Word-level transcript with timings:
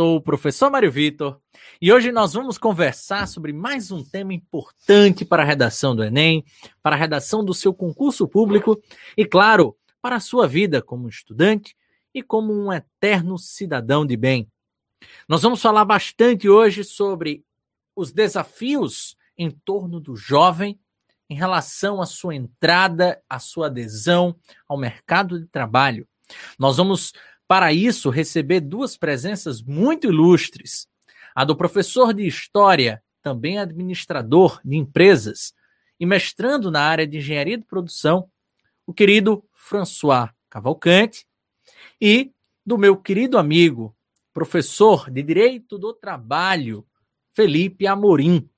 Sou 0.00 0.16
o 0.16 0.20
professor 0.22 0.70
Mário 0.70 0.90
Vitor 0.90 1.38
e 1.78 1.92
hoje 1.92 2.10
nós 2.10 2.32
vamos 2.32 2.56
conversar 2.56 3.28
sobre 3.28 3.52
mais 3.52 3.90
um 3.90 4.02
tema 4.02 4.32
importante 4.32 5.26
para 5.26 5.42
a 5.42 5.44
redação 5.44 5.94
do 5.94 6.02
Enem, 6.02 6.42
para 6.82 6.96
a 6.96 6.98
redação 6.98 7.44
do 7.44 7.52
seu 7.52 7.74
concurso 7.74 8.26
público 8.26 8.82
e, 9.14 9.26
claro, 9.26 9.76
para 10.00 10.16
a 10.16 10.20
sua 10.20 10.48
vida 10.48 10.80
como 10.80 11.06
estudante 11.06 11.76
e 12.14 12.22
como 12.22 12.50
um 12.50 12.72
eterno 12.72 13.36
cidadão 13.36 14.06
de 14.06 14.16
bem. 14.16 14.50
Nós 15.28 15.42
vamos 15.42 15.60
falar 15.60 15.84
bastante 15.84 16.48
hoje 16.48 16.82
sobre 16.82 17.44
os 17.94 18.10
desafios 18.10 19.18
em 19.36 19.50
torno 19.50 20.00
do 20.00 20.16
jovem 20.16 20.80
em 21.28 21.34
relação 21.34 22.00
à 22.00 22.06
sua 22.06 22.34
entrada, 22.34 23.22
à 23.28 23.38
sua 23.38 23.66
adesão 23.66 24.34
ao 24.66 24.78
mercado 24.78 25.38
de 25.38 25.46
trabalho. 25.46 26.08
Nós 26.58 26.78
vamos 26.78 27.12
para 27.50 27.72
isso, 27.72 28.10
receber 28.10 28.60
duas 28.60 28.96
presenças 28.96 29.60
muito 29.60 30.06
ilustres. 30.06 30.86
A 31.34 31.44
do 31.44 31.56
professor 31.56 32.14
de 32.14 32.24
História, 32.24 33.02
também 33.20 33.58
administrador 33.58 34.60
de 34.64 34.76
empresas 34.76 35.52
e 35.98 36.06
mestrando 36.06 36.70
na 36.70 36.80
área 36.80 37.04
de 37.04 37.18
Engenharia 37.18 37.58
de 37.58 37.64
Produção, 37.64 38.30
o 38.86 38.94
querido 38.94 39.42
François 39.52 40.30
Cavalcante, 40.48 41.26
e 42.00 42.30
do 42.64 42.78
meu 42.78 42.96
querido 42.96 43.36
amigo, 43.36 43.96
professor 44.32 45.10
de 45.10 45.20
Direito 45.20 45.76
do 45.76 45.92
Trabalho, 45.92 46.86
Felipe 47.34 47.84
Amorim. 47.84 48.48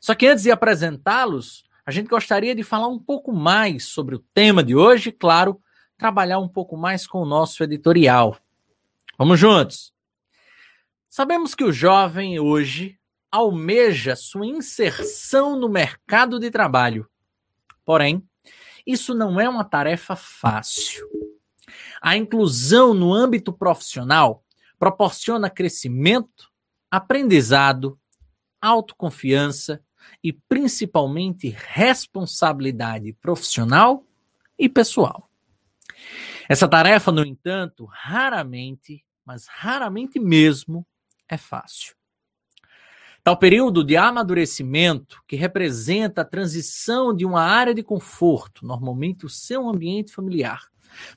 Só 0.00 0.16
que 0.16 0.26
antes 0.26 0.42
de 0.42 0.50
apresentá-los, 0.50 1.62
a 1.86 1.92
gente 1.92 2.08
gostaria 2.08 2.56
de 2.56 2.64
falar 2.64 2.88
um 2.88 2.98
pouco 2.98 3.32
mais 3.32 3.84
sobre 3.84 4.16
o 4.16 4.24
tema 4.34 4.64
de 4.64 4.74
hoje, 4.74 5.12
claro, 5.12 5.62
trabalhar 5.96 6.38
um 6.38 6.48
pouco 6.48 6.76
mais 6.76 7.06
com 7.06 7.22
o 7.22 7.26
nosso 7.26 7.62
editorial. 7.62 8.36
Vamos 9.18 9.38
juntos! 9.38 9.92
Sabemos 11.08 11.54
que 11.54 11.62
o 11.62 11.72
jovem 11.72 12.40
hoje 12.40 12.98
almeja 13.30 14.16
sua 14.16 14.46
inserção 14.46 15.58
no 15.58 15.68
mercado 15.68 16.38
de 16.40 16.50
trabalho. 16.50 17.08
Porém, 17.84 18.22
isso 18.86 19.14
não 19.14 19.40
é 19.40 19.48
uma 19.48 19.64
tarefa 19.64 20.16
fácil. 20.16 21.08
A 22.00 22.16
inclusão 22.16 22.92
no 22.92 23.12
âmbito 23.12 23.52
profissional 23.52 24.44
proporciona 24.78 25.48
crescimento, 25.48 26.50
aprendizado, 26.90 27.98
autoconfiança 28.60 29.82
e 30.22 30.32
principalmente 30.32 31.48
responsabilidade 31.48 33.12
profissional 33.14 34.04
e 34.58 34.68
pessoal. 34.68 35.30
Essa 36.48 36.68
tarefa, 36.68 37.10
no 37.10 37.24
entanto, 37.24 37.86
raramente, 37.86 39.04
mas 39.24 39.46
raramente 39.46 40.18
mesmo, 40.18 40.86
é 41.28 41.36
fácil. 41.36 41.94
Tal 43.22 43.38
período 43.38 43.82
de 43.82 43.96
amadurecimento, 43.96 45.22
que 45.26 45.34
representa 45.34 46.20
a 46.20 46.26
transição 46.26 47.14
de 47.16 47.24
uma 47.24 47.42
área 47.42 47.74
de 47.74 47.82
conforto, 47.82 48.66
normalmente 48.66 49.24
o 49.24 49.30
seu 49.30 49.66
ambiente 49.66 50.12
familiar, 50.12 50.68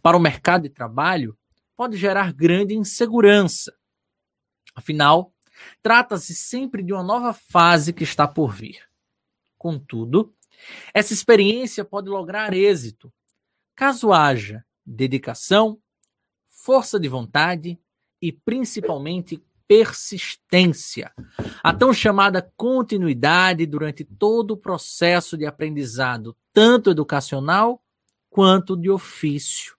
para 0.02 0.16
o 0.16 0.20
mercado 0.20 0.64
de 0.64 0.70
trabalho, 0.70 1.38
pode 1.76 1.98
gerar 1.98 2.32
grande 2.32 2.74
insegurança. 2.74 3.76
Afinal, 4.74 5.34
trata-se 5.82 6.34
sempre 6.34 6.82
de 6.82 6.94
uma 6.94 7.04
nova 7.04 7.34
fase 7.34 7.92
que 7.92 8.06
está 8.06 8.26
por 8.26 8.54
vir. 8.54 8.88
Contudo, 9.58 10.34
essa 10.94 11.14
experiência 11.14 11.84
pode 11.84 12.10
lograr 12.10 12.54
êxito 12.54 13.12
caso 13.78 14.12
haja 14.12 14.66
dedicação, 14.84 15.80
força 16.50 17.00
de 17.00 17.08
vontade 17.08 17.80
e 18.20 18.32
principalmente 18.32 19.40
persistência, 19.68 21.14
a 21.62 21.72
tão 21.74 21.94
chamada 21.94 22.42
continuidade 22.58 23.68
durante 23.68 24.04
todo 24.04 24.52
o 24.52 24.58
processo 24.58 25.38
de 25.38 25.46
aprendizado, 25.46 26.36
tanto 26.52 26.90
educacional 26.90 27.84
quanto 28.32 28.76
de 28.76 28.90
ofício. 28.90 29.76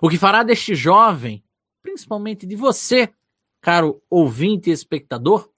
O 0.00 0.08
que 0.08 0.16
fará 0.16 0.42
deste 0.42 0.74
jovem, 0.74 1.44
principalmente 1.82 2.46
de 2.46 2.56
você, 2.56 3.12
caro 3.60 4.02
ouvinte 4.08 4.70
e 4.70 4.72
espectador, 4.72 5.50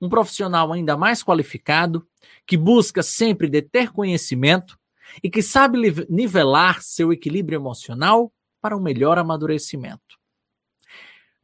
um 0.00 0.08
profissional 0.08 0.72
ainda 0.72 0.96
mais 0.96 1.24
qualificado, 1.24 2.06
que 2.46 2.56
busca 2.56 3.02
sempre 3.02 3.48
deter 3.48 3.90
conhecimento, 3.90 4.78
e 5.22 5.30
que 5.30 5.42
sabe 5.42 5.78
nivelar 6.08 6.82
seu 6.82 7.12
equilíbrio 7.12 7.56
emocional 7.56 8.32
para 8.60 8.76
um 8.76 8.80
melhor 8.80 9.18
amadurecimento. 9.18 10.18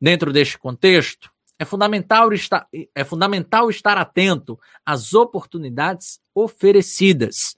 Dentro 0.01 0.33
deste 0.33 0.59
contexto, 0.59 1.31
é 1.59 1.65
fundamental 1.65 2.33
estar, 2.33 2.69
é 2.95 3.03
fundamental 3.03 3.69
estar 3.71 3.97
atento 3.97 4.61
às 4.85 5.15
oportunidades 5.15 6.21
oferecidas. 6.35 7.57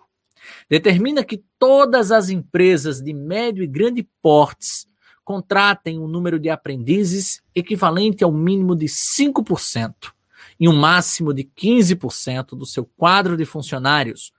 determina 0.70 1.22
que 1.22 1.44
todas 1.58 2.10
as 2.10 2.30
empresas 2.30 3.02
de 3.02 3.12
médio 3.12 3.62
e 3.62 3.66
grande 3.66 4.08
portes 4.22 4.88
contratem 5.26 5.98
um 5.98 6.06
número 6.06 6.38
de 6.38 6.48
aprendizes 6.48 7.42
equivalente 7.52 8.22
ao 8.22 8.30
mínimo 8.30 8.76
de 8.76 8.86
5% 8.86 10.12
e 10.58 10.68
um 10.68 10.76
máximo 10.76 11.34
de 11.34 11.42
15% 11.42 12.56
do 12.56 12.64
seu 12.64 12.86
quadro 12.86 13.36
de 13.36 13.44
funcionários, 13.44 14.32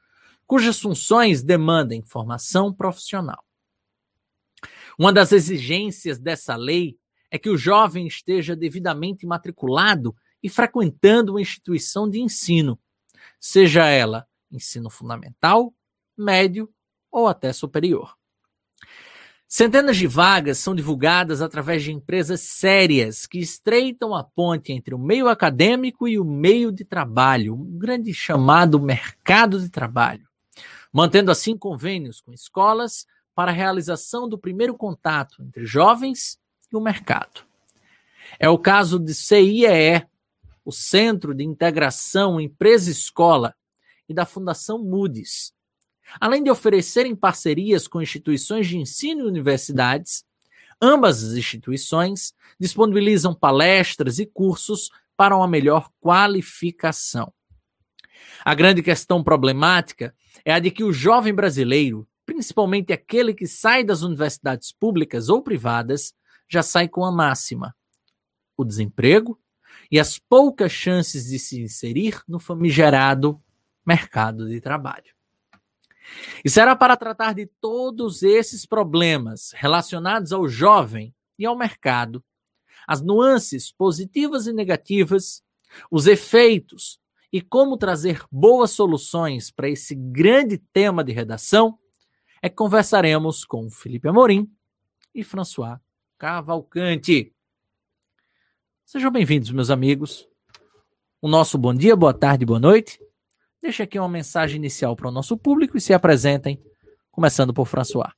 cujas 0.46 0.80
funções 0.80 1.44
demandem 1.44 2.02
formação 2.02 2.74
profissional. 2.74 3.44
Uma 4.98 5.12
das 5.12 5.34
exigências 5.34 6.18
dessa 6.18 6.56
lei 6.56 6.98
é 7.30 7.38
que 7.38 7.50
o 7.50 7.58
jovem 7.58 8.08
esteja 8.08 8.56
devidamente 8.56 9.28
matriculado 9.28 10.16
e 10.42 10.48
frequentando 10.48 11.34
uma 11.34 11.42
instituição 11.42 12.10
de 12.10 12.22
ensino, 12.22 12.80
seja 13.38 13.86
ela 13.88 14.26
ensino 14.50 14.90
fundamental, 14.90 15.74
médio 16.18 16.74
ou 17.12 17.28
até 17.28 17.52
superior. 17.52 18.18
Centenas 19.50 19.96
de 19.96 20.08
vagas 20.08 20.58
são 20.58 20.76
divulgadas 20.76 21.42
através 21.42 21.82
de 21.82 21.94
empresas 21.94 22.42
sérias 22.42 23.26
que 23.26 23.40
estreitam 23.40 24.14
a 24.14 24.22
ponte 24.22 24.74
entre 24.74 24.94
o 24.94 25.00
meio 25.00 25.30
acadêmico 25.30 26.06
e 26.06 26.20
o 26.20 26.26
meio 26.26 26.70
de 26.70 26.84
trabalho, 26.84 27.56
um 27.56 27.78
grande 27.78 28.14
chamado 28.14 28.78
mercado 28.78 29.62
de 29.62 29.70
trabalho, 29.70 30.28
mantendo 30.92 31.32
assim 31.32 31.58
convênios 31.58 32.20
com 32.20 32.34
escolas 32.34 33.08
para 33.34 33.50
a 33.50 33.54
realização 33.54 34.28
do 34.28 34.38
primeiro 34.38 34.76
contato 34.76 35.42
entre 35.42 35.66
jovens 35.66 36.38
e 36.70 36.76
o 36.76 36.82
mercado. 36.82 37.46
É 38.38 38.50
o 38.50 38.60
caso 38.60 39.00
de 39.00 39.14
CIEE, 39.14 40.06
o 40.66 40.74
Centro 40.74 41.34
de 41.34 41.46
Integração 41.46 42.42
Empresa-Escola, 42.42 43.56
e 44.10 44.14
da 44.14 44.26
Fundação 44.26 44.82
Moody's, 44.84 45.54
Além 46.20 46.44
de 46.44 46.50
oferecerem 46.50 47.16
parcerias 47.16 47.88
com 47.88 48.02
instituições 48.02 48.68
de 48.68 48.78
ensino 48.78 49.22
e 49.22 49.28
universidades, 49.28 50.24
ambas 50.82 51.24
as 51.24 51.34
instituições 51.34 52.34
disponibilizam 52.60 53.34
palestras 53.34 54.20
e 54.20 54.26
cursos 54.26 54.90
para 55.16 55.36
uma 55.36 55.48
melhor 55.48 55.90
qualificação. 56.00 57.34
A 58.46 58.54
grande 58.54 58.82
questão 58.82 59.24
problemática 59.24 60.16
é 60.46 60.54
a 60.54 60.60
de 60.60 60.72
que 60.72 60.84
o 60.84 60.94
jovem 60.94 61.34
brasileiro, 61.34 62.08
principalmente 62.26 62.94
aquele 62.94 63.34
que 63.34 63.48
sai 63.48 63.84
das 63.84 64.02
universidades 64.02 64.72
públicas 64.72 65.30
ou 65.30 65.42
privadas, 65.42 66.14
já 66.48 66.64
sai 66.64 66.88
com 66.88 67.04
a 67.04 67.12
máxima: 67.12 67.76
o 68.56 68.64
desemprego 68.64 69.40
e 69.92 70.00
as 70.00 70.18
poucas 70.18 70.72
chances 70.72 71.26
de 71.26 71.40
se 71.40 71.60
inserir 71.62 72.22
no 72.28 72.40
famigerado 72.40 73.42
mercado 73.86 74.48
de 74.48 74.60
trabalho. 74.60 75.17
E 76.44 76.50
será 76.50 76.76
para 76.76 76.96
tratar 76.96 77.34
de 77.34 77.46
todos 77.60 78.24
esses 78.24 78.66
problemas 78.66 79.52
relacionados 79.54 80.32
ao 80.32 80.48
jovem 80.48 81.14
e 81.38 81.46
ao 81.46 81.58
mercado, 81.58 82.24
as 82.88 83.02
nuances 83.02 83.72
positivas 83.72 84.48
e 84.48 84.54
negativas, 84.54 85.44
os 85.92 86.08
efeitos 86.08 87.00
e 87.32 87.42
como 87.42 87.78
trazer 87.78 88.24
boas 88.32 88.72
soluções 88.72 89.52
para 89.52 89.70
esse 89.70 89.94
grande 89.94 90.58
tema 90.58 91.04
de 91.04 91.12
redação, 91.12 91.78
é 92.42 92.48
que 92.48 92.56
conversaremos 92.56 93.44
com 93.44 93.70
Felipe 93.70 94.08
Amorim 94.08 94.50
e 95.14 95.24
François 95.24 95.78
Cavalcante. 96.18 97.34
Sejam 98.86 99.12
bem-vindos, 99.12 99.52
meus 99.52 99.70
amigos. 99.70 100.28
O 101.22 101.28
nosso 101.28 101.58
bom 101.58 101.74
dia, 101.74 101.96
boa 101.96 102.14
tarde, 102.14 102.46
boa 102.46 102.60
noite 102.60 103.00
Deixe 103.62 103.82
aqui 103.82 103.98
uma 103.98 104.08
mensagem 104.08 104.58
inicial 104.58 104.96
para 104.96 105.10
o 105.10 105.12
nosso 105.12 105.38
público 105.38 105.78
e 105.78 105.82
se 105.82 105.94
apresentem, 105.94 106.62
começando 107.12 107.54
por 107.54 107.68
François. 107.68 108.12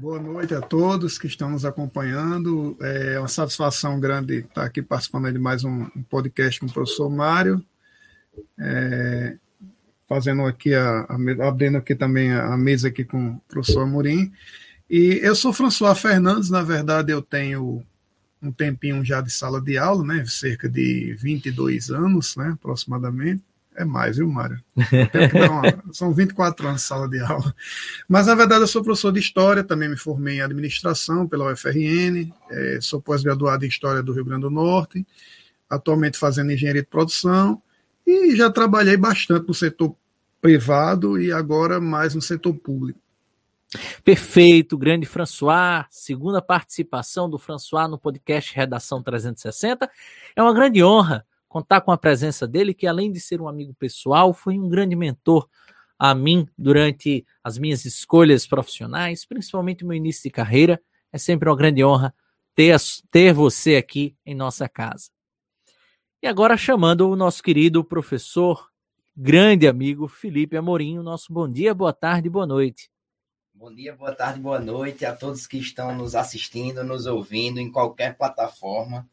Boa 0.00 0.20
noite 0.20 0.54
a 0.54 0.60
todos 0.60 1.18
que 1.18 1.26
estão 1.26 1.50
nos 1.50 1.64
acompanhando. 1.64 2.76
É 2.80 3.18
uma 3.18 3.26
satisfação 3.26 3.98
grande 3.98 4.40
estar 4.40 4.64
aqui 4.64 4.80
participando 4.80 5.32
de 5.32 5.38
mais 5.40 5.64
um 5.64 5.86
podcast 6.08 6.60
com 6.60 6.66
o 6.66 6.72
professor 6.72 7.10
Mário. 7.10 7.64
é, 8.56 9.36
fazendo 10.08 10.42
aqui, 10.46 10.72
a, 10.72 11.00
a, 11.00 11.48
abrindo 11.48 11.78
aqui 11.78 11.96
também 11.96 12.32
a, 12.32 12.54
a 12.54 12.56
mesa 12.56 12.88
aqui 12.88 13.04
com 13.04 13.32
o 13.32 13.40
professor 13.48 13.82
Amorim. 13.82 14.32
E 14.88 15.20
eu 15.22 15.34
sou 15.34 15.52
François 15.52 15.98
Fernandes, 15.98 16.48
na 16.48 16.62
verdade 16.62 17.12
eu 17.12 17.20
tenho 17.20 17.84
um 18.40 18.52
tempinho 18.52 19.04
já 19.04 19.20
de 19.20 19.30
sala 19.30 19.60
de 19.60 19.76
aula, 19.76 20.04
né? 20.04 20.24
Cerca 20.26 20.68
de 20.68 21.14
22 21.18 21.90
anos, 21.90 22.36
né? 22.36 22.50
Aproximadamente. 22.54 23.42
É 23.78 23.84
mais, 23.84 24.16
viu, 24.16 24.28
Mário? 24.28 24.60
Uma, 24.74 25.62
são 25.94 26.12
24 26.12 26.66
anos 26.66 26.80
de 26.80 26.86
sala 26.88 27.08
de 27.08 27.20
aula. 27.20 27.54
Mas, 28.08 28.26
na 28.26 28.34
verdade, 28.34 28.62
eu 28.62 28.66
sou 28.66 28.82
professor 28.82 29.12
de 29.12 29.20
História, 29.20 29.62
também 29.62 29.88
me 29.88 29.96
formei 29.96 30.38
em 30.38 30.40
Administração 30.40 31.28
pela 31.28 31.52
UFRN, 31.52 32.28
é, 32.50 32.80
sou 32.82 33.00
pós-graduado 33.00 33.64
em 33.64 33.68
História 33.68 34.02
do 34.02 34.12
Rio 34.12 34.24
Grande 34.24 34.42
do 34.42 34.50
Norte, 34.50 35.06
atualmente 35.70 36.18
fazendo 36.18 36.50
Engenharia 36.50 36.82
de 36.82 36.88
Produção, 36.88 37.62
e 38.04 38.34
já 38.34 38.50
trabalhei 38.50 38.96
bastante 38.96 39.46
no 39.46 39.54
setor 39.54 39.94
privado 40.40 41.20
e 41.20 41.30
agora 41.30 41.80
mais 41.80 42.16
no 42.16 42.20
setor 42.20 42.54
público. 42.54 42.98
Perfeito, 44.02 44.76
grande 44.76 45.06
François. 45.06 45.86
Segunda 45.88 46.42
participação 46.42 47.30
do 47.30 47.38
François 47.38 47.88
no 47.88 47.96
podcast 47.98 48.52
Redação 48.56 49.00
360. 49.04 49.88
É 50.34 50.42
uma 50.42 50.52
grande 50.52 50.82
honra 50.82 51.24
contar 51.48 51.80
com 51.80 51.90
a 51.90 51.98
presença 51.98 52.46
dele, 52.46 52.74
que 52.74 52.86
além 52.86 53.10
de 53.10 53.20
ser 53.20 53.40
um 53.40 53.48
amigo 53.48 53.74
pessoal, 53.74 54.32
foi 54.32 54.58
um 54.58 54.68
grande 54.68 54.94
mentor 54.94 55.48
a 55.98 56.14
mim 56.14 56.46
durante 56.56 57.26
as 57.42 57.58
minhas 57.58 57.84
escolhas 57.84 58.46
profissionais, 58.46 59.24
principalmente 59.24 59.82
no 59.82 59.88
meu 59.88 59.96
início 59.96 60.22
de 60.22 60.30
carreira. 60.30 60.80
É 61.12 61.18
sempre 61.18 61.48
uma 61.48 61.56
grande 61.56 61.82
honra 61.84 62.14
ter, 62.54 62.76
ter 63.10 63.32
você 63.32 63.76
aqui 63.76 64.16
em 64.24 64.34
nossa 64.34 64.68
casa. 64.68 65.10
E 66.22 66.26
agora 66.26 66.56
chamando 66.56 67.08
o 67.08 67.16
nosso 67.16 67.42
querido 67.42 67.82
professor, 67.84 68.68
grande 69.16 69.66
amigo 69.66 70.06
Felipe 70.06 70.56
Amorim, 70.56 70.98
nosso 70.98 71.32
bom 71.32 71.48
dia, 71.48 71.74
boa 71.74 71.92
tarde, 71.92 72.28
boa 72.28 72.46
noite. 72.46 72.90
Bom 73.54 73.74
dia, 73.74 73.94
boa 73.96 74.14
tarde, 74.14 74.38
boa 74.38 74.60
noite 74.60 75.04
a 75.04 75.14
todos 75.14 75.46
que 75.46 75.58
estão 75.58 75.96
nos 75.96 76.14
assistindo, 76.14 76.84
nos 76.84 77.06
ouvindo 77.06 77.58
em 77.58 77.70
qualquer 77.70 78.16
plataforma. 78.16 79.08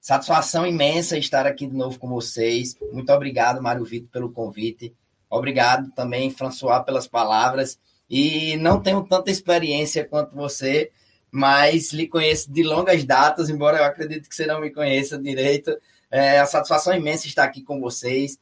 Satisfação 0.00 0.66
imensa 0.66 1.18
estar 1.18 1.46
aqui 1.46 1.66
de 1.66 1.76
novo 1.76 1.98
com 1.98 2.08
vocês. 2.08 2.74
Muito 2.90 3.12
obrigado, 3.12 3.62
Mário 3.62 3.84
Vitor, 3.84 4.08
pelo 4.10 4.32
convite. 4.32 4.94
Obrigado 5.28 5.90
também, 5.92 6.30
François, 6.30 6.82
pelas 6.84 7.06
palavras. 7.06 7.78
E 8.08 8.56
não 8.56 8.80
tenho 8.80 9.02
tanta 9.04 9.30
experiência 9.30 10.04
quanto 10.04 10.34
você, 10.34 10.90
mas 11.30 11.92
lhe 11.92 12.08
conheço 12.08 12.50
de 12.50 12.62
longas 12.62 13.04
datas, 13.04 13.50
embora 13.50 13.78
eu 13.78 13.84
acredite 13.84 14.28
que 14.28 14.34
você 14.34 14.46
não 14.46 14.60
me 14.60 14.70
conheça 14.70 15.18
direito. 15.18 15.76
É 16.10 16.40
a 16.40 16.46
satisfação 16.46 16.94
imensa 16.94 17.26
estar 17.26 17.44
aqui 17.44 17.62
com 17.62 17.78
vocês. 17.78 18.38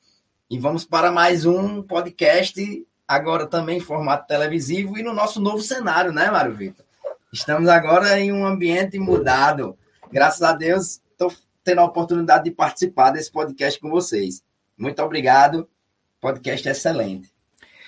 E 0.49 0.59
vamos 0.59 0.85
para 0.85 1.11
mais 1.11 1.45
um 1.45 1.83
podcast 1.83 2.87
agora 3.07 3.47
também 3.47 3.79
em 3.79 3.81
formato 3.81 4.27
televisivo 4.27 4.97
e 4.97 5.03
no 5.03 5.13
nosso 5.13 5.41
novo 5.41 5.61
cenário, 5.61 6.13
né, 6.13 6.31
Mário 6.31 6.55
Vitor? 6.55 6.87
Estamos 7.33 7.69
agora 7.69 8.19
em 8.21 8.33
um 8.33 8.47
ambiente 8.47 8.99
mudado. 8.99 9.77
Graças 10.11 10.43
a 10.43 10.53
Deus, 10.53 11.01
estou 11.13 11.31
tendo 11.69 11.83
a 11.83 11.85
oportunidade 11.85 12.45
de 12.45 12.51
participar 12.51 13.11
desse 13.11 13.31
podcast 13.31 13.79
com 13.79 13.91
vocês. 13.91 14.43
Muito 14.77 15.03
obrigado. 15.03 15.69
Podcast 16.19 16.67
excelente. 16.67 17.31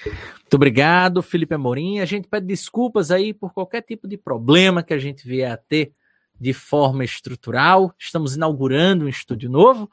Muito 0.05 0.55
obrigado, 0.55 1.23
Felipe 1.23 1.55
Amorim. 1.55 1.99
A 1.99 2.05
gente 2.05 2.29
pede 2.29 2.47
desculpas 2.47 3.11
aí 3.11 3.33
por 3.33 3.55
qualquer 3.55 3.81
tipo 3.81 4.07
de 4.07 4.19
problema 4.19 4.83
que 4.83 4.93
a 4.93 4.99
gente 4.99 5.27
vier 5.27 5.51
a 5.51 5.57
ter 5.57 5.95
de 6.39 6.53
forma 6.53 7.05
estrutural. 7.05 7.95
Estamos 7.99 8.37
inaugurando 8.37 9.07
um 9.07 9.09
estúdio 9.09 9.49
novo 9.49 9.91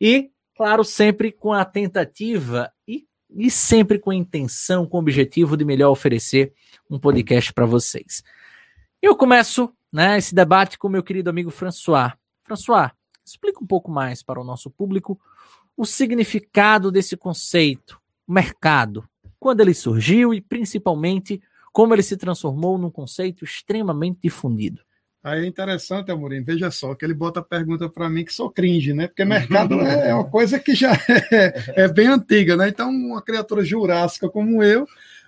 e, 0.00 0.30
claro, 0.56 0.84
sempre 0.84 1.32
com 1.32 1.52
a 1.52 1.64
tentativa 1.64 2.72
e 2.86 3.04
e 3.28 3.50
sempre 3.50 3.98
com 3.98 4.10
a 4.10 4.14
intenção, 4.14 4.86
com 4.86 4.98
o 4.98 5.00
objetivo 5.00 5.56
de 5.56 5.64
melhor 5.64 5.90
oferecer 5.90 6.52
um 6.88 6.96
podcast 6.96 7.52
para 7.52 7.66
vocês. 7.66 8.22
Eu 9.02 9.16
começo 9.16 9.74
né, 9.92 10.16
esse 10.16 10.32
debate 10.32 10.78
com 10.78 10.88
meu 10.88 11.02
querido 11.02 11.28
amigo 11.28 11.50
François. 11.50 12.12
François, 12.44 12.92
explica 13.30 13.62
um 13.62 13.66
pouco 13.66 13.90
mais 13.90 14.22
para 14.22 14.40
o 14.40 14.44
nosso 14.44 14.70
público 14.70 15.18
o 15.76 15.84
significado 15.84 16.90
desse 16.90 17.16
conceito, 17.16 18.00
mercado, 18.26 19.06
quando 19.38 19.60
ele 19.60 19.74
surgiu 19.74 20.32
e 20.32 20.40
principalmente 20.40 21.40
como 21.72 21.94
ele 21.94 22.02
se 22.02 22.16
transformou 22.16 22.78
num 22.78 22.90
conceito 22.90 23.44
extremamente 23.44 24.20
difundido. 24.22 24.80
Aí 25.22 25.44
é 25.44 25.46
interessante, 25.46 26.10
Amorim, 26.10 26.42
veja 26.42 26.70
só, 26.70 26.94
que 26.94 27.04
ele 27.04 27.12
bota 27.12 27.40
a 27.40 27.42
pergunta 27.42 27.88
para 27.88 28.08
mim 28.08 28.24
que 28.24 28.32
sou 28.32 28.48
cringe, 28.48 28.94
né? 28.94 29.08
Porque 29.08 29.24
mercado 29.24 29.74
é, 29.82 30.10
é 30.10 30.14
uma 30.14 30.30
coisa 30.30 30.56
que 30.58 30.72
já 30.72 30.92
é, 31.32 31.82
é, 31.82 31.88
bem 31.88 32.06
antiga, 32.06 32.56
né? 32.56 32.68
Então, 32.68 32.88
uma 32.88 33.20
criatura 33.20 33.64
jurássica 33.64 34.28
como 34.28 34.62
eu, 34.62 34.86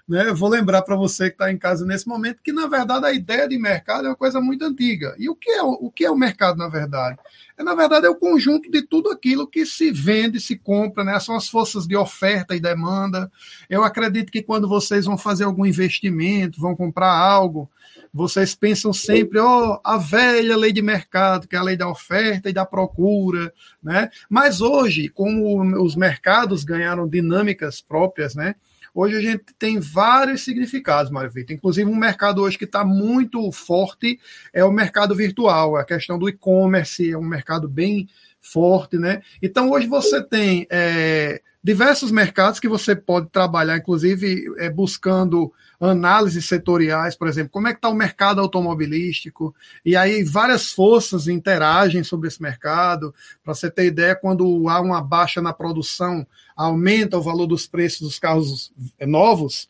né? 0.08 0.28
Eu 0.28 0.34
vou 0.34 0.48
lembrar 0.48 0.80
para 0.82 0.96
você 0.96 1.28
que 1.28 1.34
está 1.34 1.52
em 1.52 1.58
casa 1.58 1.84
nesse 1.84 2.08
momento 2.08 2.42
que, 2.42 2.50
na 2.50 2.66
verdade, 2.66 3.04
a 3.04 3.12
ideia 3.12 3.46
de 3.46 3.58
mercado 3.58 4.06
é 4.06 4.08
uma 4.08 4.16
coisa 4.16 4.40
muito 4.40 4.64
antiga. 4.64 5.14
E 5.18 5.28
o 5.28 5.34
que 5.34 5.50
é 5.50 5.62
o, 5.62 5.90
que 5.90 6.04
é 6.04 6.10
o 6.10 6.16
mercado, 6.16 6.56
na 6.56 6.68
verdade? 6.68 7.18
É, 7.58 7.62
na 7.62 7.74
verdade, 7.74 8.06
é 8.06 8.08
o 8.08 8.16
conjunto 8.16 8.70
de 8.70 8.80
tudo 8.80 9.10
aquilo 9.10 9.46
que 9.46 9.66
se 9.66 9.90
vende, 9.90 10.40
se 10.40 10.56
compra, 10.56 11.04
né? 11.04 11.20
São 11.20 11.36
as 11.36 11.48
forças 11.48 11.86
de 11.86 11.94
oferta 11.94 12.56
e 12.56 12.60
demanda. 12.60 13.30
Eu 13.68 13.84
acredito 13.84 14.32
que 14.32 14.42
quando 14.42 14.66
vocês 14.66 15.04
vão 15.04 15.18
fazer 15.18 15.44
algum 15.44 15.66
investimento, 15.66 16.58
vão 16.58 16.74
comprar 16.74 17.12
algo, 17.12 17.68
vocês 18.12 18.54
pensam 18.54 18.92
sempre, 18.92 19.38
ó, 19.38 19.74
oh, 19.74 19.80
a 19.84 19.98
velha 19.98 20.56
lei 20.56 20.72
de 20.72 20.80
mercado, 20.80 21.46
que 21.46 21.54
é 21.54 21.58
a 21.58 21.62
lei 21.62 21.76
da 21.76 21.88
oferta 21.88 22.48
e 22.48 22.52
da 22.54 22.64
procura, 22.64 23.52
né? 23.82 24.08
Mas 24.30 24.62
hoje, 24.62 25.10
como 25.10 25.62
os 25.82 25.94
mercados 25.94 26.64
ganharam 26.64 27.06
dinâmicas 27.06 27.82
próprias, 27.82 28.34
né? 28.34 28.54
Hoje 29.00 29.16
a 29.16 29.20
gente 29.20 29.44
tem 29.56 29.78
vários 29.78 30.42
significados, 30.42 31.08
Mário. 31.08 31.30
Inclusive, 31.50 31.88
um 31.88 31.94
mercado 31.94 32.42
hoje 32.42 32.58
que 32.58 32.64
está 32.64 32.84
muito 32.84 33.52
forte 33.52 34.18
é 34.52 34.64
o 34.64 34.72
mercado 34.72 35.14
virtual, 35.14 35.76
a 35.76 35.84
questão 35.84 36.18
do 36.18 36.28
e-commerce, 36.28 37.08
é 37.08 37.16
um 37.16 37.22
mercado 37.22 37.68
bem 37.68 38.08
forte, 38.40 38.98
né? 38.98 39.22
Então, 39.40 39.70
hoje 39.70 39.86
você 39.86 40.20
tem 40.20 40.66
é, 40.68 41.40
diversos 41.62 42.10
mercados 42.10 42.58
que 42.58 42.68
você 42.68 42.96
pode 42.96 43.28
trabalhar, 43.28 43.76
inclusive 43.76 44.52
é, 44.58 44.68
buscando 44.68 45.52
análises 45.80 46.46
setoriais, 46.46 47.14
por 47.14 47.28
exemplo, 47.28 47.52
como 47.52 47.68
é 47.68 47.72
que 47.72 47.78
está 47.78 47.88
o 47.88 47.94
mercado 47.94 48.40
automobilístico, 48.40 49.54
e 49.84 49.94
aí 49.94 50.24
várias 50.24 50.72
forças 50.72 51.28
interagem 51.28 52.02
sobre 52.02 52.26
esse 52.26 52.42
mercado. 52.42 53.14
Para 53.44 53.54
você 53.54 53.70
ter 53.70 53.86
ideia, 53.86 54.16
quando 54.16 54.68
há 54.68 54.80
uma 54.80 55.00
baixa 55.00 55.40
na 55.40 55.52
produção, 55.52 56.26
aumenta 56.58 57.16
o 57.16 57.22
valor 57.22 57.46
dos 57.46 57.66
preços 57.66 58.00
dos 58.00 58.18
carros 58.18 58.72
novos, 59.00 59.68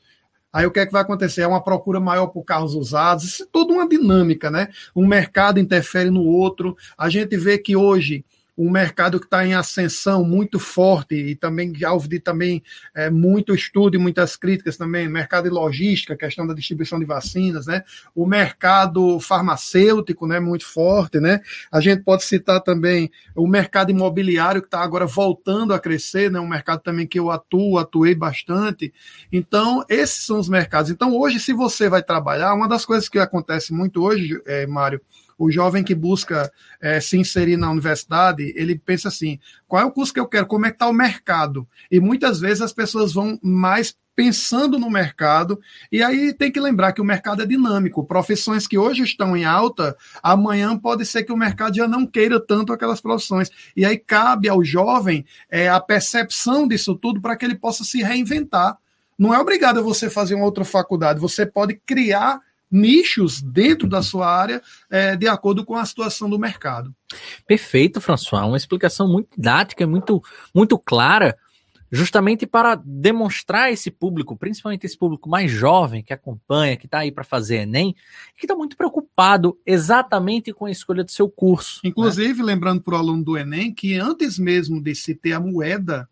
Aí 0.50 0.66
o 0.66 0.70
que 0.70 0.80
é 0.80 0.86
que 0.86 0.92
vai 0.92 1.02
acontecer? 1.02 1.42
É 1.42 1.46
uma 1.46 1.62
procura 1.62 2.00
maior 2.00 2.28
por 2.28 2.42
carros 2.42 2.74
usados, 2.74 3.24
isso 3.24 3.42
é 3.42 3.46
toda 3.52 3.72
uma 3.72 3.86
dinâmica, 3.86 4.50
né? 4.50 4.68
Um 4.96 5.06
mercado 5.06 5.60
interfere 5.60 6.10
no 6.10 6.24
outro. 6.24 6.76
A 6.96 7.10
gente 7.10 7.36
vê 7.36 7.58
que 7.58 7.76
hoje 7.76 8.24
um 8.58 8.68
mercado 8.68 9.20
que 9.20 9.26
está 9.26 9.46
em 9.46 9.54
ascensão 9.54 10.24
muito 10.24 10.58
forte 10.58 11.14
e 11.14 11.36
também 11.36 11.72
já 11.76 11.92
ouvi 11.92 12.18
também 12.18 12.60
é, 12.92 13.08
muito 13.08 13.54
estudo 13.54 13.94
e 13.94 13.98
muitas 13.98 14.34
críticas 14.34 14.76
também, 14.76 15.08
mercado 15.08 15.44
de 15.44 15.50
logística, 15.50 16.16
questão 16.16 16.44
da 16.44 16.52
distribuição 16.52 16.98
de 16.98 17.04
vacinas, 17.04 17.66
né? 17.66 17.84
O 18.16 18.26
mercado 18.26 19.20
farmacêutico, 19.20 20.26
né? 20.26 20.40
Muito 20.40 20.66
forte, 20.66 21.20
né? 21.20 21.40
A 21.70 21.80
gente 21.80 22.02
pode 22.02 22.24
citar 22.24 22.60
também 22.60 23.08
o 23.36 23.46
mercado 23.46 23.92
imobiliário 23.92 24.60
que 24.60 24.66
está 24.66 24.80
agora 24.80 25.06
voltando 25.06 25.72
a 25.72 25.78
crescer, 25.78 26.28
né? 26.28 26.40
Um 26.40 26.48
mercado 26.48 26.80
também 26.80 27.06
que 27.06 27.20
eu 27.20 27.30
atuo, 27.30 27.78
atuei 27.78 28.12
bastante. 28.12 28.92
Então, 29.30 29.84
esses 29.88 30.26
são 30.26 30.40
os 30.40 30.48
mercados. 30.48 30.90
Então, 30.90 31.16
hoje, 31.16 31.38
se 31.38 31.52
você 31.52 31.88
vai 31.88 32.02
trabalhar, 32.02 32.54
uma 32.54 32.66
das 32.66 32.84
coisas 32.84 33.08
que 33.08 33.20
acontece 33.20 33.72
muito 33.72 34.02
hoje, 34.02 34.40
é, 34.44 34.66
Mário, 34.66 35.00
o 35.38 35.50
jovem 35.50 35.84
que 35.84 35.94
busca 35.94 36.52
é, 36.80 37.00
se 37.00 37.16
inserir 37.16 37.56
na 37.56 37.70
universidade, 37.70 38.52
ele 38.56 38.76
pensa 38.76 39.08
assim: 39.08 39.38
qual 39.66 39.82
é 39.82 39.84
o 39.84 39.92
curso 39.92 40.12
que 40.12 40.20
eu 40.20 40.26
quero? 40.26 40.46
Como 40.46 40.66
é 40.66 40.70
que 40.70 40.74
está 40.74 40.88
o 40.88 40.92
mercado? 40.92 41.66
E 41.90 42.00
muitas 42.00 42.40
vezes 42.40 42.60
as 42.60 42.72
pessoas 42.72 43.12
vão 43.12 43.38
mais 43.40 43.96
pensando 44.18 44.80
no 44.80 44.90
mercado, 44.90 45.60
e 45.92 46.02
aí 46.02 46.32
tem 46.32 46.50
que 46.50 46.58
lembrar 46.58 46.92
que 46.92 47.00
o 47.00 47.04
mercado 47.04 47.40
é 47.40 47.46
dinâmico. 47.46 48.02
Profissões 48.02 48.66
que 48.66 48.76
hoje 48.76 49.04
estão 49.04 49.36
em 49.36 49.44
alta, 49.44 49.96
amanhã 50.20 50.76
pode 50.76 51.06
ser 51.06 51.22
que 51.22 51.32
o 51.32 51.36
mercado 51.36 51.76
já 51.76 51.86
não 51.86 52.04
queira 52.04 52.40
tanto 52.40 52.72
aquelas 52.72 53.00
profissões. 53.00 53.48
E 53.76 53.84
aí 53.84 53.96
cabe 53.96 54.48
ao 54.48 54.64
jovem 54.64 55.24
é, 55.48 55.68
a 55.68 55.78
percepção 55.78 56.66
disso 56.66 56.96
tudo 56.96 57.20
para 57.20 57.36
que 57.36 57.44
ele 57.44 57.54
possa 57.54 57.84
se 57.84 58.02
reinventar. 58.02 58.76
Não 59.16 59.32
é 59.32 59.38
obrigado 59.38 59.78
a 59.78 59.82
você 59.82 60.10
fazer 60.10 60.34
uma 60.34 60.46
outra 60.46 60.64
faculdade, 60.64 61.20
você 61.20 61.46
pode 61.46 61.80
criar 61.86 62.40
nichos 62.70 63.40
dentro 63.40 63.88
da 63.88 64.02
sua 64.02 64.30
área 64.30 64.62
é, 64.90 65.16
de 65.16 65.26
acordo 65.26 65.64
com 65.64 65.74
a 65.74 65.84
situação 65.84 66.28
do 66.28 66.38
mercado. 66.38 66.94
Perfeito, 67.46 68.00
François. 68.00 68.46
Uma 68.46 68.56
explicação 68.56 69.08
muito 69.08 69.28
didática, 69.36 69.86
muito, 69.86 70.22
muito 70.54 70.78
clara, 70.78 71.36
justamente 71.90 72.46
para 72.46 72.74
demonstrar 72.74 73.72
esse 73.72 73.90
público, 73.90 74.36
principalmente 74.36 74.84
esse 74.84 74.96
público 74.96 75.28
mais 75.28 75.50
jovem 75.50 76.02
que 76.02 76.12
acompanha, 76.12 76.76
que 76.76 76.86
está 76.86 76.98
aí 76.98 77.10
para 77.10 77.24
fazer 77.24 77.62
Enem, 77.62 77.94
que 78.36 78.44
está 78.44 78.54
muito 78.54 78.76
preocupado 78.76 79.58
exatamente 79.64 80.52
com 80.52 80.66
a 80.66 80.70
escolha 80.70 81.02
do 81.02 81.10
seu 81.10 81.28
curso. 81.28 81.80
Inclusive, 81.82 82.40
né? 82.40 82.44
lembrando 82.44 82.82
para 82.82 82.94
o 82.94 82.98
aluno 82.98 83.24
do 83.24 83.38
Enem 83.38 83.72
que 83.72 83.94
antes 83.94 84.38
mesmo 84.38 84.82
de 84.82 84.94
se 84.94 85.14
ter 85.14 85.32
a 85.32 85.40
moeda 85.40 86.08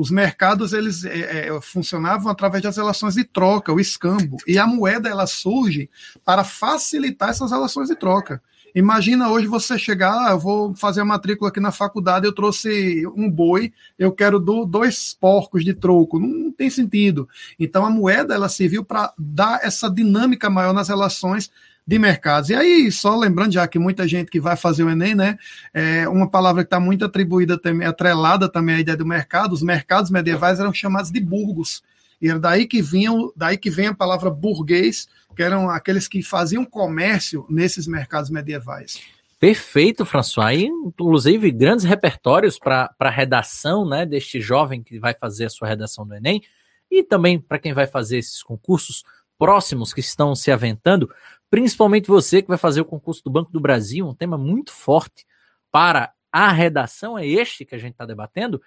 os 0.00 0.10
mercados 0.10 0.72
eles 0.72 1.04
é, 1.04 1.48
é, 1.48 1.60
funcionavam 1.60 2.32
através 2.32 2.62
das 2.62 2.78
relações 2.78 3.14
de 3.14 3.22
troca, 3.22 3.70
o 3.70 3.78
escambo, 3.78 4.38
e 4.46 4.58
a 4.58 4.66
moeda 4.66 5.10
ela 5.10 5.26
surge 5.26 5.90
para 6.24 6.42
facilitar 6.42 7.28
essas 7.28 7.50
relações 7.50 7.88
de 7.90 7.94
troca. 7.94 8.42
Imagina 8.74 9.28
hoje 9.28 9.46
você 9.46 9.78
chegar, 9.78 10.28
ah, 10.28 10.30
eu 10.30 10.38
vou 10.38 10.74
fazer 10.74 11.02
a 11.02 11.04
matrícula 11.04 11.50
aqui 11.50 11.60
na 11.60 11.70
faculdade, 11.70 12.24
eu 12.24 12.32
trouxe 12.32 13.06
um 13.14 13.30
boi, 13.30 13.74
eu 13.98 14.10
quero 14.10 14.40
do, 14.40 14.64
dois 14.64 15.12
porcos 15.12 15.64
de 15.64 15.74
troco. 15.74 16.18
Não, 16.18 16.28
não 16.28 16.52
tem 16.52 16.70
sentido. 16.70 17.28
Então 17.58 17.84
a 17.84 17.90
moeda 17.90 18.34
ela 18.34 18.48
serviu 18.48 18.82
para 18.82 19.12
dar 19.18 19.60
essa 19.62 19.90
dinâmica 19.90 20.48
maior 20.48 20.72
nas 20.72 20.88
relações 20.88 21.50
de 21.90 21.98
mercados. 21.98 22.50
E 22.50 22.54
aí, 22.54 22.92
só 22.92 23.16
lembrando, 23.16 23.54
já 23.54 23.66
que 23.66 23.76
muita 23.76 24.06
gente 24.06 24.30
que 24.30 24.38
vai 24.38 24.54
fazer 24.54 24.84
o 24.84 24.90
Enem, 24.90 25.12
né? 25.12 25.36
É 25.74 26.08
uma 26.08 26.30
palavra 26.30 26.62
que 26.62 26.68
está 26.68 26.78
muito 26.78 27.04
atribuída 27.04 27.58
também, 27.58 27.84
atrelada 27.84 28.48
também 28.48 28.76
à 28.76 28.80
ideia 28.80 28.96
do 28.96 29.04
mercado, 29.04 29.54
os 29.54 29.60
mercados 29.60 30.08
medievais 30.08 30.60
eram 30.60 30.72
chamados 30.72 31.10
de 31.10 31.18
burgos. 31.18 31.82
E 32.22 32.28
era 32.28 32.38
daí 32.38 32.68
que 32.68 32.80
vinham, 32.80 33.32
daí 33.34 33.56
que 33.56 33.68
vem 33.68 33.88
a 33.88 33.94
palavra 33.94 34.30
burguês, 34.30 35.08
que 35.34 35.42
eram 35.42 35.68
aqueles 35.68 36.06
que 36.06 36.22
faziam 36.22 36.64
comércio 36.64 37.44
nesses 37.50 37.88
mercados 37.88 38.30
medievais. 38.30 39.00
Perfeito, 39.40 40.04
François. 40.04 40.56
E, 40.56 40.66
inclusive, 40.66 41.50
grandes 41.50 41.84
repertórios 41.84 42.56
para 42.56 42.94
a 43.00 43.10
redação 43.10 43.84
né, 43.84 44.06
deste 44.06 44.40
jovem 44.40 44.80
que 44.80 45.00
vai 45.00 45.12
fazer 45.12 45.46
a 45.46 45.50
sua 45.50 45.66
redação 45.66 46.06
do 46.06 46.14
Enem, 46.14 46.40
e 46.88 47.02
também 47.02 47.36
para 47.36 47.58
quem 47.58 47.72
vai 47.72 47.88
fazer 47.88 48.18
esses 48.18 48.44
concursos 48.44 49.02
próximos 49.40 49.94
que 49.94 50.00
estão 50.00 50.36
se 50.36 50.52
aventando, 50.52 51.10
principalmente 51.50 52.08
você 52.08 52.40
que 52.40 52.48
vai 52.48 52.56
fazer 52.56 52.80
o 52.80 52.84
concurso 52.84 53.22
do 53.24 53.30
Banco 53.30 53.50
do 53.50 53.60
Brasil, 53.60 54.06
um 54.06 54.14
tema 54.14 54.38
muito 54.38 54.72
forte 54.72 55.26
para 55.70 56.12
a 56.32 56.52
redação 56.52 57.18
é 57.18 57.26
este 57.26 57.64
que 57.64 57.74
a 57.74 57.78
gente 57.78 57.92
está 57.92 58.06
debatendo. 58.06 58.62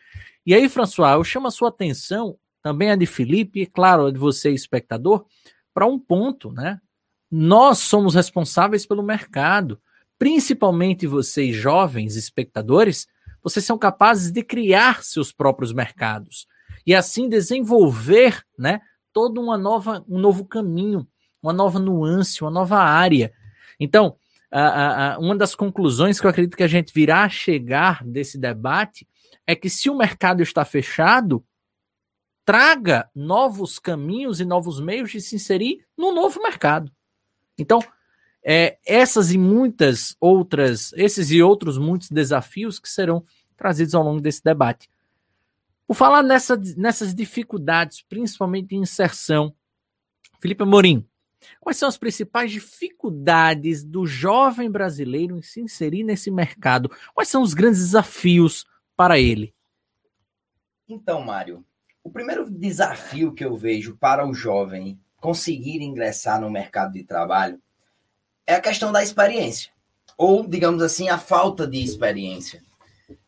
E 0.45 0.53
aí, 0.53 0.67
François, 0.67 1.13
eu 1.13 1.23
chamo 1.23 1.47
a 1.47 1.51
sua 1.51 1.69
atenção, 1.69 2.37
também 2.61 2.91
a 2.91 2.95
de 2.95 3.05
Felipe, 3.05 3.61
e 3.61 3.65
claro, 3.65 4.07
a 4.07 4.11
de 4.11 4.19
você, 4.19 4.51
espectador, 4.51 5.25
para 5.73 5.85
um 5.85 5.97
ponto, 5.97 6.51
né? 6.51 6.79
Nós 7.31 7.79
somos 7.79 8.13
responsáveis 8.13 8.85
pelo 8.85 9.01
mercado, 9.01 9.81
principalmente 10.19 11.07
vocês, 11.07 11.55
jovens 11.55 12.15
espectadores, 12.15 13.07
vocês 13.41 13.65
são 13.65 13.77
capazes 13.77 14.31
de 14.31 14.43
criar 14.43 15.03
seus 15.03 15.31
próprios 15.31 15.73
mercados 15.73 16.47
e 16.85 16.93
assim 16.93 17.27
desenvolver, 17.27 18.43
né, 18.57 18.81
todo 19.11 19.41
uma 19.41 19.57
nova, 19.57 20.03
um 20.07 20.19
novo 20.19 20.45
caminho 20.45 21.07
uma 21.43 21.53
nova 21.53 21.77
nuance, 21.77 22.41
uma 22.41 22.50
nova 22.50 22.77
área. 22.77 23.33
Então, 23.77 24.15
a, 24.50 25.13
a, 25.15 25.19
uma 25.19 25.35
das 25.35 25.53
conclusões 25.53 26.19
que 26.19 26.25
eu 26.25 26.29
acredito 26.29 26.55
que 26.55 26.63
a 26.63 26.67
gente 26.67 26.93
virá 26.93 27.23
a 27.23 27.29
chegar 27.29 28.03
desse 28.03 28.38
debate 28.38 29.05
é 29.45 29.55
que 29.55 29.69
se 29.69 29.89
o 29.89 29.97
mercado 29.97 30.41
está 30.41 30.63
fechado, 30.63 31.43
traga 32.45 33.09
novos 33.13 33.77
caminhos 33.77 34.39
e 34.39 34.45
novos 34.45 34.79
meios 34.79 35.12
de 35.12 35.19
se 35.19 35.35
inserir 35.35 35.85
no 35.97 36.13
novo 36.13 36.41
mercado. 36.41 36.91
Então, 37.57 37.79
é, 38.43 38.77
essas 38.85 39.31
e 39.31 39.38
muitas 39.38 40.15
outras, 40.19 40.93
esses 40.93 41.31
e 41.31 41.41
outros 41.41 41.77
muitos 41.77 42.09
desafios 42.09 42.79
que 42.79 42.89
serão 42.89 43.23
trazidos 43.55 43.95
ao 43.95 44.03
longo 44.03 44.21
desse 44.21 44.43
debate. 44.43 44.89
Por 45.88 45.95
falar 45.95 46.23
nessa, 46.23 46.59
nessas 46.77 47.13
dificuldades, 47.13 48.01
principalmente 48.01 48.75
em 48.75 48.81
inserção, 48.81 49.53
Felipe 50.39 50.63
Amorim, 50.63 51.07
Quais 51.59 51.77
são 51.77 51.89
as 51.89 51.97
principais 51.97 52.51
dificuldades 52.51 53.83
do 53.83 54.05
jovem 54.05 54.69
brasileiro 54.69 55.38
em 55.38 55.41
se 55.41 55.62
inserir 55.62 56.03
nesse 56.03 56.31
mercado? 56.31 56.91
Quais 57.13 57.29
são 57.29 57.41
os 57.41 57.53
grandes 57.53 57.79
desafios 57.79 58.65
para 58.95 59.19
ele? 59.19 59.53
Então, 60.88 61.21
Mário, 61.21 61.63
o 62.03 62.09
primeiro 62.09 62.50
desafio 62.50 63.33
que 63.33 63.43
eu 63.43 63.55
vejo 63.55 63.97
para 63.97 64.27
o 64.27 64.33
jovem 64.33 65.00
conseguir 65.19 65.81
ingressar 65.81 66.39
no 66.39 66.50
mercado 66.50 66.93
de 66.93 67.03
trabalho 67.03 67.59
é 68.45 68.55
a 68.55 68.62
questão 68.62 68.91
da 68.91 69.01
experiência, 69.01 69.71
ou, 70.17 70.45
digamos 70.45 70.83
assim, 70.83 71.07
a 71.07 71.17
falta 71.17 71.65
de 71.65 71.81
experiência. 71.81 72.62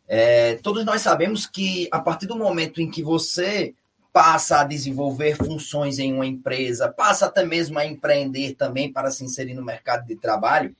É, 0.07 0.55
todos 0.55 0.83
nós 0.85 1.01
sabemos 1.01 1.47
que 1.47 1.87
a 1.91 1.99
partir 1.99 2.27
do 2.27 2.35
momento 2.35 2.81
em 2.81 2.91
que 2.91 3.01
você 3.01 3.73
passa 4.15 4.61
a 4.61 4.63
desenvolver 4.63 5.35
funções 5.35 5.99
em 5.99 6.13
uma 6.13 6.25
empresa, 6.25 6.87
passa 6.87 7.25
até 7.25 7.45
mesmo 7.45 7.77
a 7.77 7.85
empreender 7.85 8.53
também 8.53 8.89
para 8.89 9.11
se 9.11 9.25
inserir 9.25 9.53
no 9.53 9.61
mercado 9.61 10.07
de 10.07 10.15
trabalho, 10.15 10.73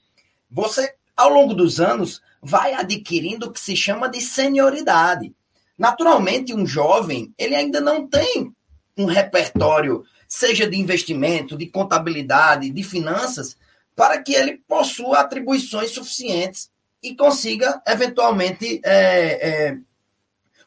você, 0.49 0.93
ao 1.17 1.27
longo 1.27 1.53
dos 1.53 1.81
anos, 1.81 2.21
vai 2.41 2.73
adquirindo 2.73 3.47
o 3.47 3.51
que 3.51 3.59
se 3.59 3.75
chama 3.75 4.07
de 4.07 4.21
senioridade. 4.21 5.35
Naturalmente, 5.77 6.55
um 6.55 6.65
jovem, 6.65 7.33
ele 7.37 7.55
ainda 7.55 7.81
não 7.81 8.07
tem 8.07 8.53
um 8.97 9.03
repertório, 9.03 10.05
seja 10.29 10.65
de 10.65 10.79
investimento, 10.79 11.57
de 11.57 11.65
contabilidade, 11.65 12.69
de 12.69 12.83
finanças, 12.83 13.57
para 13.93 14.21
que 14.21 14.33
ele 14.33 14.61
possua 14.65 15.19
atribuições 15.19 15.91
suficientes 15.91 16.69
e 17.03 17.13
consiga, 17.13 17.81
eventualmente, 17.85 18.79
é, 18.81 19.49
é, 19.49 19.77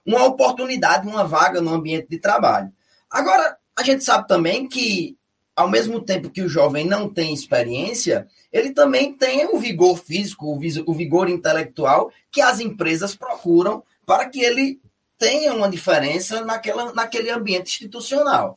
uma 0.09 0.25
oportunidade, 0.25 1.07
uma 1.07 1.25
vaga 1.25 1.61
no 1.61 1.75
ambiente 1.75 2.09
de 2.09 2.19
trabalho. 2.19 2.73
Agora, 3.11 3.59
a 3.77 3.83
gente 3.83 4.03
sabe 4.03 4.27
também 4.27 4.67
que, 4.67 5.19
ao 5.55 5.69
mesmo 5.69 6.01
tempo 6.01 6.31
que 6.31 6.41
o 6.41 6.49
jovem 6.49 6.87
não 6.87 7.13
tem 7.13 7.35
experiência, 7.35 8.27
ele 8.51 8.71
também 8.71 9.13
tem 9.13 9.47
o 9.55 9.59
vigor 9.59 9.99
físico, 9.99 10.59
o 10.87 10.95
vigor 10.95 11.29
intelectual 11.29 12.11
que 12.31 12.41
as 12.41 12.59
empresas 12.59 13.15
procuram 13.15 13.83
para 14.07 14.27
que 14.27 14.41
ele 14.41 14.81
tenha 15.19 15.53
uma 15.53 15.69
diferença 15.69 16.43
naquela, 16.43 16.95
naquele 16.95 17.31
ambiente 17.31 17.69
institucional. 17.69 18.57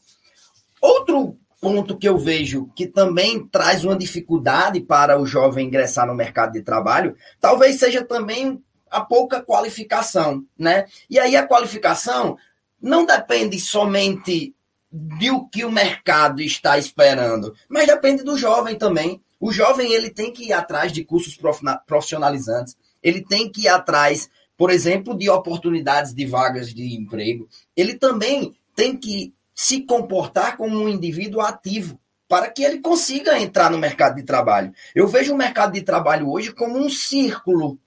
Outro 0.79 1.38
ponto 1.60 1.98
que 1.98 2.08
eu 2.08 2.17
vejo 2.17 2.72
que 2.75 2.88
também 2.88 3.46
traz 3.46 3.84
uma 3.84 3.96
dificuldade 3.96 4.79
para 4.79 5.20
o 5.20 5.25
jovem 5.25 5.67
ingressar 5.67 6.08
no 6.08 6.15
mercado 6.15 6.53
de 6.53 6.62
trabalho, 6.62 7.15
talvez 7.41 7.77
seja 7.77 8.05
também 8.05 8.63
a 8.91 9.00
pouca 9.00 9.41
qualificação, 9.41 10.45
né? 10.60 10.86
E 11.10 11.17
aí 11.17 11.36
a 11.36 11.48
qualificação 11.48 12.38
não 12.79 13.05
depende 13.05 13.57
somente 13.60 14.53
do 14.91 15.48
que 15.48 15.63
o 15.63 15.71
mercado 15.71 16.41
está 16.41 16.77
esperando, 16.77 17.55
mas 17.69 17.88
depende 17.88 18.24
do 18.24 18.38
jovem 18.38 18.77
também. 18.77 19.21
O 19.39 19.51
jovem 19.51 19.93
ele 19.93 20.10
tem 20.10 20.33
que 20.33 20.50
ir 20.50 20.53
atrás 20.53 20.91
de 20.91 21.05
cursos 21.05 21.39
profissionalizantes, 21.88 22.75
ele 23.01 23.24
tem 23.24 23.50
que 23.50 23.62
ir 23.62 23.67
atrás, 23.69 24.29
por 24.57 24.69
exemplo, 24.69 25.17
de 25.17 25.29
oportunidades 25.29 26.13
de 26.13 26.25
vagas 26.25 26.74
de 26.74 26.95
emprego. 26.95 27.48
Ele 27.75 27.95
também 27.95 28.53
tem 28.75 28.95
que 28.98 29.33
se 29.55 29.81
comportar 29.81 30.57
como 30.57 30.77
um 30.77 30.89
indivíduo 30.89 31.41
ativo 31.41 32.00
para 32.27 32.50
que 32.50 32.63
ele 32.63 32.79
consiga 32.79 33.39
entrar 33.39 33.69
no 33.71 33.77
mercado 33.77 34.15
de 34.15 34.24
trabalho. 34.24 34.74
Eu 34.93 35.07
vejo 35.07 35.33
o 35.33 35.38
mercado 35.38 35.74
de 35.74 35.81
trabalho 35.81 36.29
hoje 36.29 36.53
como 36.53 36.77
um 36.77 36.89
círculo 36.89 37.79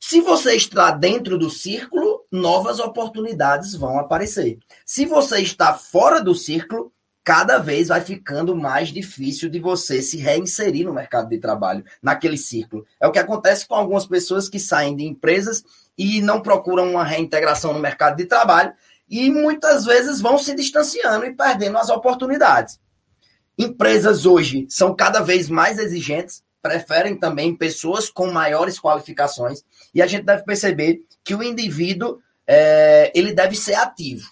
se 0.00 0.20
você 0.20 0.54
está 0.54 0.90
dentro 0.90 1.36
do 1.36 1.50
círculo, 1.50 2.24
novas 2.30 2.78
oportunidades 2.78 3.74
vão 3.74 3.98
aparecer. 3.98 4.58
Se 4.84 5.04
você 5.04 5.40
está 5.40 5.74
fora 5.74 6.20
do 6.22 6.34
círculo, 6.34 6.92
cada 7.24 7.58
vez 7.58 7.88
vai 7.88 8.00
ficando 8.00 8.56
mais 8.56 8.88
difícil 8.88 9.50
de 9.50 9.60
você 9.60 10.00
se 10.00 10.16
reinserir 10.16 10.86
no 10.86 10.94
mercado 10.94 11.28
de 11.28 11.38
trabalho, 11.38 11.84
naquele 12.02 12.38
círculo. 12.38 12.86
É 12.98 13.06
o 13.06 13.12
que 13.12 13.18
acontece 13.18 13.66
com 13.66 13.74
algumas 13.74 14.06
pessoas 14.06 14.48
que 14.48 14.58
saem 14.58 14.96
de 14.96 15.04
empresas 15.04 15.62
e 15.96 16.22
não 16.22 16.40
procuram 16.40 16.90
uma 16.90 17.04
reintegração 17.04 17.74
no 17.74 17.80
mercado 17.80 18.16
de 18.16 18.24
trabalho 18.24 18.72
e 19.10 19.30
muitas 19.30 19.84
vezes 19.84 20.20
vão 20.20 20.38
se 20.38 20.54
distanciando 20.54 21.26
e 21.26 21.34
perdendo 21.34 21.76
as 21.76 21.90
oportunidades. 21.90 22.80
Empresas 23.58 24.24
hoje 24.24 24.66
são 24.70 24.94
cada 24.94 25.20
vez 25.20 25.48
mais 25.48 25.78
exigentes, 25.78 26.42
preferem 26.62 27.16
também 27.16 27.54
pessoas 27.54 28.10
com 28.10 28.30
maiores 28.30 28.78
qualificações 28.80 29.62
e 29.94 30.02
a 30.02 30.06
gente 30.06 30.24
deve 30.24 30.44
perceber 30.44 31.02
que 31.22 31.34
o 31.34 31.42
indivíduo 31.42 32.20
é, 32.46 33.12
ele 33.14 33.32
deve 33.32 33.54
ser 33.54 33.74
ativo. 33.74 34.30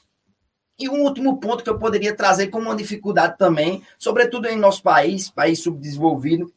E 0.78 0.88
um 0.88 1.02
último 1.02 1.38
ponto 1.38 1.64
que 1.64 1.70
eu 1.70 1.78
poderia 1.78 2.14
trazer 2.14 2.48
como 2.48 2.66
uma 2.66 2.76
dificuldade 2.76 3.38
também, 3.38 3.82
sobretudo 3.98 4.46
em 4.46 4.56
nosso 4.56 4.82
país, 4.82 5.30
país 5.30 5.60
subdesenvolvido, 5.60 6.52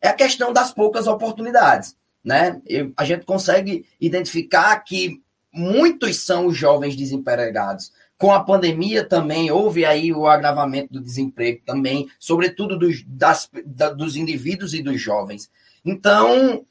é 0.00 0.08
a 0.08 0.14
questão 0.14 0.52
das 0.52 0.72
poucas 0.72 1.06
oportunidades. 1.06 1.96
Né? 2.24 2.60
Eu, 2.66 2.92
a 2.96 3.04
gente 3.04 3.24
consegue 3.24 3.86
identificar 4.00 4.76
que 4.80 5.22
muitos 5.52 6.24
são 6.24 6.46
os 6.46 6.56
jovens 6.56 6.96
desempregados. 6.96 7.92
Com 8.18 8.32
a 8.32 8.44
pandemia 8.44 9.04
também 9.04 9.50
houve 9.50 9.84
aí 9.84 10.12
o 10.12 10.26
agravamento 10.26 10.92
do 10.92 11.00
desemprego 11.00 11.62
também, 11.66 12.08
sobretudo 12.18 12.78
dos, 12.78 13.02
das, 13.06 13.50
da, 13.64 13.90
dos 13.90 14.16
indivíduos 14.16 14.74
e 14.74 14.82
dos 14.82 15.00
jovens. 15.00 15.50
Então, 15.84 16.64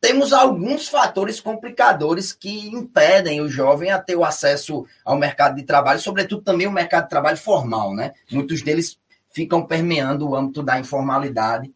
temos 0.00 0.32
alguns 0.32 0.88
fatores 0.88 1.40
complicadores 1.40 2.32
que 2.32 2.68
impedem 2.68 3.40
o 3.40 3.48
jovem 3.48 3.90
a 3.90 4.00
ter 4.00 4.16
o 4.16 4.24
acesso 4.24 4.84
ao 5.04 5.16
mercado 5.16 5.54
de 5.54 5.62
trabalho, 5.62 6.00
sobretudo 6.00 6.42
também 6.42 6.66
o 6.66 6.72
mercado 6.72 7.04
de 7.04 7.10
trabalho 7.10 7.36
formal, 7.36 7.94
né? 7.94 8.12
Muitos 8.30 8.62
deles 8.62 8.98
ficam 9.32 9.64
permeando 9.64 10.28
o 10.28 10.34
âmbito 10.34 10.62
da 10.62 10.80
informalidade 10.80 11.72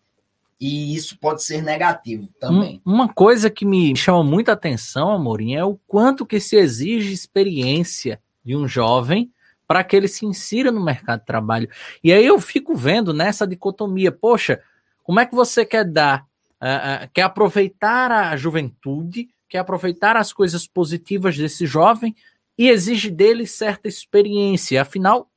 e 0.61 0.95
isso 0.95 1.19
pode 1.21 1.43
ser 1.45 1.62
negativo 1.62 2.28
também. 2.40 2.81
Uma 2.85 3.12
coisa 3.12 3.50
que 3.50 3.64
me 3.64 3.95
chama 3.95 4.25
muita 4.25 4.52
atenção, 4.52 5.11
Amorim, 5.11 5.55
é 5.55 5.64
o 5.64 5.78
quanto 5.87 6.26
que 6.26 6.40
se 6.40 6.57
exige 6.57 7.12
experiência 7.12 8.21
de 8.47 8.57
um 8.57 8.69
jovem 8.69 9.31
para 9.67 9.83
que 9.83 9.97
ele 9.97 10.07
se 10.07 10.25
insira 10.25 10.71
no 10.71 10.83
mercado 10.83 11.21
de 11.21 11.26
trabalho. 11.26 11.69
E 12.03 12.12
aí 12.12 12.25
eu 12.25 12.41
fico 12.41 12.76
vendo 12.76 13.12
nessa 13.12 13.45
dicotomia, 13.47 14.12
poxa, 14.12 14.62
como 15.03 15.19
é 15.19 15.26
que 15.26 15.35
você 15.35 15.65
quer 15.67 15.85
dar, 15.85 16.25
uh, 16.62 17.05
uh, 17.05 17.11
quer 17.12 17.23
aproveitar 17.23 18.12
a 18.12 18.37
juventude, 18.37 19.29
quer 19.49 19.59
aproveitar 19.59 20.17
as 20.17 20.33
coisas 20.33 20.67
positivas 20.67 21.37
desse 21.37 21.67
jovem 21.67 22.15
e 22.57 22.69
exige 22.69 23.11
dele 23.11 23.47
certa 23.47 23.88
experiência. 23.88 24.81
Afinal, 24.81 25.29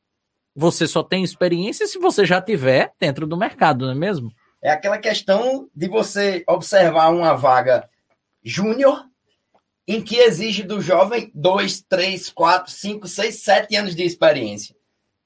você 0.55 0.85
só 0.85 1.01
tem 1.01 1.23
experiência 1.23 1.87
se 1.87 1.97
você 1.97 2.23
já 2.23 2.39
tiver 2.39 2.93
dentro 2.99 3.25
do 3.25 3.35
mercado, 3.35 3.85
não 3.85 3.93
é 3.93 3.95
mesmo? 3.95 4.31
É 4.61 4.71
aquela 4.71 4.97
questão 4.97 5.67
de 5.75 5.87
você 5.87 6.43
observar 6.47 7.09
uma 7.09 7.33
vaga 7.33 7.89
júnior 8.43 9.08
em 9.89 10.03
que 10.03 10.17
exige 10.17 10.61
do 10.61 10.79
jovem 10.79 11.31
dois, 11.33 11.81
três, 11.81 12.29
quatro, 12.29 12.71
cinco, 12.71 13.07
seis, 13.07 13.41
sete 13.41 13.75
anos 13.75 13.95
de 13.95 14.03
experiência. 14.03 14.75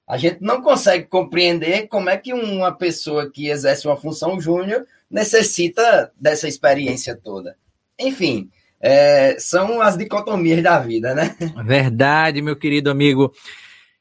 A 0.08 0.18
gente 0.18 0.38
não 0.40 0.62
consegue 0.62 1.06
compreender 1.06 1.90
como 1.90 2.10
é 2.10 2.16
que 2.16 2.34
uma 2.34 2.72
pessoa 2.72 3.30
que 3.30 3.50
exerce 3.50 3.86
uma 3.86 3.98
função 3.98 4.40
júnior 4.40 4.86
necessita 5.12 6.14
dessa 6.16 6.48
experiência 6.48 7.14
toda. 7.14 7.58
Enfim, 8.00 8.50
é, 8.80 9.36
são 9.38 9.82
as 9.82 9.98
dicotomias 9.98 10.64
da 10.64 10.80
vida, 10.80 11.14
né? 11.14 11.36
Verdade, 11.66 12.42
meu 12.42 12.56
querido 12.56 12.90
amigo. 12.90 13.34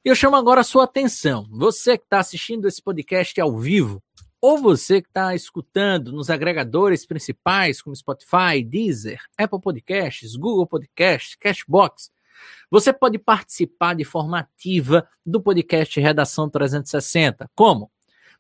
Eu 0.04 0.14
chamo 0.14 0.37
agora 0.37 0.61
a 0.61 0.64
sua 0.64 0.85
atenção. 0.85 1.45
Você 1.50 1.99
que 1.99 2.04
está 2.04 2.21
assistindo 2.21 2.69
esse 2.69 2.81
podcast 2.81 3.40
ao 3.40 3.59
vivo, 3.59 4.00
ou 4.42 4.58
você 4.58 5.00
que 5.00 5.06
está 5.06 5.37
escutando 5.37 6.11
nos 6.11 6.28
agregadores 6.28 7.06
principais, 7.06 7.80
como 7.80 7.94
Spotify, 7.94 8.64
Deezer, 8.66 9.20
Apple 9.38 9.61
Podcasts, 9.61 10.34
Google 10.34 10.66
Podcasts, 10.66 11.37
Cashbox, 11.37 12.11
você 12.68 12.92
pode 12.92 13.20
participar 13.20 13.94
de 13.94 14.02
forma 14.02 14.40
ativa 14.40 15.06
do 15.25 15.40
podcast 15.40 16.00
Redação 16.00 16.50
360. 16.50 17.49
Como? 17.54 17.88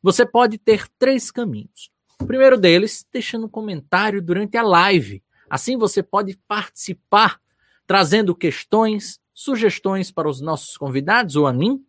Você 0.02 0.26
pode 0.26 0.58
ter 0.58 0.88
três 0.98 1.30
caminhos. 1.30 1.88
O 2.20 2.26
primeiro 2.26 2.58
deles, 2.58 3.06
deixando 3.12 3.46
um 3.46 3.48
comentário 3.48 4.20
durante 4.20 4.56
a 4.56 4.62
live. 4.62 5.22
Assim 5.48 5.76
você 5.76 6.02
pode 6.02 6.36
participar, 6.48 7.40
trazendo 7.86 8.34
questões, 8.34 9.20
sugestões 9.32 10.10
para 10.10 10.28
os 10.28 10.40
nossos 10.40 10.76
convidados 10.76 11.36
ou 11.36 11.46
a 11.46 11.52
mim, 11.52 11.80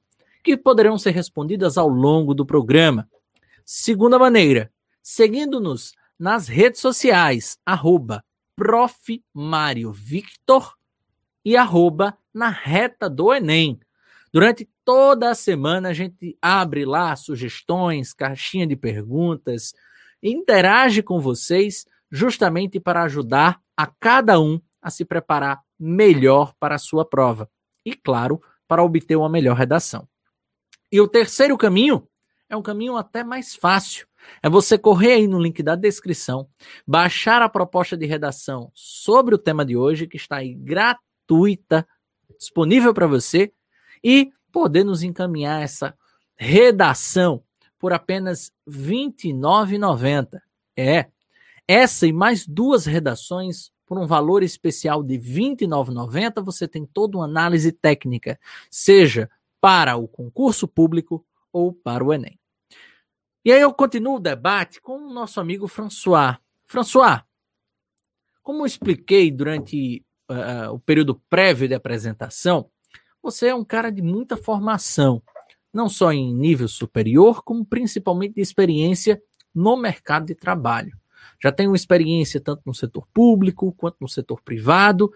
que 0.44 0.56
poderão 0.56 1.00
ser 1.00 1.12
respondidas 1.12 1.80
ao 1.80 1.88
longo 1.88 2.36
do 2.36 2.46
programa. 2.46 3.10
Segunda 3.66 4.20
maneira, 4.20 4.72
seguindo-nos 5.02 5.94
nas 6.20 6.48
redes 6.48 6.82
sociais, 6.82 7.58
arroba 7.66 8.24
Victor 9.94 10.76
e 11.44 11.58
arroba 11.58 12.18
na 12.34 12.50
reta 12.50 13.10
do 13.10 13.34
Enem. 13.34 13.80
Durante 14.32 14.70
toda 14.84 15.30
a 15.30 15.36
semana 15.36 15.90
a 15.90 15.94
gente 15.94 16.38
abre 16.42 16.86
lá 16.86 17.16
sugestões, 17.16 18.14
caixinha 18.14 18.68
de 18.68 18.76
perguntas, 18.76 19.74
interage 20.22 21.02
com 21.02 21.20
vocês 21.20 21.86
justamente 22.12 22.80
para 22.80 23.04
ajudar 23.04 23.62
a 23.76 23.88
cada 23.88 24.40
um 24.40 24.60
a 24.82 24.90
se 24.90 25.06
preparar 25.06 25.62
melhor 25.80 26.54
para 26.60 26.76
a 26.76 26.80
sua 26.80 27.06
prova 27.06 27.50
e, 27.86 27.96
claro, 27.96 28.42
para 28.68 28.84
obter 28.84 29.16
uma 29.16 29.30
melhor 29.30 29.56
redação. 29.56 30.08
E 30.92 31.00
o 31.02 31.08
terceiro 31.08 31.58
caminho 31.58 32.08
é 32.50 32.56
um 32.56 32.62
caminho 32.62 32.96
até 32.96 33.24
mais 33.24 33.56
fácil. 33.56 34.08
É 34.42 34.50
você 34.50 34.78
correr 34.78 35.14
aí 35.14 35.28
no 35.28 35.40
link 35.40 35.62
da 35.62 35.76
descrição, 35.76 36.48
baixar 36.88 37.42
a 37.42 37.50
proposta 37.50 37.98
de 37.98 38.06
redação 38.06 38.72
sobre 38.74 39.36
o 39.36 39.38
tema 39.38 39.66
de 39.66 39.76
hoje, 39.76 40.08
que 40.08 40.18
está 40.18 40.38
aí 40.38 40.54
gratuita, 40.54 41.88
disponível 42.38 42.94
para 42.94 43.08
você, 43.08 43.52
e 44.04 44.32
poder 44.52 44.84
nos 44.84 45.04
encaminhar 45.04 45.62
essa 45.62 45.94
redação 46.36 47.44
por 47.80 47.92
apenas 47.92 48.52
R$ 48.66 48.74
29,90. 48.74 50.40
É, 50.78 51.08
essa 51.68 52.08
e 52.08 52.14
mais 52.14 52.48
duas 52.48 52.86
redações 52.86 53.72
por 53.86 54.00
um 54.00 54.08
valor 54.08 54.42
especial 54.44 55.04
de 55.04 55.18
R$ 55.18 55.56
29,90, 55.56 56.44
você 56.44 56.68
tem 56.68 56.86
toda 56.86 57.18
uma 57.18 57.26
análise 57.26 57.72
técnica, 57.72 58.40
seja 58.70 59.30
para 59.60 59.96
o 59.98 60.08
concurso 60.08 60.68
público 60.68 61.26
ou 61.54 61.72
para 61.72 62.04
o 62.04 62.12
Enem. 62.12 62.38
E 63.46 63.52
aí 63.52 63.62
eu 63.62 63.74
continuo 63.74 64.16
o 64.16 64.20
debate 64.20 64.82
com 64.82 64.98
o 64.98 65.14
nosso 65.14 65.40
amigo 65.40 65.68
François. 65.68 66.38
François, 66.66 67.24
como 68.42 68.64
eu 68.64 68.66
expliquei 68.66 69.30
durante 69.30 70.04
uh, 70.30 70.74
o 70.74 70.80
período 70.80 71.22
prévio 71.30 71.68
de 71.68 71.76
apresentação, 71.76 72.70
você 73.22 73.48
é 73.48 73.56
um 73.56 73.64
cara 73.64 73.90
de 73.90 74.02
muita 74.02 74.36
formação, 74.36 75.22
não 75.74 75.88
só 75.88 76.12
em 76.12 76.34
nível 76.34 76.68
superior, 76.68 77.44
como 77.44 77.66
principalmente 77.66 78.36
de 78.36 78.42
experiência 78.42 79.22
no 79.54 79.78
mercado 79.78 80.26
de 80.26 80.36
trabalho. 80.36 80.98
Já 81.42 81.52
tem 81.52 81.68
uma 81.68 81.76
experiência 81.76 82.40
tanto 82.40 82.62
no 82.66 82.74
setor 82.74 83.08
público 83.14 83.74
quanto 83.74 83.98
no 84.00 84.08
setor 84.08 84.42
privado, 84.42 85.14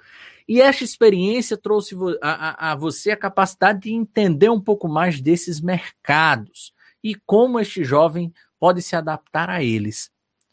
e 0.48 0.62
esta 0.62 0.84
experiência 0.84 1.58
trouxe 1.58 1.96
a, 2.22 2.70
a, 2.70 2.72
a 2.72 2.76
você 2.76 3.12
a 3.12 3.18
capacidade 3.18 3.82
de 3.82 3.92
entender 3.92 4.50
um 4.50 4.62
pouco 4.62 4.88
mais 4.88 5.20
desses 5.20 5.60
mercados 5.60 6.74
e 7.04 7.16
como 7.16 7.60
este 7.60 7.84
jovem 7.84 8.34
pode 8.60 8.82
se 8.82 8.96
adaptar 8.96 9.50
a 9.50 9.64
eles. 9.64 10.10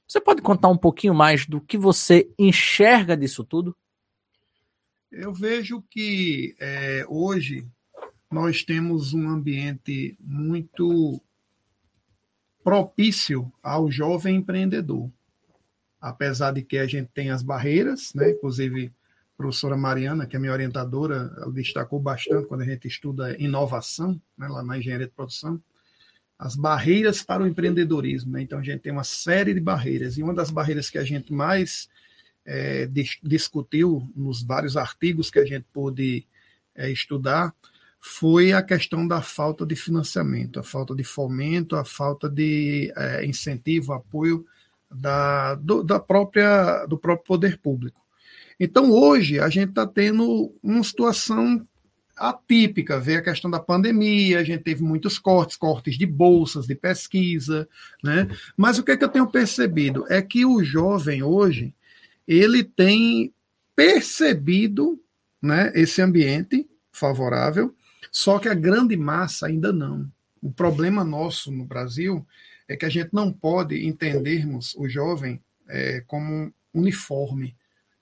Você 0.07 0.21
pode 0.21 0.43
contar 0.43 0.69
um 0.69 0.77
pouquinho 0.77 1.15
mais 1.15 1.47
do 1.47 1.61
que 1.61 1.79
você 1.79 2.29
enxerga 2.39 3.17
disso 3.17 3.45
tudo? 3.45 3.77
Eu 5.11 5.33
vejo 5.33 5.83
que 5.89 6.57
é, 6.59 7.07
hoje 7.09 7.67
nós 8.31 8.65
temos 8.65 9.15
um 9.15 9.29
ambiente 9.29 10.17
muito 10.21 11.21
propício 12.65 13.53
ao 13.63 13.91
jovem 13.91 14.37
empreendedor. 14.37 15.11
Apesar 16.01 16.51
de 16.51 16.63
que 16.63 16.79
a 16.79 16.87
gente 16.87 17.11
tem 17.15 17.31
as 17.31 17.43
barreiras, 17.43 18.13
né? 18.13 18.31
inclusive 18.31 18.93
professora 19.37 19.77
Mariana, 19.77 20.27
que 20.27 20.37
é 20.37 20.39
minha 20.39 20.53
orientadora, 20.53 21.33
ela 21.37 21.53
destacou 21.53 22.01
bastante 22.01 22.47
quando 22.47 22.63
a 22.63 22.65
gente 22.65 22.87
estuda 22.87 23.37
inovação, 23.41 24.21
né? 24.39 24.49
lá 24.49 24.63
na 24.63 24.79
engenharia 24.79 25.07
de 25.07 25.13
produção, 25.13 25.61
as 26.39 26.57
barreiras 26.57 27.23
para 27.23 27.43
o 27.43 27.47
empreendedorismo. 27.47 28.33
Né? 28.33 28.43
Então, 28.43 28.59
a 28.59 28.63
gente 28.63 28.81
tem 28.81 28.93
uma 28.93 29.05
série 29.05 29.55
de 29.55 29.61
barreiras, 29.61 30.17
e 30.17 30.23
uma 30.23 30.35
das 30.35 30.51
barreiras 30.51 30.91
que 30.91 30.99
a 30.99 31.05
gente 31.05 31.33
mais 31.33 31.89
é, 32.45 32.87
dis 32.87 33.19
discutiu 33.23 34.11
nos 34.15 34.43
vários 34.43 34.77
artigos 34.77 35.31
que 35.31 35.39
a 35.39 35.45
gente 35.45 35.67
pôde 35.73 36.27
é, 36.75 36.91
estudar 36.91 37.55
foi 37.99 38.53
a 38.53 38.63
questão 38.63 39.09
da 39.09 39.23
falta 39.23 39.65
de 39.65 39.75
financiamento, 39.75 40.61
a 40.61 40.63
falta 40.63 40.95
de 40.95 41.03
fomento, 41.03 41.75
a 41.75 41.87
falta 41.87 42.29
de 42.29 42.93
é, 42.95 43.25
incentivo, 43.25 43.95
apoio 43.95 44.45
da, 44.91 45.55
do, 45.55 45.83
da 45.83 45.99
própria, 45.99 46.85
do 46.85 46.99
próprio 46.99 47.27
poder 47.27 47.59
público. 47.59 48.04
Então, 48.59 48.91
hoje, 48.91 49.41
a 49.41 49.49
gente 49.49 49.71
está 49.71 49.87
tendo 49.87 50.55
uma 50.63 50.83
situação 50.83 51.67
atípica, 52.17 53.01
ver 53.01 53.17
a 53.17 53.23
questão 53.23 53.51
da 53.51 53.59
pandemia, 53.59 54.39
a 54.39 54.45
gente 54.45 54.63
teve 54.63 54.83
muitos 54.83 55.19
cortes, 55.19 55.57
cortes 55.57 55.99
de 55.99 56.07
bolsas, 56.07 56.67
de 56.67 56.75
pesquisa, 56.75 57.69
né? 58.03 58.29
Mas 58.57 58.79
o 58.79 58.85
que, 58.85 58.93
é 58.93 58.97
que 58.97 59.05
eu 59.05 59.09
tenho 59.09 59.27
percebido 59.27 60.05
é 60.09 60.23
que 60.23 60.45
o 60.45 60.63
jovem 60.63 61.23
hoje, 61.23 61.75
ele 62.27 62.63
tem 62.63 63.33
percebido 63.75 65.01
né, 65.43 65.73
esse 65.75 66.01
ambiente 66.01 66.67
favorável, 66.93 67.75
só 68.11 68.39
que 68.39 68.49
a 68.49 68.55
grande 68.55 68.97
massa 68.97 69.47
ainda 69.47 69.73
não. 69.73 70.11
O 70.41 70.53
problema 70.53 71.03
nosso 71.03 71.51
no 71.51 71.65
Brasil 71.65 72.25
é 72.69 72.77
que 72.77 72.87
a 72.87 72.89
gente 72.89 73.11
não 73.13 73.33
pode 73.33 73.87
entendermos 73.87 74.75
o 74.77 74.89
jovem 74.89 75.41
é, 75.69 76.03
como 76.07 76.53
uniforme. 76.73 77.57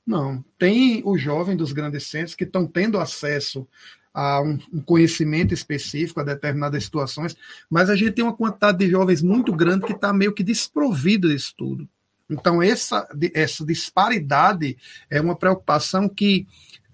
Não, 0.06 0.44
tem 0.58 1.00
o 1.04 1.16
jovem 1.16 1.56
dos 1.56 1.72
grandes 1.72 2.08
centros 2.08 2.34
que 2.34 2.44
estão 2.44 2.66
tendo 2.66 2.98
acesso 2.98 3.66
a 4.12 4.42
um, 4.42 4.58
conhecimento 4.84 5.54
específico 5.54 6.20
a 6.20 6.24
determinadas 6.24 6.84
situações, 6.84 7.36
mas 7.70 7.88
a 7.88 7.96
gente 7.96 8.12
tem 8.12 8.24
uma 8.24 8.36
quantidade 8.36 8.78
de 8.78 8.90
jovens 8.90 9.22
muito 9.22 9.52
grande 9.52 9.86
que 9.86 9.92
está 9.92 10.12
meio 10.12 10.34
que 10.34 10.42
desprovida 10.42 11.28
disso 11.28 11.54
tudo. 11.56 11.88
Então, 12.28 12.62
essa, 12.62 13.06
essa 13.34 13.64
disparidade 13.64 14.76
é 15.08 15.20
uma 15.20 15.36
preocupação 15.36 16.08
que 16.08 16.46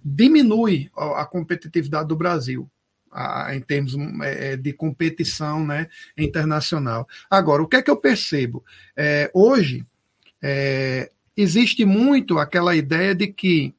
diminui 0.05 0.91
a, 0.97 1.23
a 1.23 1.27
competitividade 1.27 2.09
do 2.09 2.17
Brasil. 2.17 2.69
A, 3.11 3.57
em 3.57 3.61
termos 3.63 3.95
é, 4.23 4.53
é, 4.53 4.57
de 4.57 4.71
competição 4.71 5.67
né, 5.67 5.89
internacional. 6.17 7.09
Agora, 7.31 7.63
o 7.63 7.67
que 7.67 7.77
é 7.77 7.83
que 7.83 7.91
eu 7.91 7.97
percebo? 7.97 8.63
É, 8.95 9.31
hoje, 9.33 9.83
é, 10.43 11.11
existe 11.41 11.85
muito 11.85 12.39
aquela 12.39 12.75
ideia 12.75 13.15
de 13.15 13.29
que 13.29 13.73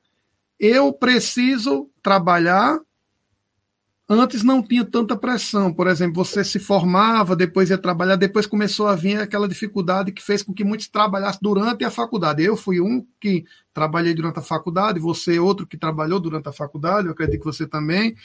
eu 0.57 0.93
preciso 0.93 1.89
trabalhar 2.01 2.79
antes 4.07 4.43
não 4.43 4.63
tinha 4.63 4.83
tanta 4.83 5.15
pressão. 5.15 5.73
Por 5.73 5.87
exemplo, 5.87 6.23
você 6.23 6.43
se 6.43 6.57
formava, 6.57 7.35
depois 7.35 7.69
ia 7.69 7.77
trabalhar, 7.77 8.15
depois 8.15 8.47
começou 8.47 8.87
a 8.87 8.95
vir 8.95 9.19
aquela 9.19 9.47
dificuldade 9.47 10.13
que 10.13 10.23
fez 10.23 10.41
com 10.41 10.53
que 10.53 10.63
muitos 10.63 10.87
trabalhassem 10.87 11.41
durante 11.41 11.83
a 11.83 11.91
faculdade. 11.91 12.41
Eu 12.41 12.55
fui 12.55 12.79
um 12.79 13.05
que 13.19 13.45
trabalhei 13.73 14.13
durante 14.13 14.39
a 14.39 14.41
faculdade, 14.41 14.99
você 14.99 15.37
outro 15.37 15.67
que 15.67 15.77
trabalhou 15.77 16.19
durante 16.19 16.47
a 16.47 16.53
faculdade, 16.53 17.07
eu 17.07 17.11
acredito 17.11 17.39
que 17.39 17.45
você 17.45 17.67
também. 17.67 18.15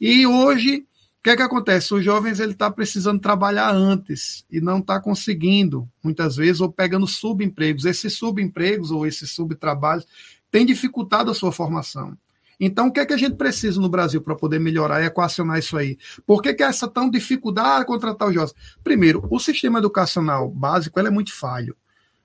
E 0.00 0.26
hoje, 0.26 0.86
que 1.22 1.30
é 1.30 1.36
que 1.36 1.42
acontece? 1.42 1.92
Os 1.92 2.04
jovens 2.04 2.38
ele 2.38 2.52
está 2.52 2.70
precisando 2.70 3.20
trabalhar 3.20 3.70
antes 3.70 4.44
e 4.50 4.60
não 4.60 4.78
está 4.78 5.00
conseguindo, 5.00 5.88
muitas 6.02 6.36
vezes, 6.36 6.60
ou 6.60 6.70
pegando 6.70 7.06
subempregos. 7.06 7.84
Esses 7.84 8.14
subempregos 8.14 8.92
ou 8.92 9.04
esses 9.04 9.30
subtrabalhos 9.32 10.06
têm 10.50 10.64
dificultado 10.64 11.30
a 11.30 11.34
sua 11.34 11.50
formação. 11.50 12.16
Então, 12.58 12.86
o 12.86 12.92
que 12.92 13.00
é 13.00 13.06
que 13.06 13.12
a 13.12 13.18
gente 13.18 13.36
precisa 13.36 13.80
no 13.80 13.88
Brasil 13.88 14.22
para 14.22 14.34
poder 14.34 14.58
melhorar 14.58 15.02
e 15.02 15.06
equacionar 15.06 15.58
isso 15.58 15.76
aí? 15.76 15.98
Por 16.26 16.40
que, 16.40 16.54
que 16.54 16.62
é 16.62 16.66
essa 16.66 16.88
tão 16.88 17.10
dificuldade 17.10 17.80
de 17.80 17.86
contratar 17.86 18.28
os 18.28 18.34
jovens? 18.34 18.54
Primeiro, 18.82 19.26
o 19.30 19.38
sistema 19.38 19.78
educacional 19.78 20.48
básico 20.48 20.98
é 20.98 21.10
muito 21.10 21.34
falho. 21.34 21.76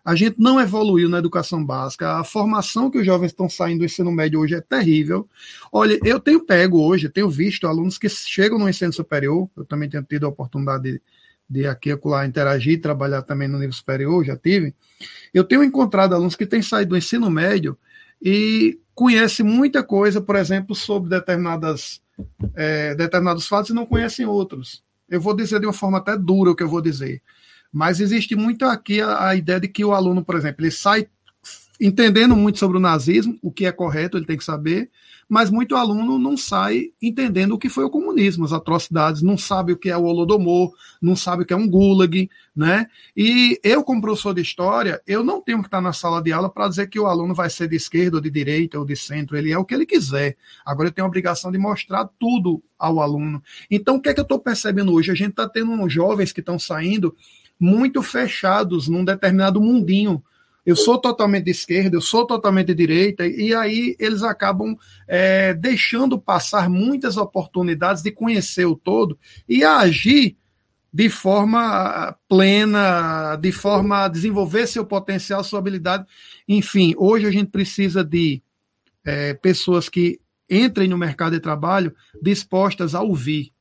A 0.04 0.16
gente 0.16 0.40
não 0.40 0.60
evoluiu 0.60 1.08
na 1.08 1.20
educação 1.20 1.64
básica. 1.64 2.20
A 2.20 2.24
formação 2.24 2.90
que 2.90 2.98
os 2.98 3.06
jovens 3.06 3.28
estão 3.28 3.50
saindo 3.50 3.80
do 3.80 3.86
ensino 3.86 4.12
médio 4.12 4.40
hoje 4.40 4.56
é 4.56 4.62
terrível. 4.62 5.28
Olha, 5.72 6.00
eu 6.04 6.20
tenho 6.20 6.44
pego 6.44 6.82
hoje, 6.82 7.10
tenho 7.10 7.30
visto 7.30 7.68
alunos 7.68 7.98
que 7.98 8.10
chegam 8.10 8.58
no 8.58 8.68
ensino 8.68 8.92
superior, 8.92 9.50
eu 9.56 9.66
também 9.66 9.90
tenho 9.90 10.04
tido 10.04 10.26
a 10.26 10.30
oportunidade 10.30 10.84
de, 10.84 11.02
de 11.48 11.68
aqui 11.68 11.92
acolá 11.92 12.26
interagir, 12.26 12.82
trabalhar 12.82 13.22
também 13.22 13.48
no 13.48 13.60
nível 13.60 13.74
superior, 13.74 14.26
já 14.26 14.36
tive. 14.36 14.74
Eu 15.34 15.44
tenho 15.44 15.64
encontrado 15.64 16.14
alunos 16.14 16.36
que 16.36 16.46
têm 16.46 16.62
saído 16.62 16.90
do 16.90 16.98
ensino 16.98 17.30
médio 17.30 17.78
e 18.22 18.80
conhece 18.96 19.44
muita 19.44 19.84
coisa, 19.84 20.20
por 20.20 20.36
exemplo, 20.36 20.76
sobre 20.76 21.10
determinadas, 21.10 22.02
é, 22.56 22.96
determinados 22.96 23.48
fatos 23.48 23.70
e 23.70 23.74
não 23.74 23.86
conhecem 23.86 24.26
outros. 24.26 24.84
Eu 25.10 25.20
vou 25.20 25.36
dizer 25.36 25.60
de 25.60 25.66
uma 25.66 25.74
forma 25.74 25.98
até 25.98 26.18
dura 26.18 26.52
o 26.52 26.56
que 26.56 26.64
eu 26.64 26.70
vou 26.70 26.82
dizer. 26.82 27.22
Mas 27.72 28.00
existe 28.00 28.36
muito 28.36 28.66
aqui 28.66 29.02
a, 29.02 29.30
a 29.30 29.36
ideia 29.36 29.60
de 29.60 29.68
que 29.68 29.86
o 29.86 29.94
aluno, 29.94 30.24
por 30.24 30.36
exemplo, 30.36 30.64
ele 30.64 30.72
sai 30.72 31.08
entendendo 31.80 32.36
muito 32.36 32.60
sobre 32.60 32.78
o 32.78 32.82
nazismo, 32.82 33.38
o 33.42 33.52
que 33.52 33.66
é 33.66 33.72
correto, 33.72 34.16
ele 34.16 34.26
tem 34.26 34.38
que 34.38 34.44
saber, 34.44 34.92
mas 35.28 35.50
muito 35.50 35.78
aluno 35.78 36.20
não 36.20 36.36
sai 36.36 36.92
entendendo 37.02 37.54
o 37.54 37.58
que 37.58 37.70
foi 37.70 37.86
o 37.86 37.90
comunismo, 37.90 38.44
as 38.44 38.52
atrocidades, 38.52 39.22
não 39.22 39.38
sabe 39.38 39.72
o 39.72 39.78
que 39.78 39.90
é 39.90 39.96
o 39.96 40.04
Holodomor, 40.04 40.74
não 41.02 41.16
sabe 41.16 41.44
o 41.44 41.46
que 41.46 41.54
é 41.54 41.56
um 41.56 41.70
gulag, 41.70 42.30
né? 42.54 42.86
E 43.16 43.58
eu, 43.64 43.82
como 43.82 44.02
professor 44.02 44.34
de 44.34 44.42
história, 44.42 45.02
eu 45.08 45.24
não 45.24 45.42
tenho 45.42 45.60
que 45.60 45.68
estar 45.68 45.80
na 45.80 45.94
sala 45.94 46.22
de 46.22 46.34
aula 46.34 46.50
para 46.50 46.68
dizer 46.68 46.88
que 46.88 47.00
o 47.00 47.08
aluno 47.08 47.34
vai 47.34 47.50
ser 47.50 47.70
de 47.70 47.78
esquerda 47.78 48.18
ou 48.18 48.22
de 48.22 48.30
direita 48.30 48.78
ou 48.78 48.86
de 48.86 48.96
centro, 48.98 49.38
ele 49.38 49.54
é 49.54 49.58
o 49.58 49.64
que 49.64 49.74
ele 49.74 49.86
quiser. 49.86 50.36
Agora 50.66 50.90
eu 50.90 50.92
tenho 50.92 51.06
a 51.06 51.08
obrigação 51.08 51.50
de 51.50 51.58
mostrar 51.58 52.10
tudo 52.20 52.62
ao 52.78 53.00
aluno. 53.00 53.42
Então, 53.70 53.96
o 53.96 54.02
que 54.02 54.10
é 54.10 54.14
que 54.14 54.20
eu 54.20 54.24
estou 54.24 54.38
percebendo 54.38 54.92
hoje? 54.92 55.12
A 55.12 55.16
gente 55.16 55.30
está 55.30 55.48
tendo 55.48 55.88
jovens 55.88 56.34
que 56.34 56.42
estão 56.42 56.60
saindo 56.60 57.16
muito 57.62 58.02
fechados 58.02 58.88
num 58.88 59.06
determinado 59.06 59.62
mundinho, 59.62 60.24
eu 60.66 60.76
sou 60.76 60.98
totalmente 60.98 61.46
de 61.46 61.52
esquerda, 61.52 61.96
eu 61.96 62.02
sou 62.02 62.26
totalmente 62.26 62.68
de 62.68 62.76
direita, 62.76 63.26
e 63.26 63.54
aí 63.54 63.96
eles 64.00 64.24
acabam 64.24 64.76
é, 65.08 65.54
deixando 65.54 66.20
passar 66.20 66.68
muitas 66.70 67.18
oportunidades 67.18 68.02
de 68.02 68.12
conhecer 68.12 68.66
o 68.66 68.76
todo 68.76 69.18
e 69.48 69.64
agir 69.64 70.38
de 70.94 71.08
forma 71.08 72.16
plena, 72.28 73.36
de 73.38 73.52
forma 73.52 74.06
a 74.06 74.08
desenvolver 74.08 74.68
seu 74.68 74.86
potencial, 74.86 75.44
sua 75.44 75.60
habilidade. 75.60 76.06
Enfim, 76.48 76.94
hoje 76.98 77.28
a 77.28 77.32
gente 77.32 77.50
precisa 77.50 78.04
de 78.04 78.42
é, 79.06 79.34
pessoas 79.36 79.88
que 79.88 80.20
entrem 80.50 80.88
no 80.88 80.98
mercado 80.98 81.32
de 81.32 81.40
trabalho 81.40 81.96
dispostas 82.22 82.94
a 82.94 83.02
ouvir, 83.02 83.54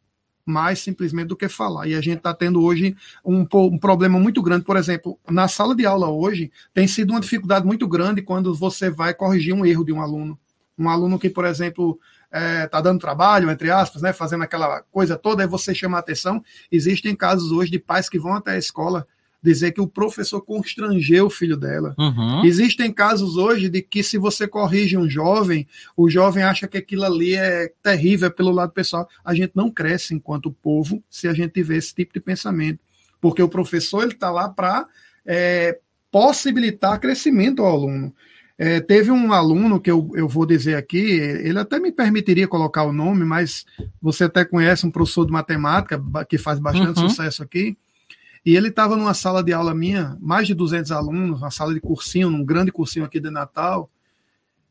mais 0.51 0.81
simplesmente 0.81 1.29
do 1.29 1.37
que 1.37 1.49
falar. 1.49 1.87
E 1.87 1.95
a 1.95 2.01
gente 2.01 2.19
está 2.19 2.35
tendo 2.35 2.63
hoje 2.63 2.97
um, 3.25 3.47
um, 3.55 3.79
problema 3.79 4.19
muito 4.19 4.43
grande. 4.43 4.65
Por 4.65 4.77
exemplo, 4.77 5.19
na 5.29 5.49
sala 5.49 5.75
de 5.75 5.87
aula 5.87 6.09
hoje, 6.09 6.51
tem 6.75 6.87
sido 6.87 7.11
uma 7.11 7.21
dificuldade 7.21 7.65
muito 7.65 7.87
grande 7.87 8.21
quando 8.21 8.55
você 8.55 8.91
vai 8.91 9.15
corrigir 9.15 9.55
um 9.55 9.65
erro 9.65 9.85
de 9.85 9.93
um 9.93 10.01
aluno. 10.01 10.39
Um 10.77 10.89
aluno 10.89 11.19
que, 11.19 11.31
por 11.31 11.45
exemplo, 11.45 11.99
está 12.25 12.39
é, 12.39 12.67
tá 12.67 12.81
dando 12.81 13.01
trabalho, 13.01 13.51
entre 13.51 13.71
aspas, 13.71 14.03
né, 14.03 14.13
fazendo 14.13 14.45
aquela 14.45 14.83
coisa 14.91 15.17
toda, 15.17 15.43
aí 15.43 15.49
você 15.49 15.75
chama 15.75 15.97
a 15.97 16.01
atenção. 16.01 16.43
Existem 16.71 17.15
casos 17.15 17.53
hoje 17.53 17.71
de 17.71 17.79
pais 17.79 18.09
que 18.09 18.19
vão 18.19 18.35
até 18.35 18.53
a 18.53 18.59
escola 18.59 19.07
dizer 19.43 19.73
que 19.73 19.81
o 19.81 19.87
professor 19.87 20.41
constrangeu 20.41 21.27
o 21.27 21.31
filho 21.31 21.57
dela. 21.57 21.95
Uhum. 21.99 22.45
Existem 22.45 22.93
casos 22.93 23.37
hoje 23.37 23.69
de 23.69 23.81
que 23.81 24.03
se 24.03 24.19
você 24.19 24.47
corrige 24.47 24.97
um 24.97 25.09
jovem, 25.09 25.67
o 25.97 26.11
jovem 26.11 26.43
acha 26.43 26.69
que 26.69 26.77
aquilo 26.77 27.05
ali 27.05 27.35
é 27.35 27.73
terrível 27.83 28.29
é 28.29 28.31
pelo 28.31 28.51
lado 28.51 28.73
pessoal. 28.73 29.09
A 29.25 29.35
gente 29.35 29.53
não 29.55 29.71
cresce 29.71 30.15
enquanto 30.15 30.53
povo 30.53 31.03
se 31.09 31.27
a 31.27 31.33
gente 31.33 31.53
tiver 31.53 31.77
esse 31.77 31.95
tipo 31.95 32.13
de 32.13 32.21
pensamento, 32.21 32.81
porque 33.21 33.43
o 33.43 33.49
professor 33.49 34.03
ele 34.03 34.13
está 34.13 34.31
lá 34.31 34.49
para 34.49 34.87
é, 35.25 35.79
possibilitar 36.11 37.01
crescimento 37.01 37.63
ao 37.63 37.73
aluno. 37.73 38.15
É, 38.59 38.79
teve 38.79 39.11
um 39.11 39.33
aluno 39.33 39.81
que 39.81 39.91
eu, 39.91 40.11
eu 40.13 40.29
vou 40.29 40.45
dizer 40.45 40.75
aqui, 40.75 40.99
ele 40.99 41.59
até 41.59 41.79
me 41.81 41.91
permitiria 41.91 42.47
colocar 42.47 42.85
o 42.85 42.93
nome, 42.93 43.25
mas 43.25 43.65
você 44.03 44.25
até 44.25 44.45
conhece 44.45 44.87
um 44.87 44.91
professor 44.91 45.25
de 45.25 45.33
matemática 45.33 45.99
que 46.29 46.37
faz 46.37 46.59
bastante 46.59 47.01
uhum. 47.01 47.09
sucesso 47.09 47.43
aqui. 47.43 47.75
E 48.45 48.57
ele 48.57 48.69
estava 48.69 48.97
numa 48.97 49.13
sala 49.13 49.43
de 49.43 49.53
aula 49.53 49.75
minha, 49.75 50.17
mais 50.21 50.47
de 50.47 50.55
200 50.55 50.91
alunos, 50.93 51.41
uma 51.41 51.51
sala 51.51 51.75
de 51.75 51.81
cursinho, 51.81 52.31
num 52.31 52.45
grande 52.45 52.73
cursinho 52.73 53.05
aqui 53.05 53.21
de 53.21 53.31
Natal. 53.31 53.91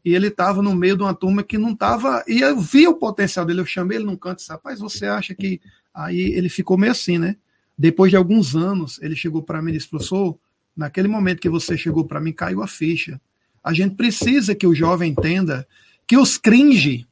E 0.03 0.15
ele 0.15 0.27
estava 0.27 0.61
no 0.61 0.73
meio 0.73 0.95
de 0.95 1.03
uma 1.03 1.13
turma 1.13 1.43
que 1.43 1.57
não 1.57 1.71
estava. 1.71 2.23
E 2.27 2.41
eu 2.41 2.59
vi 2.59 2.87
o 2.87 2.95
potencial 2.95 3.45
dele, 3.45 3.61
eu 3.61 3.65
chamei 3.65 3.97
ele 3.97 4.05
num 4.05 4.15
canto 4.15 4.37
e 4.37 4.41
disse: 4.41 4.51
Rapaz, 4.51 4.79
você 4.79 5.05
acha 5.05 5.35
que. 5.35 5.61
Aí 5.93 6.19
ele 6.33 6.49
ficou 6.49 6.77
meio 6.77 6.91
assim, 6.91 7.17
né? 7.17 7.35
Depois 7.77 8.09
de 8.09 8.17
alguns 8.17 8.55
anos, 8.55 8.99
ele 9.01 9.15
chegou 9.15 9.43
para 9.43 9.61
mim 9.61 9.71
e 9.71 9.73
disse: 9.73 9.87
Professor, 9.89 10.37
naquele 10.75 11.07
momento 11.07 11.41
que 11.41 11.49
você 11.49 11.77
chegou 11.77 12.05
para 12.05 12.19
mim, 12.19 12.31
caiu 12.31 12.63
a 12.63 12.67
ficha. 12.67 13.21
A 13.63 13.73
gente 13.73 13.95
precisa 13.95 14.55
que 14.55 14.65
o 14.65 14.73
jovem 14.73 15.11
entenda 15.11 15.67
que 16.07 16.17
os 16.17 16.37
cringe, 16.37 17.07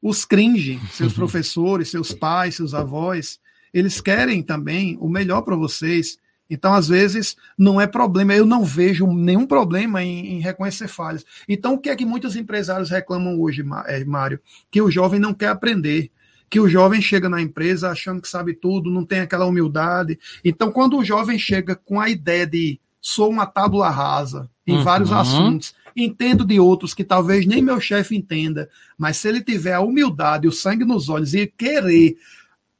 os 0.00 0.24
cringe, 0.24 0.78
seus 0.92 1.12
professores, 1.12 1.88
seus 1.88 2.12
pais, 2.12 2.54
seus 2.54 2.72
avós, 2.74 3.40
eles 3.76 4.00
querem 4.00 4.42
também 4.42 4.96
o 4.98 5.06
melhor 5.06 5.42
para 5.42 5.54
vocês. 5.54 6.18
Então, 6.48 6.72
às 6.72 6.88
vezes, 6.88 7.36
não 7.58 7.78
é 7.78 7.86
problema. 7.86 8.34
Eu 8.34 8.46
não 8.46 8.64
vejo 8.64 9.06
nenhum 9.06 9.46
problema 9.46 10.02
em, 10.02 10.28
em, 10.34 10.40
reconhecer 10.40 10.88
falhas. 10.88 11.26
Então, 11.46 11.74
o 11.74 11.78
que 11.78 11.90
é 11.90 11.96
que 11.96 12.06
muitos 12.06 12.36
empresários 12.36 12.88
reclamam 12.88 13.38
hoje, 13.38 13.62
é, 13.86 14.02
Mário? 14.02 14.40
Que 14.70 14.80
o 14.80 14.90
jovem 14.90 15.20
não 15.20 15.34
quer 15.34 15.48
aprender. 15.48 16.10
Que 16.48 16.58
o 16.58 16.70
jovem 16.70 17.02
chega 17.02 17.28
na 17.28 17.42
empresa 17.42 17.90
achando 17.90 18.22
que 18.22 18.28
sabe 18.28 18.54
tudo, 18.54 18.90
não 18.90 19.04
tem 19.04 19.20
aquela 19.20 19.44
humildade. 19.44 20.18
Então, 20.42 20.72
quando 20.72 20.96
o 20.96 21.04
jovem 21.04 21.38
chega 21.38 21.76
com 21.76 22.00
a 22.00 22.08
ideia 22.08 22.46
de 22.46 22.80
sou 22.98 23.28
uma 23.28 23.44
tábula 23.44 23.90
rasa 23.90 24.48
em 24.66 24.78
uhum. 24.78 24.84
vários 24.84 25.12
assuntos, 25.12 25.74
entendo 25.94 26.46
de 26.46 26.58
outros 26.58 26.94
que 26.94 27.04
talvez 27.04 27.44
nem 27.44 27.60
meu 27.60 27.78
chefe 27.78 28.16
entenda, 28.16 28.70
mas 28.96 29.18
se 29.18 29.28
ele 29.28 29.42
tiver 29.42 29.74
a 29.74 29.80
humildade, 29.80 30.48
o 30.48 30.52
sangue 30.52 30.84
nos 30.84 31.10
olhos 31.10 31.34
e 31.34 31.46
querer 31.46 32.16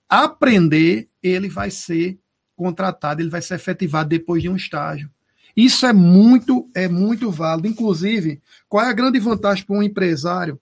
aprender, 0.09 1.09
ele 1.23 1.49
vai 1.49 1.71
ser 1.71 2.19
contratado, 2.55 3.21
ele 3.21 3.31
vai 3.31 3.43
ser 3.43 3.55
efetivado 3.55 4.09
depois 4.09 4.43
de 4.43 4.49
um 4.49 4.57
estágio. 4.57 5.11
Isso 5.57 5.87
é 5.87 5.93
muito, 5.93 6.71
é 6.75 6.89
muito 6.89 7.31
válido. 7.31 7.69
Inclusive, 7.69 8.43
qual 8.69 8.85
é 8.85 8.89
a 8.89 8.93
grande 8.93 9.19
vantagem 9.19 9.65
para 9.65 9.77
um 9.77 9.83
empresário 9.83 10.61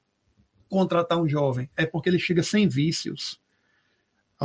contratar 0.68 1.18
um 1.18 1.28
jovem? 1.28 1.68
É 1.76 1.84
porque 1.84 2.08
ele 2.08 2.18
chega 2.18 2.42
sem 2.42 2.68
vícios. 2.68 3.40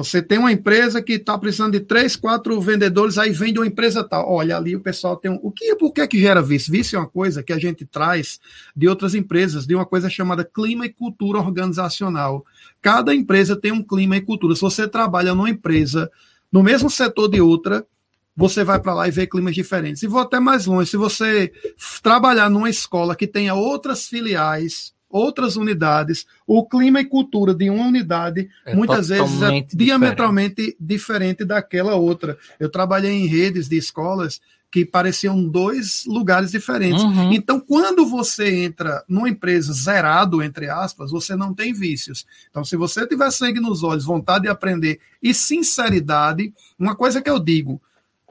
Você 0.04 0.22
tem 0.22 0.38
uma 0.38 0.52
empresa 0.52 1.02
que 1.02 1.14
está 1.14 1.38
precisando 1.38 1.74
de 1.74 1.80
três, 1.80 2.16
quatro 2.16 2.60
vendedores, 2.60 3.18
aí 3.18 3.32
vende 3.32 3.60
uma 3.60 3.68
empresa 3.68 4.04
tal. 4.04 4.32
Olha, 4.32 4.58
ali 4.58 4.76
o 4.76 4.80
pessoal 4.80 5.16
tem 5.16 5.32
um. 5.32 5.40
O 5.42 5.52
que, 5.52 5.76
por 5.76 5.94
que, 5.94 6.08
que 6.08 6.20
gera 6.20 6.42
vício? 6.42 6.72
Vício 6.72 6.96
é 6.96 7.00
uma 7.00 7.08
coisa 7.08 7.44
que 7.44 7.54
a 7.54 7.58
gente 7.60 7.86
traz 7.86 8.40
de 8.76 8.88
outras 8.88 9.16
empresas, 9.16 9.66
de 9.66 9.76
uma 9.76 9.86
coisa 9.86 10.10
chamada 10.10 10.44
clima 10.44 10.86
e 10.86 10.90
cultura 10.90 11.40
organizacional. 11.40 12.46
Cada 12.82 13.14
empresa 13.14 13.56
tem 13.56 13.72
um 13.72 13.84
clima 13.84 14.18
e 14.18 14.22
cultura. 14.22 14.56
Se 14.56 14.62
você 14.62 14.88
trabalha 14.88 15.36
numa 15.36 15.50
empresa, 15.50 16.10
no 16.52 16.64
mesmo 16.64 16.90
setor 16.90 17.28
de 17.28 17.42
outra, 17.42 17.86
você 18.36 18.64
vai 18.64 18.80
para 18.80 18.94
lá 18.94 19.08
e 19.08 19.12
vê 19.12 19.28
climas 19.28 19.54
diferentes. 19.54 20.02
E 20.02 20.08
vou 20.08 20.22
até 20.22 20.40
mais 20.40 20.66
longe. 20.66 20.90
Se 20.90 20.98
você 20.98 21.52
trabalhar 22.02 22.50
numa 22.50 22.70
escola 22.70 23.16
que 23.16 23.28
tenha 23.28 23.54
outras 23.54 24.08
filiais, 24.08 24.94
outras 25.10 25.56
unidades, 25.56 26.26
o 26.46 26.66
clima 26.66 27.02
e 27.02 27.06
cultura 27.06 27.54
de 27.54 27.70
uma 27.70 27.88
unidade 27.88 28.50
é 28.66 28.76
muitas 28.76 29.10
vezes 29.10 29.42
é 29.42 29.66
diametralmente 29.74 30.76
diferente 30.80 31.44
daquela 31.44 31.96
outra. 31.96 32.38
Eu 32.60 32.70
trabalhei 32.70 33.12
em 33.12 33.26
redes 33.26 33.68
de 33.68 33.78
escolas 33.78 34.40
que 34.72 34.86
pareciam 34.86 35.44
dois 35.44 36.06
lugares 36.06 36.52
diferentes. 36.52 37.02
Uhum. 37.02 37.34
Então, 37.34 37.60
quando 37.60 38.06
você 38.06 38.64
entra 38.64 39.04
numa 39.08 39.28
empresa 39.28 39.74
zerado, 39.74 40.44
entre 40.44 40.70
aspas, 40.70 41.10
você 41.10 41.36
não 41.36 41.54
tem 41.54 41.74
vícios. 41.74 42.26
Então, 42.50 42.64
se 42.64 42.78
você 42.78 43.08
tiver 43.08 43.32
sangue 43.32 43.60
nos 43.60 43.84
olhos, 43.84 44.06
vontade 44.06 44.44
de 44.44 44.50
aprender 44.50 45.00
e 45.24 45.34
sinceridade, 45.34 46.54
uma 46.78 46.96
coisa 46.96 47.22
que 47.22 47.30
eu 47.30 47.40
digo, 47.40 47.82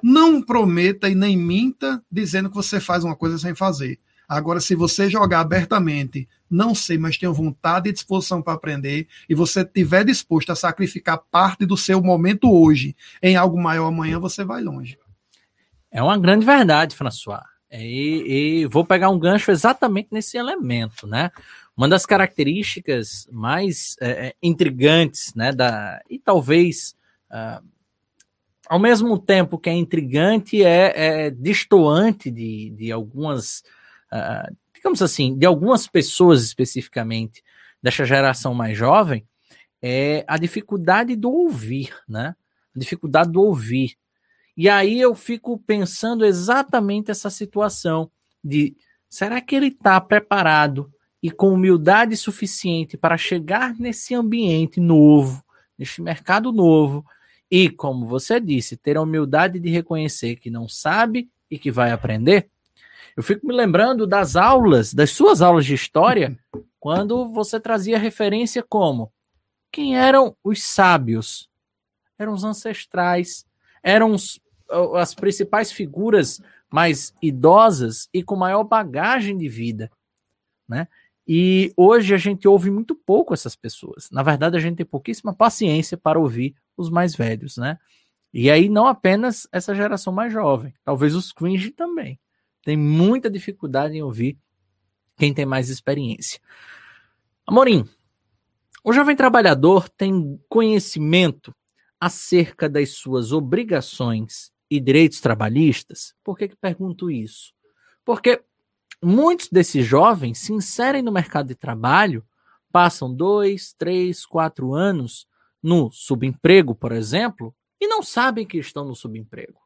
não 0.00 0.40
prometa 0.40 1.08
e 1.08 1.14
nem 1.14 1.36
minta 1.36 2.00
dizendo 2.10 2.48
que 2.48 2.54
você 2.54 2.78
faz 2.78 3.02
uma 3.02 3.16
coisa 3.16 3.36
sem 3.36 3.54
fazer. 3.54 3.98
Agora, 4.28 4.60
se 4.60 4.74
você 4.74 5.08
jogar 5.08 5.40
abertamente, 5.40 6.28
não 6.50 6.74
sei, 6.74 6.98
mas 6.98 7.18
tenho 7.18 7.32
vontade 7.32 7.88
e 7.88 7.92
disposição 7.92 8.42
para 8.42 8.54
aprender, 8.54 9.06
e 9.28 9.34
você 9.34 9.60
estiver 9.60 10.04
disposto 10.04 10.50
a 10.50 10.56
sacrificar 10.56 11.22
parte 11.30 11.66
do 11.66 11.76
seu 11.76 12.02
momento 12.02 12.50
hoje 12.50 12.96
em 13.22 13.36
algo 13.36 13.60
maior 13.60 13.88
amanhã, 13.88 14.18
você 14.18 14.44
vai 14.44 14.62
longe. 14.62 14.98
É 15.90 16.02
uma 16.02 16.18
grande 16.18 16.44
verdade, 16.44 16.94
François. 16.94 17.42
E, 17.70 18.62
e, 18.62 18.66
vou 18.66 18.84
pegar 18.84 19.10
um 19.10 19.18
gancho 19.18 19.50
exatamente 19.50 20.08
nesse 20.10 20.38
elemento, 20.38 21.06
né? 21.06 21.30
Uma 21.76 21.88
das 21.88 22.06
características 22.06 23.28
mais 23.30 23.94
é, 24.00 24.28
é 24.28 24.34
intrigantes, 24.42 25.34
né, 25.34 25.52
da, 25.52 26.00
e 26.10 26.18
talvez 26.18 26.96
uh, 27.30 27.62
ao 28.68 28.78
mesmo 28.78 29.18
tempo 29.18 29.58
que 29.58 29.70
é 29.70 29.72
intrigante, 29.72 30.62
é, 30.62 31.26
é 31.26 31.30
destoante 31.30 32.30
de, 32.30 32.70
de 32.70 32.92
algumas, 32.92 33.62
uh, 34.12 34.54
digamos 34.78 35.02
assim, 35.02 35.36
de 35.36 35.44
algumas 35.44 35.86
pessoas 35.86 36.42
especificamente 36.42 37.42
dessa 37.82 38.04
geração 38.04 38.54
mais 38.54 38.78
jovem, 38.78 39.26
é 39.82 40.24
a 40.26 40.38
dificuldade 40.38 41.14
do 41.14 41.30
ouvir, 41.30 41.94
né? 42.08 42.34
A 42.74 42.78
dificuldade 42.78 43.30
do 43.30 43.42
ouvir. 43.42 43.96
E 44.56 44.68
aí 44.68 45.00
eu 45.00 45.14
fico 45.14 45.58
pensando 45.58 46.24
exatamente 46.24 47.10
essa 47.10 47.30
situação 47.30 48.10
de 48.42 48.76
será 49.08 49.40
que 49.40 49.54
ele 49.54 49.68
está 49.68 50.00
preparado 50.00 50.92
e 51.22 51.30
com 51.30 51.52
humildade 51.52 52.16
suficiente 52.16 52.96
para 52.96 53.16
chegar 53.16 53.74
nesse 53.78 54.14
ambiente 54.14 54.80
novo, 54.80 55.44
neste 55.76 56.00
mercado 56.00 56.52
novo, 56.52 57.04
e, 57.50 57.70
como 57.70 58.06
você 58.06 58.38
disse, 58.38 58.76
ter 58.76 58.96
a 58.96 59.02
humildade 59.02 59.58
de 59.58 59.70
reconhecer 59.70 60.36
que 60.36 60.50
não 60.50 60.68
sabe 60.68 61.30
e 61.50 61.58
que 61.58 61.70
vai 61.70 61.90
aprender? 61.90 62.50
Eu 63.18 63.22
fico 63.24 63.44
me 63.48 63.52
lembrando 63.52 64.06
das 64.06 64.36
aulas, 64.36 64.94
das 64.94 65.10
suas 65.10 65.42
aulas 65.42 65.66
de 65.66 65.74
história, 65.74 66.38
quando 66.78 67.26
você 67.32 67.58
trazia 67.58 67.98
referência 67.98 68.62
como 68.62 69.12
quem 69.72 69.98
eram 69.98 70.36
os 70.44 70.62
sábios? 70.62 71.50
Eram 72.16 72.32
os 72.32 72.44
ancestrais, 72.44 73.44
eram 73.82 74.12
os 74.12 74.40
as 74.94 75.16
principais 75.16 75.72
figuras 75.72 76.40
mais 76.70 77.12
idosas 77.20 78.08
e 78.14 78.22
com 78.22 78.36
maior 78.36 78.62
bagagem 78.62 79.36
de 79.36 79.48
vida, 79.48 79.90
né? 80.68 80.86
E 81.26 81.72
hoje 81.76 82.14
a 82.14 82.18
gente 82.18 82.46
ouve 82.46 82.70
muito 82.70 82.94
pouco 82.94 83.34
essas 83.34 83.56
pessoas. 83.56 84.08
Na 84.12 84.22
verdade, 84.22 84.56
a 84.56 84.60
gente 84.60 84.76
tem 84.76 84.86
pouquíssima 84.86 85.34
paciência 85.34 85.96
para 85.96 86.20
ouvir 86.20 86.54
os 86.76 86.88
mais 86.88 87.16
velhos, 87.16 87.56
né? 87.56 87.80
E 88.32 88.48
aí 88.48 88.68
não 88.68 88.86
apenas 88.86 89.48
essa 89.50 89.74
geração 89.74 90.12
mais 90.12 90.32
jovem, 90.32 90.72
talvez 90.84 91.16
os 91.16 91.32
cringe 91.32 91.72
também. 91.72 92.20
Tem 92.68 92.76
muita 92.76 93.30
dificuldade 93.30 93.96
em 93.96 94.02
ouvir 94.02 94.36
quem 95.16 95.32
tem 95.32 95.46
mais 95.46 95.70
experiência. 95.70 96.38
Amorim, 97.46 97.88
o 98.84 98.92
jovem 98.92 99.16
trabalhador 99.16 99.88
tem 99.88 100.38
conhecimento 100.50 101.56
acerca 101.98 102.68
das 102.68 102.90
suas 102.90 103.32
obrigações 103.32 104.52
e 104.70 104.78
direitos 104.78 105.18
trabalhistas. 105.18 106.14
Por 106.22 106.36
que, 106.36 106.48
que 106.48 106.56
pergunto 106.56 107.10
isso? 107.10 107.54
Porque 108.04 108.44
muitos 109.02 109.48
desses 109.48 109.86
jovens 109.86 110.36
se 110.36 110.52
inserem 110.52 111.00
no 111.00 111.10
mercado 111.10 111.46
de 111.46 111.54
trabalho, 111.54 112.22
passam 112.70 113.10
dois, 113.10 113.72
três, 113.78 114.26
quatro 114.26 114.74
anos 114.74 115.26
no 115.62 115.90
subemprego, 115.90 116.74
por 116.74 116.92
exemplo, 116.92 117.54
e 117.80 117.88
não 117.88 118.02
sabem 118.02 118.46
que 118.46 118.58
estão 118.58 118.84
no 118.84 118.94
subemprego. 118.94 119.58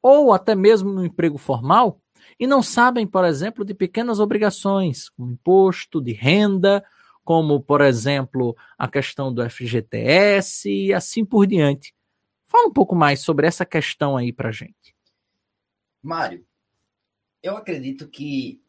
Ou 0.00 0.32
até 0.32 0.54
mesmo 0.54 0.92
no 0.92 1.04
emprego 1.04 1.38
formal 1.38 2.00
e 2.38 2.46
não 2.46 2.62
sabem, 2.62 3.06
por 3.06 3.24
exemplo, 3.24 3.64
de 3.64 3.74
pequenas 3.74 4.20
obrigações, 4.20 5.08
como 5.10 5.32
imposto 5.32 6.00
de 6.00 6.12
renda, 6.12 6.84
como, 7.24 7.60
por 7.60 7.80
exemplo, 7.80 8.56
a 8.78 8.88
questão 8.88 9.32
do 9.32 9.48
FGTS 9.48 10.70
e 10.70 10.92
assim 10.92 11.24
por 11.24 11.46
diante. 11.46 11.94
Fala 12.46 12.68
um 12.68 12.72
pouco 12.72 12.94
mais 12.94 13.20
sobre 13.20 13.46
essa 13.46 13.66
questão 13.66 14.16
aí 14.16 14.32
para 14.32 14.52
gente. 14.52 14.94
Mário, 16.02 16.46
eu 17.42 17.56
acredito 17.56 18.08
que 18.08 18.60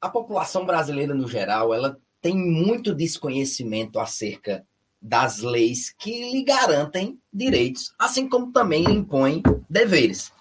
a 0.00 0.08
população 0.08 0.64
brasileira 0.64 1.14
no 1.14 1.28
geral, 1.28 1.74
ela 1.74 2.00
tem 2.20 2.36
muito 2.36 2.94
desconhecimento 2.94 3.98
acerca 3.98 4.66
das 5.00 5.38
leis 5.38 5.94
que 5.96 6.30
lhe 6.32 6.42
garantem 6.42 7.20
direitos, 7.32 7.94
assim 7.98 8.28
como 8.28 8.52
também 8.52 8.84
lhe 8.84 8.92
impõem 8.92 9.42
deveres. 9.68 10.32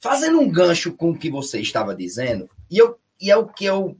Fazendo 0.00 0.40
um 0.40 0.50
gancho 0.50 0.92
com 0.92 1.10
o 1.10 1.18
que 1.18 1.30
você 1.30 1.60
estava 1.60 1.94
dizendo, 1.94 2.48
e, 2.70 2.78
eu, 2.78 2.98
e 3.20 3.30
é 3.30 3.36
o 3.36 3.46
que 3.46 3.64
eu 3.64 3.96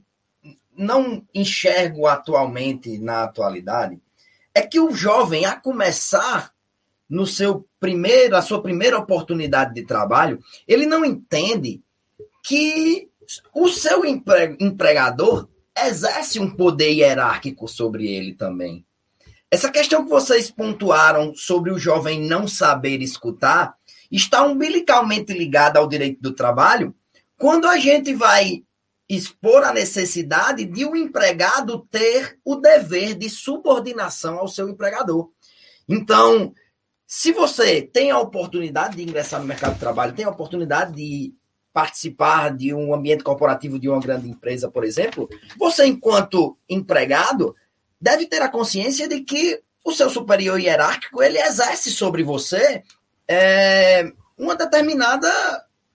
não 0.75 1.25
enxergo 1.33 2.07
atualmente 2.07 2.97
na 2.97 3.23
atualidade, 3.23 3.99
é 4.53 4.61
que 4.61 4.79
o 4.79 4.91
jovem, 4.91 5.45
a 5.45 5.55
começar 5.55 6.53
no 7.09 7.25
seu 7.25 7.67
primeiro, 7.79 8.35
a 8.35 8.41
sua 8.41 8.61
primeira 8.61 8.97
oportunidade 8.97 9.73
de 9.73 9.83
trabalho, 9.83 10.39
ele 10.67 10.85
não 10.85 11.03
entende 11.03 11.81
que 12.43 13.09
o 13.53 13.67
seu 13.67 14.03
empregador 14.05 15.49
exerce 15.77 16.39
um 16.39 16.49
poder 16.49 16.91
hierárquico 16.91 17.67
sobre 17.67 18.07
ele 18.07 18.33
também. 18.33 18.85
Essa 19.51 19.71
questão 19.71 20.03
que 20.03 20.09
vocês 20.09 20.51
pontuaram 20.51 21.33
sobre 21.35 21.71
o 21.71 21.79
jovem 21.79 22.21
não 22.21 22.47
saber 22.47 23.01
escutar 23.01 23.75
está 24.11 24.43
umbilicalmente 24.43 25.33
ligada 25.33 25.79
ao 25.79 25.87
direito 25.87 26.21
do 26.21 26.33
trabalho 26.33 26.95
quando 27.37 27.67
a 27.67 27.77
gente 27.77 28.13
vai 28.13 28.63
expor 29.07 29.63
a 29.63 29.73
necessidade 29.73 30.65
de 30.65 30.85
o 30.85 30.91
um 30.91 30.95
empregado 30.95 31.87
ter 31.89 32.37
o 32.45 32.55
dever 32.55 33.15
de 33.15 33.29
subordinação 33.29 34.37
ao 34.37 34.47
seu 34.47 34.69
empregador. 34.69 35.31
Então, 35.87 36.53
se 37.07 37.31
você 37.31 37.81
tem 37.81 38.11
a 38.11 38.19
oportunidade 38.19 38.95
de 38.95 39.01
ingressar 39.01 39.41
no 39.41 39.47
mercado 39.47 39.73
de 39.73 39.79
trabalho, 39.79 40.13
tem 40.13 40.25
a 40.25 40.29
oportunidade 40.29 40.93
de 40.93 41.33
participar 41.73 42.55
de 42.55 42.73
um 42.73 42.93
ambiente 42.93 43.23
corporativo 43.23 43.79
de 43.79 43.89
uma 43.89 43.99
grande 43.99 44.29
empresa, 44.29 44.69
por 44.69 44.83
exemplo, 44.83 45.27
você, 45.57 45.85
enquanto 45.85 46.57
empregado, 46.69 47.55
deve 47.99 48.27
ter 48.27 48.41
a 48.41 48.49
consciência 48.49 49.07
de 49.07 49.21
que 49.21 49.59
o 49.83 49.91
seu 49.91 50.09
superior 50.09 50.59
hierárquico 50.59 51.23
ele 51.23 51.39
exerce 51.39 51.89
sobre 51.89 52.21
você 52.21 52.83
é, 53.29 54.11
uma 54.35 54.55
determinada 54.55 55.29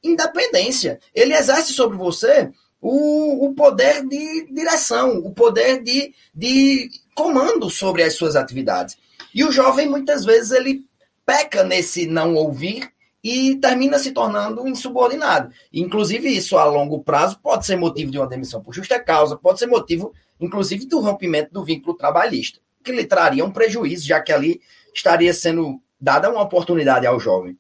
independência. 0.02 1.00
Ele 1.12 1.34
exerce 1.34 1.72
sobre 1.72 1.96
você 1.96 2.50
o, 2.80 3.46
o 3.46 3.54
poder 3.54 4.06
de 4.06 4.46
direção, 4.52 5.18
o 5.18 5.32
poder 5.32 5.82
de, 5.82 6.14
de 6.32 6.88
comando 7.14 7.68
sobre 7.68 8.04
as 8.04 8.14
suas 8.14 8.36
atividades. 8.36 8.96
E 9.34 9.42
o 9.42 9.50
jovem, 9.50 9.88
muitas 9.88 10.24
vezes, 10.24 10.52
ele 10.52 10.84
peca 11.26 11.64
nesse 11.64 12.06
não 12.06 12.34
ouvir 12.34 12.88
e 13.22 13.56
termina 13.56 13.98
se 13.98 14.12
tornando 14.12 14.68
insubordinado. 14.68 15.50
Inclusive, 15.72 16.28
isso 16.28 16.56
a 16.56 16.64
longo 16.66 17.02
prazo 17.02 17.40
pode 17.42 17.66
ser 17.66 17.76
motivo 17.76 18.12
de 18.12 18.18
uma 18.18 18.28
demissão 18.28 18.62
por 18.62 18.74
justa 18.74 19.00
causa, 19.00 19.36
pode 19.36 19.58
ser 19.58 19.66
motivo, 19.66 20.12
inclusive, 20.38 20.86
do 20.86 21.00
rompimento 21.00 21.52
do 21.52 21.64
vínculo 21.64 21.96
trabalhista, 21.96 22.60
que 22.84 22.92
lhe 22.92 23.04
traria 23.04 23.44
um 23.44 23.50
prejuízo, 23.50 24.06
já 24.06 24.20
que 24.20 24.30
ali 24.30 24.60
estaria 24.94 25.32
sendo 25.32 25.80
dada 26.04 26.30
uma 26.30 26.42
oportunidade 26.42 27.06
ao 27.06 27.18
jovem. 27.18 27.58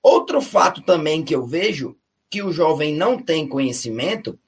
Outro 0.00 0.40
fato 0.40 0.82
também 0.82 1.24
que 1.24 1.34
eu 1.34 1.44
vejo 1.44 1.96
que 2.30 2.40
o 2.40 2.52
jovem 2.52 2.94
não 2.94 3.20
tem 3.20 3.48
conhecimento 3.48 4.38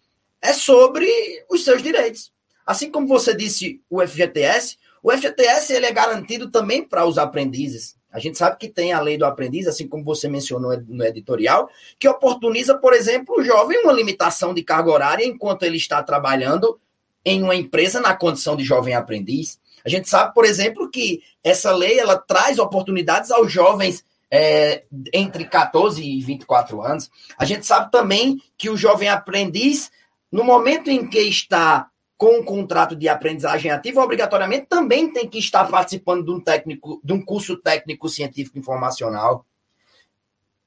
é 0.41 0.53
sobre 0.53 1.09
os 1.51 1.65
seus 1.65 1.83
direitos. 1.83 2.33
Assim 2.65 2.93
como 2.93 3.09
você 3.09 3.35
disse 3.35 3.83
o 3.91 4.01
FGTS, 4.07 4.77
o 5.03 5.11
FGTS 5.11 5.73
ele 5.73 5.87
é 5.87 5.93
garantido 5.93 6.49
também 6.49 6.85
para 6.85 7.05
os 7.07 7.19
aprendizes. 7.19 7.97
A 8.11 8.21
gente 8.21 8.39
sabe 8.39 8.57
que 8.57 8.69
tem 8.69 8.93
a 8.93 9.01
lei 9.01 9.19
do 9.19 9.25
aprendiz, 9.25 9.67
assim 9.67 9.89
como 9.89 10.05
você 10.05 10.29
mencionou 10.29 10.81
no 10.87 11.05
editorial, 11.05 11.69
que 11.99 12.09
oportuniza, 12.09 12.79
por 12.79 12.93
exemplo, 12.93 13.37
o 13.39 13.43
jovem 13.43 13.83
uma 13.83 13.93
limitação 13.93 14.55
de 14.55 14.63
carga 14.63 14.93
horária 14.93 15.25
enquanto 15.25 15.65
ele 15.65 15.77
está 15.77 16.03
trabalhando 16.05 16.79
em 17.25 17.43
uma 17.43 17.57
empresa 17.57 18.01
na 18.01 18.15
condição 18.15 18.57
de 18.57 18.63
jovem 18.63 18.95
aprendiz. 18.95 19.59
A 19.85 19.89
gente 19.89 20.09
sabe, 20.09 20.35
por 20.35 20.45
exemplo, 20.45 20.91
que 20.91 21.23
essa 21.43 21.73
lei 21.73 21.99
ela 21.99 22.17
traz 22.17 22.59
oportunidades 22.59 23.31
aos 23.31 23.53
jovens 23.53 24.05
é, 24.31 24.85
entre 25.13 25.45
14 25.45 26.03
e 26.03 26.21
24 26.21 26.83
anos. 26.83 27.11
A 27.39 27.45
gente 27.45 27.67
sabe 27.67 27.91
também 27.91 28.41
que 28.57 28.69
o 28.69 28.77
jovem 28.77 29.09
aprendiz, 29.09 29.91
no 30.31 30.45
momento 30.45 30.91
em 30.91 31.07
que 31.07 31.21
está 31.21 31.89
com 32.17 32.41
um 32.41 32.45
contrato 32.45 32.97
de 32.97 33.09
aprendizagem 33.09 33.71
ativa, 33.71 34.03
obrigatoriamente 34.03 34.67
também 34.67 35.13
tem 35.13 35.29
que 35.29 35.39
estar 35.39 35.65
participando 35.69 36.25
de 36.25 36.33
um, 36.33 36.41
técnico, 36.41 37.01
de 37.03 37.13
um 37.13 37.25
curso 37.25 37.57
técnico 37.57 38.09
científico 38.09 38.59
informacional. 38.59 39.47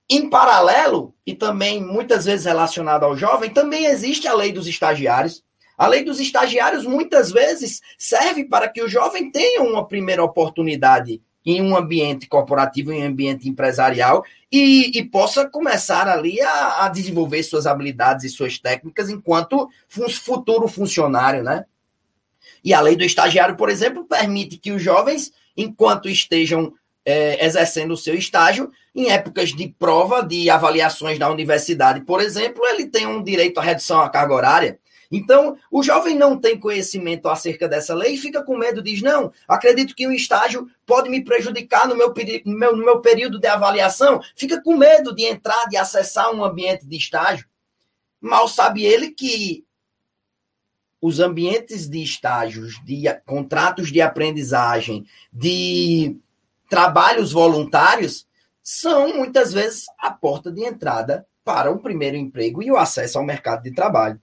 Em 0.10 0.30
paralelo, 0.30 1.14
e 1.26 1.36
também 1.36 1.84
muitas 1.84 2.26
vezes 2.26 2.46
relacionado 2.46 3.04
ao 3.04 3.18
jovem, 3.18 3.50
também 3.50 3.86
existe 3.86 4.28
a 4.28 4.34
lei 4.34 4.54
dos 4.54 4.66
estagiários. 4.66 5.44
A 5.82 5.88
lei 5.88 6.04
dos 6.04 6.20
estagiários 6.20 6.86
muitas 6.86 7.32
vezes 7.32 7.82
serve 7.98 8.44
para 8.44 8.70
que 8.70 8.84
o 8.84 8.88
jovem 8.88 9.32
tenha 9.32 9.64
uma 9.64 9.88
primeira 9.88 10.24
oportunidade 10.24 11.20
em 11.44 11.60
um 11.60 11.76
ambiente 11.76 12.28
corporativo, 12.28 12.92
em 12.92 13.02
um 13.02 13.08
ambiente 13.08 13.50
empresarial, 13.50 14.24
e, 14.52 14.96
e 14.96 15.04
possa 15.04 15.50
começar 15.50 16.08
ali 16.08 16.40
a, 16.40 16.86
a, 16.86 16.88
desenvolver 16.88 17.42
suas 17.42 17.66
habilidades 17.66 18.26
e 18.26 18.30
suas 18.30 18.60
técnicas 18.60 19.10
enquanto 19.10 19.68
futuro 19.90 20.68
funcionário, 20.68 21.42
né? 21.42 21.66
E 22.64 22.76
a 22.76 22.80
lei 22.80 22.96
do 22.96 23.04
estagiário, 23.04 23.58
por 23.58 23.68
exemplo, 23.68 24.06
permite 24.06 24.58
que 24.58 24.72
os 24.72 24.84
jovens, 24.84 25.34
enquanto 25.58 26.08
estejam 26.08 26.72
é, 27.04 27.44
exercendo 27.44 27.96
o 27.96 27.98
seu 27.98 28.14
estágio, 28.14 28.72
em 28.94 29.10
épocas 29.10 29.50
de 29.50 29.68
prova, 29.80 30.22
de 30.22 30.48
avaliações 30.48 31.18
na 31.18 31.28
universidade, 31.28 32.02
por 32.02 32.22
exemplo, 32.22 32.64
ele 32.68 32.86
tem 32.86 33.08
um 33.08 33.24
direito 33.24 33.60
à 33.60 33.64
redução 33.64 34.00
à 34.00 34.08
carga 34.10 34.36
horária. 34.36 34.80
Então, 35.12 35.58
o 35.70 35.84
jovem 35.84 36.16
não 36.16 36.40
tem 36.40 36.58
conhecimento 36.58 37.28
acerca 37.28 37.68
dessa 37.68 37.94
lei 37.94 38.14
e 38.14 38.18
fica 38.18 38.42
com 38.42 38.58
medo, 38.58 38.82
diz: 38.82 39.02
não, 39.02 39.34
acredito 39.48 39.94
que 39.94 40.08
o 40.08 40.12
estágio 40.12 40.70
pode 40.86 41.10
me 41.10 41.24
prejudicar 41.24 41.88
no 41.88 41.98
meu, 41.98 42.14
no 42.46 42.58
meu, 42.58 42.78
no 42.78 42.86
meu 42.86 43.02
período 43.02 43.38
de 43.38 43.48
avaliação. 43.48 44.22
Fica 44.36 44.62
com 44.62 44.78
medo 44.78 45.14
de 45.14 45.26
entrar, 45.26 45.68
de 45.68 45.76
acessar 45.76 46.34
um 46.34 46.44
ambiente 46.44 46.86
de 46.88 46.96
estágio. 46.96 47.46
Mal 48.22 48.48
sabe 48.48 48.86
ele 48.86 49.10
que 49.10 49.66
os 51.02 51.20
ambientes 51.20 51.90
de 51.90 52.02
estágios, 52.02 52.80
de 52.86 53.04
contratos 53.26 53.92
de 53.92 54.00
aprendizagem, 54.00 55.06
de 55.34 56.16
trabalhos 56.70 57.32
voluntários, 57.32 58.28
são 58.62 59.18
muitas 59.18 59.52
vezes 59.52 59.86
a 59.98 60.12
porta 60.12 60.52
de 60.52 60.64
entrada 60.64 61.28
para 61.44 61.72
o 61.72 61.80
primeiro 61.80 62.16
emprego 62.16 62.62
e 62.62 62.72
o 62.72 62.78
acesso 62.78 63.18
ao 63.18 63.26
mercado 63.26 63.64
de 63.64 63.74
trabalho. 63.74 64.22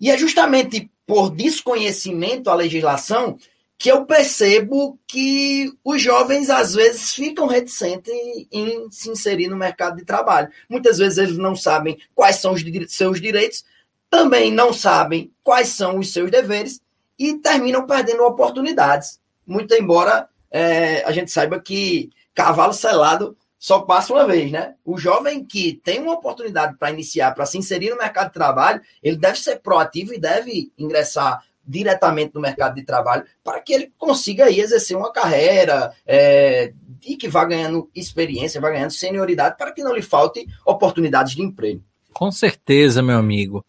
E 0.00 0.10
é 0.10 0.18
justamente 0.18 0.90
por 1.06 1.30
desconhecimento 1.30 2.50
à 2.50 2.54
legislação 2.54 3.38
que 3.78 3.90
eu 3.90 4.06
percebo 4.06 4.98
que 5.06 5.70
os 5.84 6.00
jovens 6.00 6.48
às 6.48 6.74
vezes 6.74 7.12
ficam 7.12 7.46
reticentes 7.46 8.12
em 8.50 8.90
se 8.90 9.10
inserir 9.10 9.48
no 9.48 9.56
mercado 9.56 9.96
de 9.96 10.04
trabalho. 10.04 10.48
Muitas 10.68 10.98
vezes 10.98 11.18
eles 11.18 11.36
não 11.36 11.54
sabem 11.54 11.98
quais 12.14 12.36
são 12.36 12.54
os 12.54 12.64
seus 12.88 13.20
direitos, 13.20 13.64
também 14.08 14.50
não 14.50 14.72
sabem 14.72 15.30
quais 15.42 15.68
são 15.68 15.98
os 15.98 16.12
seus 16.12 16.30
deveres 16.30 16.80
e 17.18 17.34
terminam 17.34 17.86
perdendo 17.86 18.24
oportunidades. 18.24 19.20
Muito 19.46 19.74
embora 19.74 20.28
é, 20.50 21.02
a 21.04 21.12
gente 21.12 21.30
saiba 21.30 21.60
que 21.60 22.10
cavalo 22.34 22.72
selado 22.72 23.36
só 23.66 23.80
passa 23.80 24.12
uma 24.12 24.24
vez, 24.24 24.52
né? 24.52 24.76
O 24.84 24.96
jovem 24.96 25.44
que 25.44 25.80
tem 25.82 26.00
uma 26.00 26.12
oportunidade 26.12 26.76
para 26.78 26.92
iniciar, 26.92 27.32
para 27.32 27.44
se 27.44 27.58
inserir 27.58 27.90
no 27.90 27.98
mercado 27.98 28.28
de 28.28 28.34
trabalho, 28.34 28.80
ele 29.02 29.16
deve 29.16 29.40
ser 29.40 29.58
proativo 29.58 30.14
e 30.14 30.20
deve 30.20 30.70
ingressar 30.78 31.42
diretamente 31.66 32.32
no 32.32 32.40
mercado 32.40 32.76
de 32.76 32.84
trabalho 32.84 33.24
para 33.42 33.60
que 33.60 33.72
ele 33.72 33.92
consiga 33.98 34.44
aí 34.44 34.60
exercer 34.60 34.96
uma 34.96 35.12
carreira 35.12 35.92
é, 36.06 36.72
e 37.04 37.16
que 37.16 37.26
vá 37.26 37.44
ganhando 37.44 37.90
experiência, 37.92 38.60
vá 38.60 38.70
ganhando 38.70 38.92
senioridade 38.92 39.56
para 39.56 39.72
que 39.72 39.82
não 39.82 39.96
lhe 39.96 40.02
falte 40.02 40.46
oportunidades 40.64 41.34
de 41.34 41.42
emprego. 41.42 41.82
Com 42.12 42.30
certeza, 42.30 43.02
meu 43.02 43.18
amigo. 43.18 43.66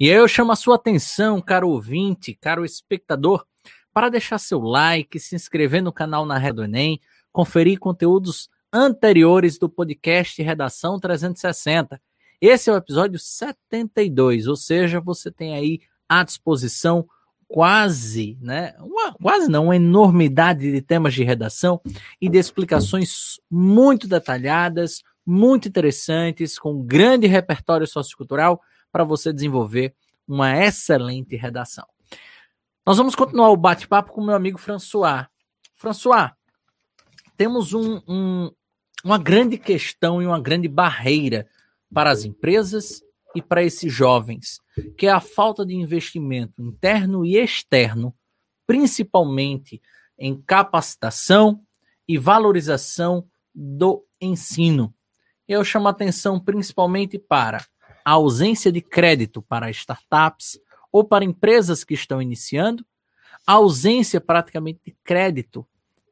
E 0.00 0.10
aí 0.10 0.16
eu 0.16 0.26
chamo 0.26 0.50
a 0.50 0.56
sua 0.56 0.74
atenção, 0.74 1.40
caro 1.40 1.68
ouvinte, 1.68 2.34
caro 2.34 2.64
espectador, 2.64 3.46
para 3.94 4.08
deixar 4.08 4.38
seu 4.38 4.58
like, 4.58 5.20
se 5.20 5.36
inscrever 5.36 5.80
no 5.80 5.92
canal 5.92 6.26
na 6.26 6.36
Rede 6.36 6.56
do 6.56 6.64
Enem, 6.64 7.00
conferir 7.30 7.78
conteúdos 7.78 8.50
anteriores 8.72 9.58
do 9.58 9.68
podcast 9.68 10.42
Redação 10.42 10.98
360. 10.98 12.00
Esse 12.40 12.70
é 12.70 12.72
o 12.72 12.76
episódio 12.76 13.18
72, 13.18 14.46
ou 14.46 14.56
seja, 14.56 15.00
você 15.00 15.30
tem 15.30 15.54
aí 15.54 15.80
à 16.08 16.22
disposição 16.22 17.08
quase, 17.48 18.38
né, 18.42 18.74
uma, 18.78 19.14
quase 19.14 19.50
não, 19.50 19.64
uma 19.64 19.76
enormidade 19.76 20.70
de 20.70 20.82
temas 20.82 21.14
de 21.14 21.24
redação 21.24 21.80
e 22.20 22.28
de 22.28 22.36
explicações 22.36 23.40
muito 23.50 24.06
detalhadas, 24.06 25.02
muito 25.24 25.66
interessantes, 25.66 26.58
com 26.58 26.84
grande 26.84 27.26
repertório 27.26 27.86
sociocultural 27.86 28.60
para 28.92 29.02
você 29.02 29.32
desenvolver 29.32 29.94
uma 30.26 30.56
excelente 30.62 31.36
redação. 31.36 31.86
Nós 32.86 32.98
vamos 32.98 33.14
continuar 33.14 33.50
o 33.50 33.56
bate-papo 33.56 34.12
com 34.12 34.24
meu 34.24 34.34
amigo 34.34 34.58
François. 34.58 35.26
François, 35.74 36.32
temos 37.36 37.72
um, 37.72 38.00
um, 38.06 38.50
uma 39.04 39.18
grande 39.18 39.58
questão 39.58 40.20
e 40.22 40.26
uma 40.26 40.40
grande 40.40 40.68
barreira 40.68 41.48
para 41.92 42.10
as 42.10 42.24
empresas 42.24 43.02
e 43.34 43.42
para 43.42 43.62
esses 43.62 43.92
jovens, 43.92 44.60
que 44.96 45.06
é 45.06 45.10
a 45.10 45.20
falta 45.20 45.64
de 45.64 45.74
investimento 45.74 46.62
interno 46.62 47.24
e 47.24 47.36
externo, 47.36 48.14
principalmente 48.66 49.80
em 50.18 50.40
capacitação 50.40 51.62
e 52.06 52.18
valorização 52.18 53.26
do 53.54 54.04
ensino. 54.20 54.92
Eu 55.46 55.64
chamo 55.64 55.88
atenção 55.88 56.40
principalmente 56.40 57.18
para 57.18 57.64
a 58.04 58.12
ausência 58.12 58.72
de 58.72 58.80
crédito 58.80 59.42
para 59.42 59.70
startups 59.70 60.58
ou 60.90 61.04
para 61.04 61.24
empresas 61.24 61.84
que 61.84 61.94
estão 61.94 62.20
iniciando, 62.20 62.84
a 63.46 63.52
ausência 63.54 64.20
praticamente 64.20 64.80
de 64.84 64.96
crédito 65.04 65.66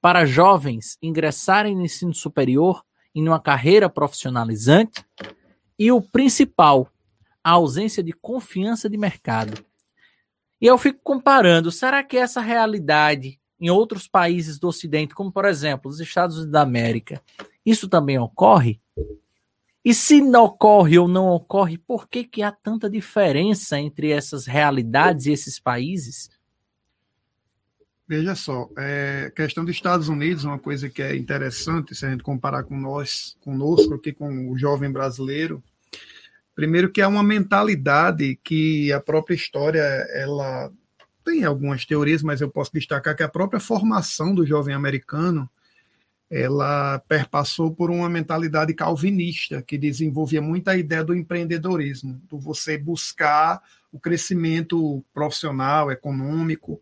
para 0.06 0.24
jovens 0.24 0.96
ingressarem 1.02 1.74
no 1.74 1.84
ensino 1.84 2.14
superior 2.14 2.84
em 3.12 3.26
uma 3.26 3.40
carreira 3.40 3.90
profissionalizante 3.90 5.04
e 5.76 5.90
o 5.90 6.00
principal, 6.00 6.88
a 7.42 7.50
ausência 7.50 8.04
de 8.04 8.12
confiança 8.12 8.88
de 8.88 8.96
mercado. 8.96 9.60
E 10.60 10.66
eu 10.66 10.78
fico 10.78 11.00
comparando, 11.02 11.72
será 11.72 12.04
que 12.04 12.16
essa 12.16 12.40
realidade 12.40 13.40
em 13.58 13.68
outros 13.68 14.06
países 14.06 14.60
do 14.60 14.68
Ocidente, 14.68 15.12
como 15.12 15.32
por 15.32 15.44
exemplo 15.44 15.90
os 15.90 15.98
Estados 15.98 16.36
Unidos 16.36 16.52
da 16.52 16.62
América, 16.62 17.20
isso 17.64 17.88
também 17.88 18.16
ocorre? 18.16 18.80
E 19.84 19.92
se 19.92 20.20
não 20.20 20.44
ocorre 20.44 21.00
ou 21.00 21.08
não 21.08 21.30
ocorre, 21.30 21.78
por 21.78 22.08
que, 22.08 22.22
que 22.22 22.44
há 22.44 22.52
tanta 22.52 22.88
diferença 22.88 23.76
entre 23.76 24.12
essas 24.12 24.46
realidades 24.46 25.26
e 25.26 25.32
esses 25.32 25.58
países? 25.58 26.30
Veja 28.08 28.36
só, 28.36 28.70
é, 28.78 29.32
questão 29.34 29.64
dos 29.64 29.74
Estados 29.74 30.08
Unidos, 30.08 30.44
uma 30.44 30.60
coisa 30.60 30.88
que 30.88 31.02
é 31.02 31.16
interessante, 31.16 31.92
se 31.92 32.06
a 32.06 32.10
gente 32.10 32.22
comparar 32.22 32.62
com 32.62 32.78
nós, 32.78 33.36
conosco 33.40 33.94
aqui, 33.94 34.12
com 34.12 34.48
o 34.48 34.56
jovem 34.56 34.92
brasileiro, 34.92 35.60
primeiro 36.54 36.88
que 36.88 37.00
é 37.00 37.06
uma 37.06 37.24
mentalidade 37.24 38.38
que 38.44 38.92
a 38.92 39.00
própria 39.00 39.34
história, 39.34 39.80
ela 39.80 40.70
tem 41.24 41.42
algumas 41.42 41.84
teorias, 41.84 42.22
mas 42.22 42.40
eu 42.40 42.48
posso 42.48 42.72
destacar 42.72 43.16
que 43.16 43.24
a 43.24 43.28
própria 43.28 43.58
formação 43.58 44.32
do 44.32 44.46
jovem 44.46 44.72
americano, 44.72 45.50
ela 46.30 47.00
perpassou 47.08 47.74
por 47.74 47.90
uma 47.90 48.08
mentalidade 48.08 48.72
calvinista, 48.72 49.62
que 49.62 49.76
desenvolvia 49.76 50.40
muito 50.40 50.68
a 50.68 50.76
ideia 50.76 51.02
do 51.02 51.14
empreendedorismo, 51.14 52.22
do 52.28 52.38
você 52.38 52.78
buscar 52.78 53.60
o 53.96 53.98
crescimento 53.98 55.02
profissional, 55.14 55.90
econômico, 55.90 56.80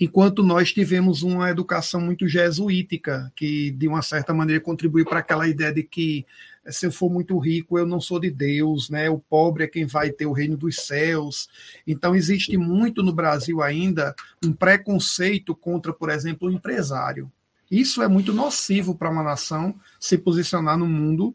enquanto 0.00 0.44
nós 0.44 0.72
tivemos 0.72 1.22
uma 1.24 1.50
educação 1.50 2.00
muito 2.00 2.28
jesuítica, 2.28 3.32
que 3.34 3.72
de 3.72 3.88
uma 3.88 4.00
certa 4.00 4.32
maneira 4.32 4.62
contribuiu 4.62 5.04
para 5.04 5.18
aquela 5.18 5.48
ideia 5.48 5.72
de 5.72 5.82
que 5.82 6.24
se 6.68 6.86
eu 6.86 6.92
for 6.92 7.10
muito 7.10 7.36
rico, 7.38 7.76
eu 7.76 7.84
não 7.84 8.00
sou 8.00 8.20
de 8.20 8.30
Deus, 8.30 8.88
né? 8.88 9.10
O 9.10 9.18
pobre 9.18 9.64
é 9.64 9.66
quem 9.66 9.84
vai 9.84 10.10
ter 10.12 10.26
o 10.26 10.32
reino 10.32 10.56
dos 10.56 10.76
céus. 10.76 11.48
Então 11.84 12.14
existe 12.14 12.56
muito 12.56 13.02
no 13.02 13.12
Brasil 13.12 13.60
ainda 13.60 14.14
um 14.44 14.52
preconceito 14.52 15.56
contra, 15.56 15.92
por 15.92 16.08
exemplo, 16.10 16.48
o 16.48 16.52
empresário. 16.52 17.30
Isso 17.68 18.00
é 18.00 18.06
muito 18.06 18.32
nocivo 18.32 18.94
para 18.94 19.10
uma 19.10 19.24
nação 19.24 19.74
se 19.98 20.16
posicionar 20.16 20.78
no 20.78 20.86
mundo 20.86 21.34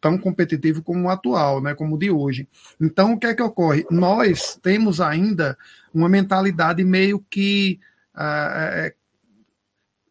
tão 0.00 0.18
competitivo 0.18 0.82
como 0.82 1.04
o 1.04 1.10
atual, 1.10 1.60
né, 1.60 1.74
como 1.74 1.94
o 1.94 1.98
de 1.98 2.10
hoje. 2.10 2.48
Então, 2.80 3.12
o 3.12 3.18
que 3.18 3.26
é 3.26 3.34
que 3.34 3.42
ocorre? 3.42 3.86
Nós 3.90 4.58
temos 4.62 5.00
ainda 5.00 5.56
uma 5.92 6.08
mentalidade 6.08 6.84
meio 6.84 7.24
que 7.30 7.80
uh, 8.14 8.92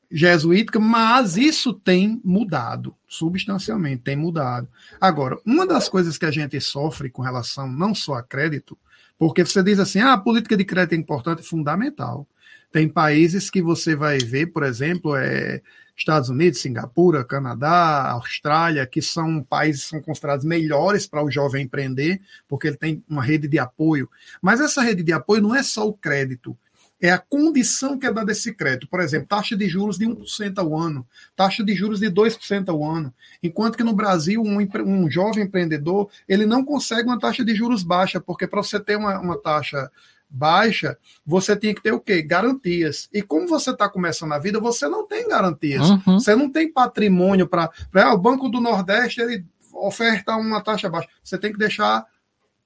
jesuítica, 0.09 0.79
mas 0.79 1.35
isso 1.35 1.73
tem 1.73 2.21
mudado 2.23 2.95
substancialmente, 3.07 4.03
tem 4.03 4.15
mudado. 4.15 4.67
Agora, 4.99 5.37
uma 5.45 5.65
das 5.65 5.89
coisas 5.89 6.17
que 6.17 6.25
a 6.25 6.31
gente 6.31 6.59
sofre 6.61 7.09
com 7.09 7.21
relação 7.21 7.67
não 7.67 7.93
só 7.93 8.15
a 8.15 8.23
crédito, 8.23 8.77
porque 9.17 9.43
você 9.43 9.63
diz 9.63 9.79
assim, 9.79 9.99
ah, 9.99 10.13
a 10.13 10.17
política 10.17 10.57
de 10.57 10.65
crédito 10.65 10.93
é 10.93 10.97
importante, 10.97 11.43
fundamental. 11.43 12.27
Tem 12.71 12.87
países 12.87 13.49
que 13.49 13.61
você 13.61 13.95
vai 13.95 14.17
ver, 14.17 14.47
por 14.47 14.63
exemplo, 14.63 15.15
é, 15.15 15.61
Estados 15.95 16.29
Unidos, 16.29 16.61
Singapura, 16.61 17.23
Canadá, 17.23 18.09
Austrália, 18.11 18.85
que 18.85 19.01
são 19.01 19.41
países 19.41 19.83
que 19.83 19.89
são 19.89 20.01
considerados 20.01 20.45
melhores 20.45 21.07
para 21.07 21.23
o 21.23 21.31
jovem 21.31 21.63
empreender, 21.63 22.21
porque 22.47 22.67
ele 22.67 22.77
tem 22.77 23.03
uma 23.09 23.23
rede 23.23 23.47
de 23.47 23.57
apoio. 23.57 24.09
Mas 24.41 24.59
essa 24.59 24.81
rede 24.81 25.03
de 25.03 25.13
apoio 25.13 25.41
não 25.41 25.55
é 25.55 25.63
só 25.63 25.87
o 25.87 25.93
crédito, 25.93 26.57
é 27.01 27.11
a 27.11 27.17
condição 27.17 27.99
que 27.99 28.07
é 28.07 28.11
dada 28.11 28.31
esse 28.31 28.53
crédito. 28.53 28.87
Por 28.87 28.99
exemplo, 28.99 29.27
taxa 29.27 29.55
de 29.55 29.67
juros 29.67 29.97
de 29.97 30.05
1% 30.05 30.57
ao 30.57 30.77
ano, 30.77 31.05
taxa 31.35 31.63
de 31.63 31.75
juros 31.75 31.99
de 31.99 32.09
2% 32.09 32.69
ao 32.69 32.83
ano. 32.83 33.13
Enquanto 33.43 33.77
que 33.77 33.83
no 33.83 33.93
Brasil, 33.93 34.41
um, 34.41 34.57
um, 34.85 35.09
jovem 35.09 35.43
empreendedor, 35.43 36.09
ele 36.27 36.45
não 36.45 36.63
consegue 36.63 37.07
uma 37.07 37.19
taxa 37.19 37.43
de 37.43 37.53
juros 37.53 37.83
baixa, 37.83 38.19
porque 38.19 38.47
para 38.47 38.63
você 38.63 38.79
ter 38.79 38.97
uma, 38.97 39.19
uma 39.19 39.37
taxa 39.37 39.91
baixa, 40.35 40.97
você 41.25 41.55
tinha 41.55 41.73
que 41.73 41.81
ter 41.81 41.93
o 41.93 41.99
quê? 41.99 42.21
Garantias. 42.21 43.07
E 43.13 43.21
como 43.21 43.47
você 43.47 43.71
está 43.71 43.87
começando 43.87 44.33
a 44.33 44.39
vida, 44.39 44.59
você 44.59 44.87
não 44.87 45.07
tem 45.07 45.27
garantias. 45.27 45.89
Uhum. 45.89 46.19
Você 46.19 46.35
não 46.35 46.51
tem 46.51 46.71
patrimônio 46.71 47.47
para. 47.47 47.69
Ah, 47.93 48.13
o 48.13 48.17
Banco 48.17 48.49
do 48.49 48.59
Nordeste 48.59 49.21
ele 49.21 49.45
oferta 49.73 50.35
uma 50.35 50.61
taxa 50.61 50.89
baixa. 50.89 51.07
Você 51.23 51.37
tem 51.37 51.51
que 51.51 51.57
deixar 51.57 52.05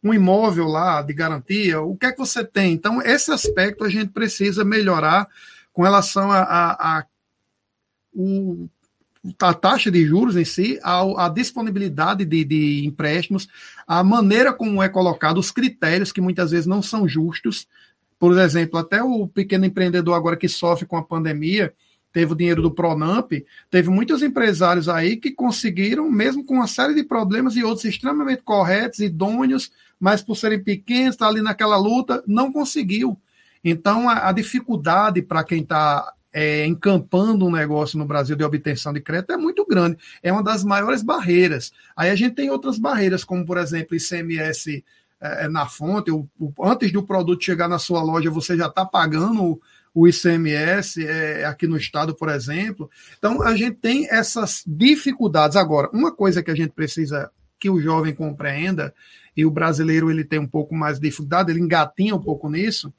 um 0.04 0.14
imóvel 0.14 0.66
lá 0.66 1.02
de 1.02 1.14
garantia, 1.14 1.82
o 1.82 1.96
que 1.96 2.06
é 2.06 2.12
que 2.12 2.18
você 2.18 2.44
tem? 2.44 2.72
Então, 2.72 3.02
esse 3.02 3.32
aspecto 3.32 3.84
a 3.84 3.90
gente 3.90 4.12
precisa 4.12 4.64
melhorar 4.64 5.28
com 5.74 5.84
relação 5.84 6.32
a, 6.32 6.40
a, 6.40 7.00
a, 7.00 7.06
o, 8.14 8.70
a 9.40 9.54
taxa 9.54 9.92
de 9.92 10.06
juros 10.06 10.38
em 10.38 10.46
si, 10.46 10.80
a, 10.82 11.26
a 11.26 11.30
disponibilidade 11.30 12.24
de, 12.24 12.44
de, 12.46 12.86
empréstimos, 12.86 13.48
a 13.86 14.04
maneira 14.04 14.54
como 14.54 14.82
é 14.82 14.88
colocado, 14.88 15.38
os 15.38 15.52
critérios 15.52 16.12
que 16.12 16.22
muitas 16.22 16.52
vezes 16.52 16.66
não 16.66 16.82
são 16.82 17.08
justos. 17.08 17.68
Por 18.18 18.38
exemplo, 18.38 18.80
até 18.80 19.04
o 19.04 19.28
pequeno 19.28 19.66
empreendedor 19.66 20.16
agora 20.16 20.38
que 20.38 20.48
sofre 20.48 20.86
com 20.86 20.98
a 20.98 21.04
pandemia, 21.04 21.74
teve 22.12 22.34
o 22.34 22.36
dinheiro 22.36 22.62
do 22.62 22.72
Pronamp, 22.72 23.32
teve 23.70 23.90
muitos 23.90 24.24
empresários 24.24 24.90
aí 24.90 25.18
que 25.18 25.32
conseguiram, 25.32 26.10
mesmo 26.10 26.44
com 26.44 26.56
uma 26.56 26.68
série 26.68 26.96
de 26.96 27.04
problemas 27.04 27.56
e 27.56 27.64
outros 27.64 27.86
extremamente 27.86 28.42
corretos, 28.42 29.00
idôneos, 29.00 29.72
mas 30.00 30.22
por 30.22 30.36
serem 30.36 30.64
pequenos, 30.64 31.16
está 31.16 31.28
ali 31.28 31.42
naquela 31.42 31.78
luta, 31.78 32.24
não 32.26 32.52
conseguiu. 32.52 33.20
Então, 33.64 34.10
a, 34.10 34.30
a 34.30 34.32
dificuldade 34.32 35.22
para 35.22 35.44
quem 35.44 35.62
está 35.62 36.14
é, 36.32 36.66
encampando 36.66 37.46
um 37.46 37.52
negócio 37.52 37.98
no 37.98 38.06
Brasil 38.06 38.36
de 38.36 38.44
obtenção 38.44 38.94
de 38.94 39.02
crédito 39.02 39.32
é 39.32 39.38
muito 39.38 39.66
grande. 39.66 39.98
É 40.22 40.32
uma 40.32 40.44
das 40.44 40.64
maiores 40.64 41.02
barreiras. 41.02 41.72
Aí 41.96 42.10
a 42.10 42.16
gente 42.16 42.36
tem 42.36 42.50
outras 42.50 42.78
barreiras, 42.78 43.24
como, 43.24 43.46
por 43.46 43.58
exemplo, 43.58 43.96
ICMS 43.96 44.84
é, 45.22 45.46
é, 45.46 45.48
na 45.48 45.66
fonte. 45.66 46.12
O, 46.12 46.28
o, 46.40 46.54
antes 46.64 46.92
do 46.92 47.04
produto 47.04 47.44
chegar 47.44 47.68
na 47.68 47.80
sua 47.80 48.02
loja, 48.02 48.30
você 48.30 48.56
já 48.56 48.68
está 48.68 48.86
pagando 48.86 49.60
o 49.94 50.08
ICMS 50.08 51.06
é, 51.06 51.46
aqui 51.46 51.66
no 51.68 51.78
estado, 51.78 52.14
por 52.14 52.30
exemplo. 52.30 52.90
Então, 53.18 53.42
a 53.42 53.56
gente 53.56 53.78
tem 53.78 54.08
essas 54.10 54.64
dificuldades. 54.66 55.58
Agora, 55.58 55.90
uma 55.92 56.12
coisa 56.12 56.44
que 56.44 56.52
a 56.52 56.56
gente 56.56 56.72
precisa 56.72 57.32
que 57.60 57.70
o 57.70 57.82
jovem 57.82 58.14
compreenda, 58.14 58.94
e 59.36 59.46
o 59.46 59.52
brasileiro 59.52 60.10
ele 60.10 60.24
tem 60.24 60.40
um 60.40 60.48
pouco 60.48 60.74
mais 60.74 61.00
de 61.00 61.08
dificuldade, 61.08 61.52
ele 61.52 61.60
engatinha 61.60 62.16
um 62.16 62.22
pouco 62.22 62.50
nisso, 62.50 62.94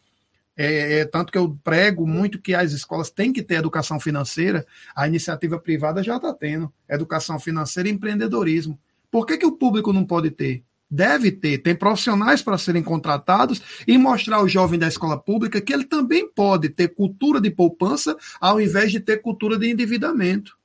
é, 0.63 0.99
é, 0.99 1.05
tanto 1.07 1.33
que 1.33 1.39
eu 1.39 1.59
prego 1.65 2.07
muito 2.07 2.39
que 2.39 2.55
as 2.55 2.73
escolas 2.73 3.09
têm 3.09 3.33
que 3.33 3.43
ter 3.43 3.55
educação 3.55 3.99
financeira, 3.99 4.67
a 4.95 5.09
iniciativa 5.09 5.59
privada 5.59 6.03
já 6.03 6.17
está 6.17 6.35
tendo 6.35 6.71
educação 6.87 7.39
financeira 7.39 7.89
e 7.89 7.93
empreendedorismo. 7.93 8.79
Por 9.11 9.25
que, 9.25 9.39
que 9.39 9.47
o 9.47 9.53
público 9.53 9.91
não 9.91 10.05
pode 10.05 10.31
ter? 10.31 10.63
Deve 10.91 11.33
ter, 11.33 11.59
tem 11.59 11.75
profissionais 11.75 12.43
para 12.43 12.59
serem 12.59 12.83
contratados 12.83 13.63
e 13.89 13.97
mostrar 13.97 14.37
ao 14.37 14.49
jovem 14.49 14.79
da 14.79 14.87
escola 14.87 15.17
pública 15.17 15.63
que 15.63 15.73
ele 15.73 15.85
também 15.85 16.29
pode 16.31 16.69
ter 16.69 16.89
cultura 16.89 17.41
de 17.41 17.51
poupança 17.51 18.15
ao 18.39 18.61
invés 18.61 18.93
de 18.93 19.01
ter 19.01 19.23
cultura 19.23 19.57
de 19.57 19.71
endividamento. 19.71 20.61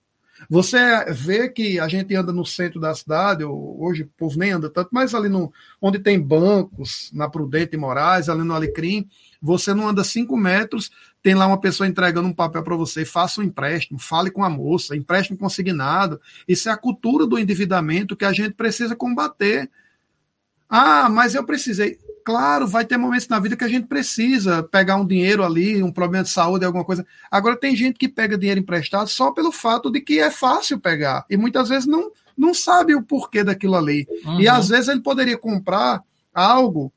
Você 0.50 0.78
vê 1.14 1.48
que 1.50 1.80
a 1.80 1.88
gente 1.88 2.14
anda 2.14 2.34
no 2.34 2.46
centro 2.46 2.80
da 2.80 2.94
cidade, 2.94 3.44
hoje 3.46 4.04
o 4.04 4.10
povo 4.18 4.38
nem 4.38 4.52
anda 4.52 4.70
tanto, 4.70 4.90
mas 4.92 5.16
ali 5.16 5.30
no, 5.30 5.52
onde 5.82 6.00
tem 6.00 6.20
bancos, 6.20 7.10
na 7.14 7.30
Prudente 7.30 7.76
e 7.76 7.80
Moraes, 7.80 8.28
ali 8.28 8.44
no 8.44 8.54
Alecrim, 8.54 9.08
você 9.46 9.76
não 9.76 9.88
anda 9.88 10.04
cinco 10.04 10.36
metros, 10.36 10.90
tem 11.22 11.36
lá 11.36 11.46
uma 11.46 11.60
pessoa 11.60 11.88
entregando 11.88 12.28
um 12.28 12.34
papel 12.34 12.64
para 12.64 12.76
você, 12.76 13.06
faça 13.06 13.42
um 13.42 13.44
empréstimo, 13.44 14.00
fale 14.00 14.32
com 14.32 14.44
a 14.44 14.50
moça, 14.50 14.96
empréstimo 14.96 15.38
consignado. 15.38 16.20
Isso 16.48 16.68
é 16.68 16.72
a 16.72 16.78
cultura 16.78 17.28
do 17.28 17.38
endividamento 17.38 18.16
que 18.16 18.26
a 18.26 18.34
gente 18.34 18.56
precisa 18.56 18.96
combater. 18.96 19.70
Ah, 20.68 21.08
mas 21.10 21.36
eu 21.36 21.46
precisei. 21.46 22.00
Claro, 22.26 22.68
vai 22.68 22.84
ter 22.84 22.98
momentos 22.98 23.28
na 23.28 23.40
vida 23.40 23.56
que 23.56 23.64
a 23.64 23.68
gente 23.68 23.86
precisa 23.86 24.64
pegar 24.64 24.96
um 24.96 25.06
dinheiro 25.06 25.44
ali, 25.44 25.84
um 25.84 25.92
problema 25.92 26.24
de 26.24 26.32
saúde, 26.32 26.66
alguma 26.66 26.84
coisa. 26.84 27.06
Agora, 27.30 27.56
tem 27.56 27.76
gente 27.76 28.00
que 28.00 28.10
pega 28.10 28.36
dinheiro 28.36 28.62
emprestado 28.62 29.08
só 29.08 29.32
pelo 29.32 29.52
fato 29.52 29.92
de 29.92 30.02
que 30.02 30.20
é 30.20 30.32
fácil 30.32 30.80
pegar. 30.80 31.24
E 31.30 31.38
muitas 31.38 31.70
vezes 31.70 31.86
não, 31.86 32.12
não 32.36 32.52
sabe 32.52 32.96
o 32.96 33.04
porquê 33.04 33.44
daquilo 33.44 33.76
ali. 33.76 34.08
Uhum. 34.26 34.42
E 34.42 34.48
às 34.48 34.70
vezes 34.70 34.88
ele 34.88 35.02
poderia 35.02 35.38
comprar 35.38 36.02
algo 36.34 36.92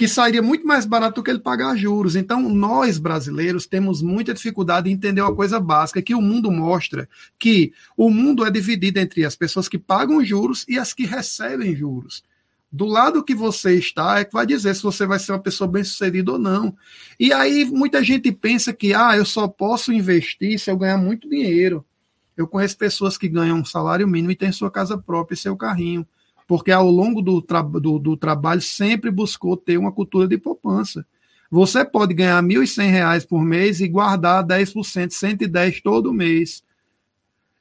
que 0.00 0.08
sairia 0.08 0.40
muito 0.40 0.66
mais 0.66 0.86
barato 0.86 1.16
do 1.16 1.22
que 1.22 1.30
ele 1.30 1.40
pagar 1.40 1.76
juros. 1.76 2.16
Então, 2.16 2.48
nós 2.48 2.96
brasileiros 2.96 3.66
temos 3.66 4.00
muita 4.00 4.32
dificuldade 4.32 4.88
em 4.88 4.94
entender 4.94 5.20
uma 5.20 5.36
coisa 5.36 5.60
básica 5.60 6.00
que 6.00 6.14
o 6.14 6.22
mundo 6.22 6.50
mostra, 6.50 7.06
que 7.38 7.74
o 7.94 8.08
mundo 8.08 8.42
é 8.46 8.50
dividido 8.50 8.98
entre 8.98 9.26
as 9.26 9.36
pessoas 9.36 9.68
que 9.68 9.78
pagam 9.78 10.24
juros 10.24 10.64
e 10.66 10.78
as 10.78 10.94
que 10.94 11.04
recebem 11.04 11.76
juros. 11.76 12.24
Do 12.72 12.86
lado 12.86 13.22
que 13.22 13.34
você 13.34 13.74
está 13.74 14.20
é 14.20 14.24
que 14.24 14.32
vai 14.32 14.46
dizer 14.46 14.74
se 14.74 14.82
você 14.82 15.04
vai 15.04 15.18
ser 15.18 15.32
uma 15.32 15.38
pessoa 15.38 15.68
bem-sucedida 15.68 16.32
ou 16.32 16.38
não. 16.38 16.74
E 17.18 17.30
aí 17.30 17.66
muita 17.66 18.02
gente 18.02 18.32
pensa 18.32 18.72
que 18.72 18.94
ah, 18.94 19.18
eu 19.18 19.26
só 19.26 19.46
posso 19.48 19.92
investir 19.92 20.58
se 20.58 20.70
eu 20.70 20.78
ganhar 20.78 20.96
muito 20.96 21.28
dinheiro. 21.28 21.84
Eu 22.34 22.48
conheço 22.48 22.78
pessoas 22.78 23.18
que 23.18 23.28
ganham 23.28 23.58
um 23.58 23.66
salário 23.66 24.08
mínimo 24.08 24.32
e 24.32 24.36
têm 24.36 24.50
sua 24.50 24.70
casa 24.70 24.96
própria 24.96 25.34
e 25.34 25.36
seu 25.38 25.54
carrinho, 25.54 26.06
porque 26.50 26.72
ao 26.72 26.90
longo 26.90 27.22
do, 27.22 27.40
tra 27.40 27.62
do, 27.62 27.96
do 27.96 28.16
trabalho 28.16 28.60
sempre 28.60 29.08
buscou 29.08 29.56
ter 29.56 29.78
uma 29.78 29.92
cultura 29.92 30.26
de 30.26 30.36
poupança. 30.36 31.06
Você 31.48 31.84
pode 31.84 32.12
ganhar 32.12 32.42
R$ 32.42 32.48
1.100 32.48 33.24
por 33.28 33.40
mês 33.44 33.80
e 33.80 33.86
guardar 33.86 34.44
10%, 34.44 35.12
110 35.12 35.80
todo 35.80 36.12
mês. 36.12 36.64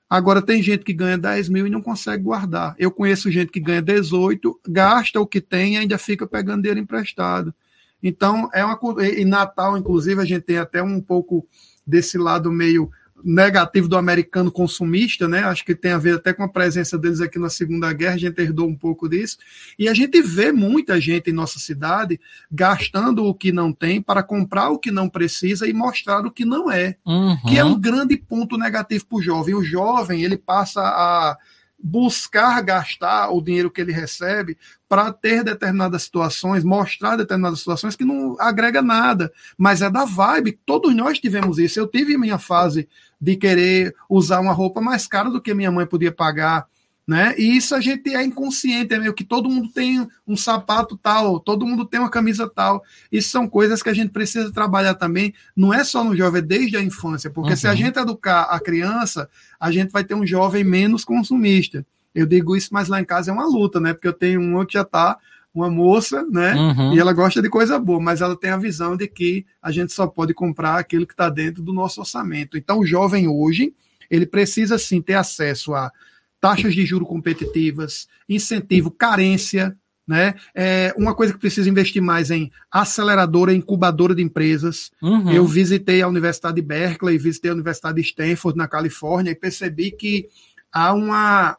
Agora, 0.10 0.42
tem 0.42 0.64
gente 0.64 0.84
que 0.84 0.92
ganha 0.92 1.20
10 1.20 1.50
mil 1.50 1.68
e 1.68 1.70
não 1.70 1.84
consegue 1.84 2.24
guardar. 2.24 2.74
Eu 2.80 2.90
conheço 2.90 3.30
gente 3.30 3.52
que 3.52 3.60
ganha 3.60 3.80
18, 3.80 4.60
gasta 4.68 5.22
o 5.22 5.28
que 5.28 5.40
tem 5.40 5.76
e 5.76 5.78
ainda 5.78 6.00
fica 6.00 6.26
pegando 6.26 6.64
dinheiro 6.64 6.80
emprestado. 6.80 7.54
Então, 8.02 8.50
é 8.52 8.66
uma. 8.66 8.80
E 9.06 9.24
Natal, 9.24 9.78
inclusive, 9.78 10.20
a 10.20 10.26
gente 10.26 10.42
tem 10.42 10.58
até 10.58 10.82
um 10.82 11.00
pouco 11.00 11.48
desse 11.86 12.18
lado 12.18 12.52
meio 12.52 12.90
negativo 13.24 13.88
do 13.88 13.98
americano 13.98 14.52
consumista, 14.52 15.28
né? 15.28 15.44
Acho 15.44 15.66
que 15.66 15.76
tem 15.76 15.92
a 15.92 15.98
ver 15.98 16.16
até 16.16 16.34
com 16.34 16.44
a 16.44 16.50
presença 16.50 16.98
deles 16.98 17.22
aqui 17.22 17.38
na 17.38 17.50
Segunda 17.50 17.92
Guerra, 17.94 18.16
a 18.16 18.20
gente 18.20 18.42
herdou 18.42 18.68
um 18.68 18.76
pouco 18.76 19.08
disso. 19.10 19.38
E 19.78 19.88
a 19.88 19.94
gente 19.94 20.22
vê 20.22 20.52
muita 20.52 21.00
gente 21.00 21.30
em 21.30 21.34
nossa 21.34 21.60
cidade 21.60 22.20
gastando 22.52 23.26
o 23.26 23.34
que 23.34 23.52
não 23.52 23.72
tem 23.72 24.02
para 24.02 24.24
comprar 24.24 24.70
o 24.70 24.80
que 24.80 24.92
não 24.92 25.10
precisa 25.10 25.68
e 25.68 25.74
mostrar 25.74 26.26
o 26.26 26.32
que 26.32 26.46
não 26.46 26.72
é. 26.72 26.96
Uhum. 27.06 27.38
Que 27.48 27.58
é 27.58 27.64
um 27.64 27.80
grande 27.80 28.18
ponto 28.18 28.58
negativo 28.58 29.06
para 29.06 29.18
o 29.18 29.22
jovem. 29.22 29.56
O 29.56 29.64
jovem, 29.64 30.24
ele 30.24 30.38
passa 30.38 30.82
a 30.82 31.38
buscar 31.82 32.62
gastar 32.62 33.30
o 33.30 33.42
dinheiro 33.42 33.72
que 33.72 33.80
ele 33.80 33.92
recebe 33.92 34.58
para 34.88 35.14
ter 35.14 35.44
determinadas 35.44 36.04
situações, 36.04 36.64
mostrar 36.64 37.16
determinadas 37.16 37.60
situações 37.60 37.96
que 37.96 38.04
não 38.04 38.36
agrega 38.40 38.82
nada, 38.82 39.32
mas 39.58 39.82
é 39.82 39.90
da 39.90 40.04
vibe. 40.04 40.60
Todos 40.66 40.94
nós 40.96 41.20
tivemos 41.20 41.58
isso. 41.58 41.80
Eu 41.80 41.88
tive 41.88 42.18
minha 42.18 42.38
fase 42.38 42.90
de 43.22 43.36
querer 43.36 43.96
usar 44.10 44.40
uma 44.40 44.52
roupa 44.52 44.82
mais 44.82 45.08
cara 45.08 45.30
do 45.30 45.42
que 45.42 45.54
minha 45.54 45.72
mãe 45.72 45.86
podia 45.86 46.12
pagar, 46.12 46.68
né? 47.10 47.34
E 47.40 47.58
isso 47.58 47.74
a 47.74 47.82
gente 47.82 48.16
é 48.16 48.24
inconsciente, 48.24 48.94
é 48.94 49.00
meio 49.00 49.16
que 49.16 49.24
todo 49.24 49.50
mundo 49.50 49.70
tem 49.70 50.08
um 50.28 50.38
sapato 50.38 50.96
tal, 50.96 51.40
todo 51.40 51.66
mundo 51.66 51.84
tem 51.84 52.00
uma 52.00 52.08
camisa 52.08 52.48
tal. 52.48 52.84
Isso 53.12 53.32
são 53.32 53.50
coisas 53.50 53.82
que 53.82 53.90
a 53.90 53.96
gente 53.96 54.12
precisa 54.12 54.52
trabalhar 54.52 54.94
também, 54.94 55.34
não 55.56 55.74
é 55.74 55.84
só 55.84 56.04
no 56.04 56.16
jovem, 56.16 56.38
é 56.38 56.46
desde 56.46 56.78
a 56.78 56.84
infância, 56.84 57.32
porque 57.32 57.50
uhum. 57.50 57.58
se 57.58 57.66
a 57.66 57.72
uhum. 57.72 57.78
gente 57.78 57.98
educar 57.98 58.44
a 58.44 58.60
criança, 58.60 59.28
a 59.60 59.72
gente 59.72 59.90
vai 59.90 60.04
ter 60.04 60.14
um 60.14 60.24
jovem 60.24 60.64
menos 60.64 61.04
consumista. 61.04 61.84
Eu 62.14 62.28
digo 62.28 62.56
isso, 62.56 62.70
mas 62.72 62.88
lá 62.88 63.02
em 63.02 63.06
casa 63.06 63.32
é 63.32 63.34
uma 63.34 63.48
luta, 63.48 63.80
né? 63.80 63.92
Porque 63.92 64.08
eu 64.08 64.14
tenho 64.14 64.40
um 64.40 64.64
que 64.64 64.74
já 64.74 64.84
está 64.84 65.18
uma 65.52 65.68
moça, 65.68 66.24
né? 66.30 66.54
Uhum. 66.54 66.94
E 66.94 67.00
ela 67.00 67.12
gosta 67.12 67.42
de 67.42 67.50
coisa 67.50 67.80
boa, 67.80 68.00
mas 68.00 68.22
ela 68.22 68.36
tem 68.36 68.52
a 68.52 68.58
visão 68.58 68.96
de 68.96 69.08
que 69.08 69.48
a 69.60 69.72
gente 69.72 69.92
só 69.94 70.06
pode 70.06 70.32
comprar 70.36 70.78
aquilo 70.78 71.08
que 71.08 71.14
está 71.14 71.28
dentro 71.28 71.64
do 71.64 71.74
nosso 71.74 72.02
orçamento. 72.02 72.56
Então, 72.56 72.78
o 72.78 72.86
jovem 72.86 73.28
hoje, 73.28 73.74
ele 74.12 74.28
precisa 74.28 74.78
sim 74.78 75.02
ter 75.02 75.16
acesso 75.16 75.74
a 75.74 75.92
taxas 76.40 76.74
de 76.74 76.86
juro 76.86 77.06
competitivas, 77.06 78.08
incentivo, 78.28 78.92
carência, 78.92 79.76
né? 80.08 80.34
É 80.56 80.92
uma 80.98 81.14
coisa 81.14 81.34
que 81.34 81.40
precisa 81.40 81.70
investir 81.70 82.02
mais 82.02 82.32
em 82.32 82.52
aceleradora, 82.72 83.54
incubadora 83.54 84.16
de 84.16 84.24
empresas. 84.24 84.92
Uhum. 85.02 85.32
Eu 85.32 85.46
visitei 85.46 86.02
a 86.02 86.08
Universidade 86.08 86.56
de 86.56 86.64
Berkeley, 86.64 87.18
visitei 87.20 87.52
a 87.52 87.54
Universidade 87.54 88.02
de 88.02 88.08
Stanford 88.08 88.58
na 88.58 88.68
Califórnia 88.68 89.30
e 89.32 89.36
percebi 89.36 89.92
que 89.92 90.28
há 90.72 90.94
uma 90.94 91.58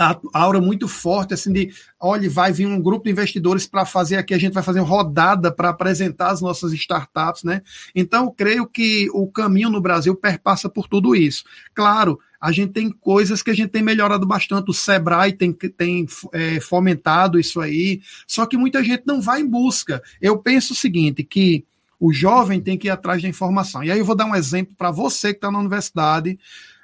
a 0.00 0.18
aura 0.32 0.62
muito 0.62 0.88
forte, 0.88 1.34
assim, 1.34 1.52
de 1.52 1.70
olha, 2.00 2.28
vai 2.30 2.52
vir 2.52 2.66
um 2.66 2.80
grupo 2.80 3.04
de 3.04 3.10
investidores 3.10 3.66
para 3.66 3.84
fazer 3.84 4.16
aqui, 4.16 4.32
a 4.32 4.38
gente 4.38 4.54
vai 4.54 4.62
fazer 4.62 4.80
uma 4.80 4.88
rodada 4.88 5.52
para 5.52 5.68
apresentar 5.68 6.30
as 6.30 6.40
nossas 6.40 6.72
startups, 6.72 7.44
né? 7.44 7.60
Então, 7.94 8.24
eu 8.24 8.30
creio 8.30 8.66
que 8.66 9.10
o 9.12 9.30
caminho 9.30 9.68
no 9.68 9.80
Brasil 9.80 10.16
perpassa 10.16 10.70
por 10.70 10.88
tudo 10.88 11.14
isso. 11.14 11.44
Claro, 11.74 12.18
a 12.40 12.50
gente 12.50 12.72
tem 12.72 12.90
coisas 12.90 13.42
que 13.42 13.50
a 13.50 13.54
gente 13.54 13.68
tem 13.68 13.82
melhorado 13.82 14.26
bastante, 14.26 14.70
o 14.70 14.74
Sebrae 14.74 15.32
tem, 15.32 15.52
tem 15.52 16.06
é, 16.32 16.58
fomentado 16.60 17.38
isso 17.38 17.60
aí, 17.60 18.00
só 18.26 18.46
que 18.46 18.56
muita 18.56 18.82
gente 18.82 19.02
não 19.06 19.20
vai 19.20 19.42
em 19.42 19.46
busca. 19.46 20.02
Eu 20.20 20.38
penso 20.38 20.72
o 20.72 20.76
seguinte, 20.76 21.22
que 21.22 21.64
o 21.98 22.12
jovem 22.12 22.60
tem 22.60 22.78
que 22.78 22.88
ir 22.88 22.90
atrás 22.90 23.20
da 23.20 23.28
informação. 23.28 23.84
E 23.84 23.90
aí 23.90 23.98
eu 23.98 24.04
vou 24.04 24.16
dar 24.16 24.24
um 24.24 24.34
exemplo 24.34 24.74
para 24.74 24.90
você 24.90 25.34
que 25.34 25.38
está 25.38 25.50
na 25.50 25.58
universidade, 25.58 26.38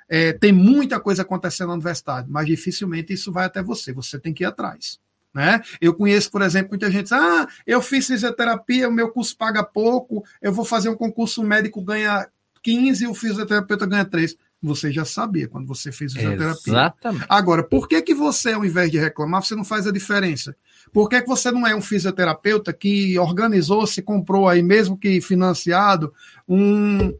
é, 0.08 0.32
tem 0.34 0.52
muita 0.52 1.00
coisa 1.00 1.22
acontecendo 1.22 1.68
na 1.68 1.74
universidade, 1.74 2.28
mas 2.30 2.46
dificilmente 2.46 3.14
isso 3.14 3.32
vai 3.32 3.46
até 3.46 3.62
você. 3.62 3.92
Você 3.94 4.18
tem 4.18 4.34
que 4.34 4.44
ir 4.44 4.46
atrás. 4.46 5.00
Né? 5.34 5.60
Eu 5.80 5.94
conheço, 5.94 6.30
por 6.30 6.42
exemplo, 6.42 6.70
muita 6.70 6.90
gente 6.90 7.04
diz, 7.04 7.12
ah, 7.12 7.48
eu 7.66 7.82
fiz 7.82 8.06
fisioterapia, 8.06 8.88
o 8.88 8.92
meu 8.92 9.10
curso 9.10 9.36
paga 9.36 9.62
pouco, 9.62 10.24
eu 10.40 10.52
vou 10.52 10.64
fazer 10.64 10.88
um 10.88 10.96
concurso 10.96 11.42
médico, 11.42 11.82
ganha 11.82 12.26
15 12.62 13.04
e 13.04 13.06
o 13.06 13.14
fisioterapeuta 13.14 13.86
ganha 13.86 14.04
3. 14.04 14.36
Você 14.66 14.92
já 14.92 15.04
sabia 15.04 15.48
quando 15.48 15.66
você 15.66 15.90
fez 15.92 16.12
fisioterapia. 16.12 16.72
Exatamente. 16.72 17.26
Agora, 17.28 17.62
por 17.62 17.88
que, 17.88 18.02
que 18.02 18.14
você, 18.14 18.52
ao 18.52 18.64
invés 18.64 18.90
de 18.90 18.98
reclamar, 18.98 19.42
você 19.42 19.54
não 19.54 19.64
faz 19.64 19.86
a 19.86 19.92
diferença? 19.92 20.56
Por 20.92 21.08
que, 21.08 21.20
que 21.20 21.28
você 21.28 21.50
não 21.50 21.66
é 21.66 21.74
um 21.74 21.80
fisioterapeuta 21.80 22.72
que 22.72 23.18
organizou, 23.18 23.86
se 23.86 24.02
comprou 24.02 24.48
aí, 24.48 24.62
mesmo 24.62 24.96
que 24.96 25.20
financiado, 25.20 26.12
um, 26.48 27.14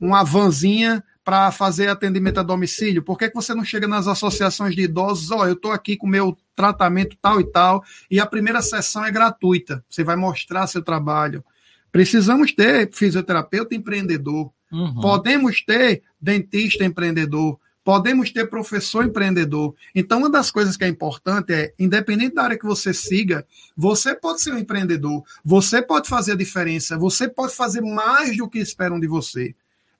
uma 0.00 0.24
vanzinha 0.24 1.02
para 1.24 1.52
fazer 1.52 1.88
atendimento 1.88 2.40
a 2.40 2.42
domicílio? 2.42 3.02
Por 3.02 3.18
que, 3.18 3.28
que 3.28 3.34
você 3.34 3.54
não 3.54 3.64
chega 3.64 3.86
nas 3.86 4.08
associações 4.08 4.74
de 4.74 4.82
idosos? 4.82 5.30
Ó, 5.30 5.40
oh, 5.40 5.46
eu 5.46 5.52
estou 5.52 5.72
aqui 5.72 5.96
com 5.96 6.06
meu 6.06 6.36
tratamento 6.56 7.16
tal 7.20 7.40
e 7.40 7.44
tal, 7.44 7.84
e 8.10 8.18
a 8.18 8.26
primeira 8.26 8.60
sessão 8.62 9.04
é 9.04 9.10
gratuita. 9.10 9.84
Você 9.88 10.02
vai 10.02 10.16
mostrar 10.16 10.66
seu 10.66 10.82
trabalho. 10.82 11.44
Precisamos 11.92 12.52
ter 12.52 12.90
fisioterapeuta 12.92 13.74
empreendedor. 13.74 14.52
Uhum. 14.72 15.00
Podemos 15.00 15.62
ter 15.62 16.02
dentista 16.20 16.84
empreendedor. 16.84 17.58
Podemos 17.82 18.30
ter 18.30 18.48
professor 18.48 19.04
empreendedor. 19.04 19.74
Então, 19.94 20.18
uma 20.18 20.30
das 20.30 20.50
coisas 20.50 20.76
que 20.76 20.84
é 20.84 20.88
importante 20.88 21.52
é, 21.52 21.72
independente 21.78 22.34
da 22.34 22.44
área 22.44 22.58
que 22.58 22.66
você 22.66 22.92
siga, 22.92 23.44
você 23.76 24.14
pode 24.14 24.42
ser 24.42 24.52
um 24.52 24.58
empreendedor, 24.58 25.24
você 25.44 25.80
pode 25.80 26.08
fazer 26.08 26.32
a 26.32 26.36
diferença, 26.36 26.98
você 26.98 27.26
pode 27.26 27.54
fazer 27.54 27.80
mais 27.80 28.36
do 28.36 28.48
que 28.48 28.58
esperam 28.58 29.00
de 29.00 29.06
você. 29.06 29.54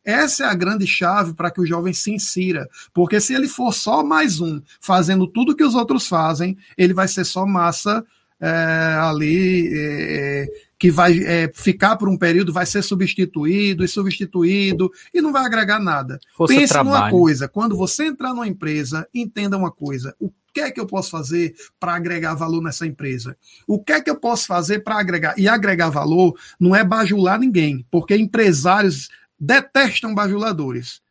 Essa 0.04 0.44
é 0.44 0.46
a 0.46 0.54
grande 0.54 0.86
chave 0.86 1.34
para 1.34 1.50
que 1.50 1.60
o 1.60 1.66
jovem 1.66 1.92
se 1.92 2.10
insira. 2.10 2.68
Porque 2.92 3.20
se 3.20 3.34
ele 3.34 3.48
for 3.48 3.72
só 3.72 4.02
mais 4.02 4.40
um 4.40 4.60
fazendo 4.80 5.26
tudo 5.26 5.56
que 5.56 5.64
os 5.64 5.74
outros 5.74 6.06
fazem, 6.06 6.56
ele 6.76 6.94
vai 6.94 7.08
ser 7.08 7.24
só 7.24 7.46
massa 7.46 8.04
é, 8.40 8.96
ali. 9.00 9.70
É, 9.72 10.69
que 10.80 10.90
vai 10.90 11.18
é, 11.18 11.52
ficar 11.54 11.96
por 11.96 12.08
um 12.08 12.16
período, 12.16 12.54
vai 12.54 12.64
ser 12.64 12.80
substituído 12.82 13.84
e 13.84 13.88
substituído 13.88 14.90
e 15.12 15.20
não 15.20 15.30
vai 15.30 15.44
agregar 15.44 15.78
nada. 15.78 16.18
Força 16.34 16.54
Pense 16.54 16.72
trabalho. 16.72 16.96
numa 16.96 17.10
coisa: 17.10 17.46
quando 17.46 17.76
você 17.76 18.06
entrar 18.06 18.30
numa 18.30 18.48
empresa, 18.48 19.06
entenda 19.12 19.58
uma 19.58 19.70
coisa. 19.70 20.16
O 20.18 20.32
que 20.54 20.60
é 20.60 20.70
que 20.70 20.80
eu 20.80 20.86
posso 20.86 21.10
fazer 21.10 21.54
para 21.78 21.94
agregar 21.94 22.34
valor 22.34 22.62
nessa 22.62 22.86
empresa? 22.86 23.36
O 23.68 23.78
que 23.78 23.92
é 23.92 24.00
que 24.00 24.08
eu 24.08 24.16
posso 24.16 24.46
fazer 24.46 24.78
para 24.78 24.98
agregar? 24.98 25.34
E 25.38 25.46
agregar 25.46 25.90
valor 25.90 26.34
não 26.58 26.74
é 26.74 26.82
bajular 26.82 27.38
ninguém, 27.38 27.86
porque 27.90 28.16
empresários 28.16 29.10
detestam 29.38 30.14
bajuladores. 30.14 31.02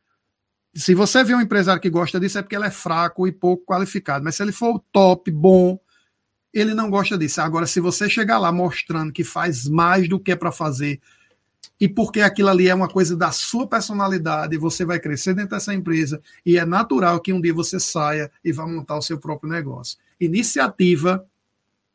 Se 0.74 0.96
você 0.96 1.24
vê 1.24 1.36
um 1.36 1.42
empresário 1.42 1.82
que 1.82 1.92
gosta 1.92 2.20
disso, 2.20 2.40
é 2.40 2.42
porque 2.42 2.56
ele 2.56 2.66
é 2.66 2.72
fraco 2.72 3.28
e 3.28 3.32
pouco 3.32 3.66
qualificado. 3.66 4.26
Mas 4.26 4.36
se 4.36 4.42
ele 4.42 4.52
for 4.52 4.84
top, 4.92 5.30
bom, 5.30 5.80
ele 6.54 6.74
não 6.74 6.90
gosta 6.90 7.18
disso. 7.18 7.42
Agora, 7.42 7.66
se 7.66 7.80
você 7.80 8.10
chegar 8.10 8.40
lá 8.40 8.52
mostrando 8.52 9.12
que 9.12 9.24
faz 9.24 9.68
mais 9.68 10.08
do 10.08 10.20
que 10.20 10.32
é 10.32 10.36
para 10.36 10.52
fazer, 10.52 11.00
e 11.80 11.88
porque 11.88 12.22
aquilo 12.22 12.50
ali 12.50 12.68
é 12.68 12.76
uma 12.76 12.90
coisa 12.90 13.16
da 13.16 13.32
sua 13.32 13.68
personalidade, 13.68 14.58
você 14.58 14.84
vai 14.84 15.00
crescer 15.00 15.34
dentro 15.34 15.52
dessa 15.52 15.74
empresa, 15.74 16.22
e 16.46 16.58
é 16.58 16.66
natural 16.66 17.20
que 17.22 17.32
um 17.32 17.40
dia 17.40 17.54
você 17.54 17.80
saia 17.80 18.30
e 18.44 18.52
vá 18.52 18.68
montar 18.68 18.98
o 18.98 19.02
seu 19.02 19.18
próprio 19.18 19.50
negócio. 19.50 19.98
Iniciativa, 20.20 21.26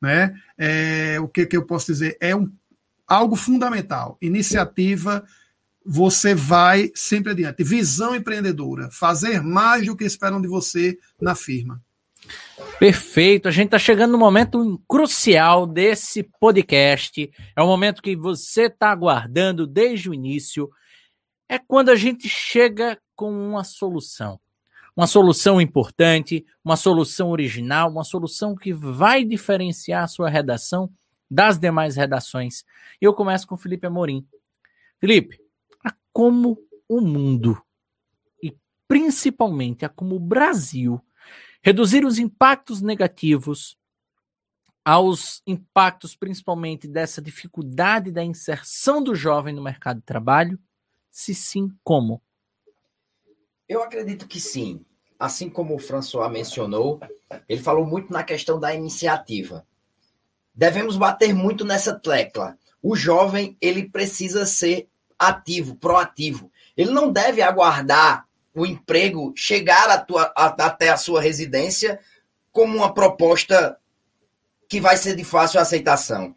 né? 0.01 0.35
É, 0.57 1.19
o 1.21 1.29
que, 1.29 1.45
que 1.45 1.57
eu 1.57 1.67
posso 1.67 1.87
dizer? 1.87 2.17
É 2.21 2.35
um, 2.35 2.51
algo 3.07 3.37
fundamental. 3.37 4.17
Iniciativa 4.21 5.25
você 5.85 6.35
vai 6.35 6.91
sempre 6.95 7.33
adiante. 7.33 7.63
Visão 7.63 8.15
empreendedora, 8.15 8.91
fazer 8.91 9.43
mais 9.43 9.85
do 9.85 9.95
que 9.95 10.05
esperam 10.05 10.41
de 10.41 10.49
você 10.49 10.99
na 11.21 11.35
firma. 11.35 11.83
Perfeito, 12.79 13.49
a 13.49 13.51
gente 13.51 13.67
está 13.67 13.79
chegando 13.79 14.13
no 14.13 14.19
momento 14.19 14.83
crucial 14.89 15.67
desse 15.67 16.23
podcast. 16.41 17.31
É 17.57 17.63
o 17.63 17.67
momento 17.67 18.03
que 18.03 18.17
você 18.17 18.67
está 18.67 18.91
aguardando 18.91 19.67
desde 19.67 20.11
o 20.11 20.15
início. 20.15 20.71
É 21.49 21.59
quando 21.59 21.91
a 21.91 21.97
gente 21.97 22.29
chega 22.29 22.99
com 23.15 23.31
uma 23.31 23.65
solução. 23.65 24.41
Uma 24.97 25.07
solução 25.07 25.61
importante, 25.61 26.45
uma 26.65 26.77
solução 26.77 27.31
original, 27.31 27.91
uma 27.91 28.05
solução 28.05 28.55
que 28.55 28.73
vai 28.73 29.25
diferenciar 29.25 30.05
a 30.05 30.09
sua 30.09 30.29
redação 30.29 30.91
das 31.31 31.59
demais 31.59 31.97
redações. 31.97 32.65
E 33.01 33.05
eu 33.05 33.13
começo 33.13 33.47
com 33.47 33.57
Felipe 33.57 33.87
Amorim. 33.87 34.25
Felipe, 35.01 35.41
a 35.85 35.93
como 36.13 36.59
o 36.89 37.01
mundo 37.01 37.61
e 38.43 38.57
principalmente 38.87 39.85
a 39.85 39.89
como 39.89 40.15
o 40.15 40.21
Brasil 40.21 41.01
reduzir 41.65 42.05
os 42.05 42.19
impactos 42.19 42.83
negativos 42.83 43.79
aos 44.85 45.41
impactos 45.47 46.15
principalmente 46.15 46.87
dessa 46.87 47.23
dificuldade 47.23 48.13
da 48.13 48.23
inserção 48.23 49.03
do 49.03 49.15
jovem 49.15 49.55
no 49.55 49.63
mercado 49.63 49.97
de 49.97 50.03
trabalho? 50.03 50.59
Se 51.11 51.35
sim, 51.35 51.73
como? 51.83 52.21
Eu 53.67 53.83
acredito 53.83 54.29
que 54.29 54.39
sim. 54.39 54.85
Assim 55.19 55.49
como 55.49 55.75
o 55.75 55.79
François 55.79 56.31
mencionou, 56.31 57.01
ele 57.49 57.63
falou 57.63 57.87
muito 57.87 58.13
na 58.13 58.23
questão 58.23 58.61
da 58.61 58.75
iniciativa. 58.75 59.67
Devemos 60.55 60.99
bater 60.99 61.33
muito 61.33 61.65
nessa 61.65 61.99
tecla. 61.99 62.59
O 62.83 62.95
jovem, 62.95 63.57
ele 63.59 63.89
precisa 63.89 64.45
ser 64.45 64.87
ativo, 65.19 65.77
proativo. 65.77 66.53
Ele 66.77 66.91
não 66.91 67.11
deve 67.11 67.41
aguardar 67.41 68.29
o 68.55 68.65
emprego 68.65 69.33
chegar 69.37 69.91
a 69.91 69.99
tua, 69.99 70.33
a, 70.37 70.47
até 70.47 70.91
a 70.91 70.97
sua 70.97 71.21
residência 71.21 71.99
como 72.53 72.77
uma 72.77 72.95
proposta 72.95 73.77
que 74.69 74.81
vai 74.81 74.97
ser 74.97 75.17
de 75.17 75.25
fácil 75.25 75.61
aceitação. 75.61 76.35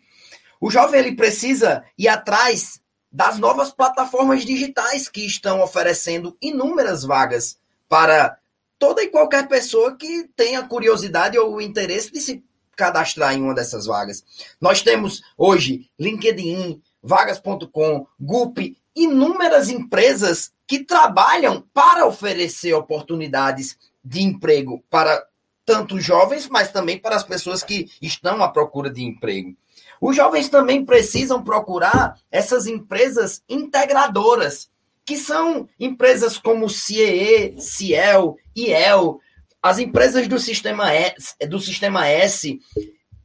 O 0.59 0.71
jovem 0.71 0.99
ele 0.99 1.15
precisa 1.15 1.83
ir 1.97 2.07
atrás 2.07 2.81
das 3.11 3.37
novas 3.37 3.71
plataformas 3.71 4.43
digitais 4.43 5.07
que 5.07 5.25
estão 5.25 5.61
oferecendo 5.61 6.35
inúmeras 6.41 7.03
vagas 7.03 7.59
para 7.87 8.37
toda 8.77 9.03
e 9.03 9.07
qualquer 9.07 9.47
pessoa 9.47 9.95
que 9.95 10.29
tenha 10.35 10.67
curiosidade 10.67 11.37
ou 11.37 11.61
interesse 11.61 12.11
de 12.11 12.19
se 12.19 12.43
cadastrar 12.75 13.33
em 13.33 13.41
uma 13.41 13.55
dessas 13.55 13.85
vagas. 13.85 14.23
Nós 14.59 14.81
temos 14.81 15.21
hoje 15.37 15.89
LinkedIn, 15.97 16.81
vagas.com, 17.01 18.05
Gup, 18.19 18.59
inúmeras 18.95 19.69
empresas 19.69 20.51
que 20.67 20.83
trabalham 20.83 21.63
para 21.73 22.05
oferecer 22.05 22.73
oportunidades 22.73 23.77
de 24.03 24.21
emprego 24.21 24.83
para 24.89 25.25
tanto 25.65 25.99
jovens, 25.99 26.47
mas 26.47 26.71
também 26.71 26.97
para 26.97 27.15
as 27.15 27.23
pessoas 27.23 27.63
que 27.63 27.89
estão 28.01 28.43
à 28.43 28.49
procura 28.49 28.89
de 28.89 29.03
emprego. 29.03 29.55
Os 29.99 30.15
jovens 30.15 30.49
também 30.49 30.85
precisam 30.85 31.43
procurar 31.43 32.19
essas 32.31 32.67
empresas 32.67 33.41
integradoras, 33.49 34.69
que 35.05 35.17
são 35.17 35.67
empresas 35.79 36.37
como 36.37 36.69
CIE, 36.69 37.55
Ciel, 37.59 38.37
IEL, 38.55 39.19
as 39.61 39.79
empresas 39.79 40.27
do 40.27 40.39
sistema 40.39 40.93
S, 40.93 41.35
do 41.49 41.59
sistema 41.59 42.07
S 42.07 42.59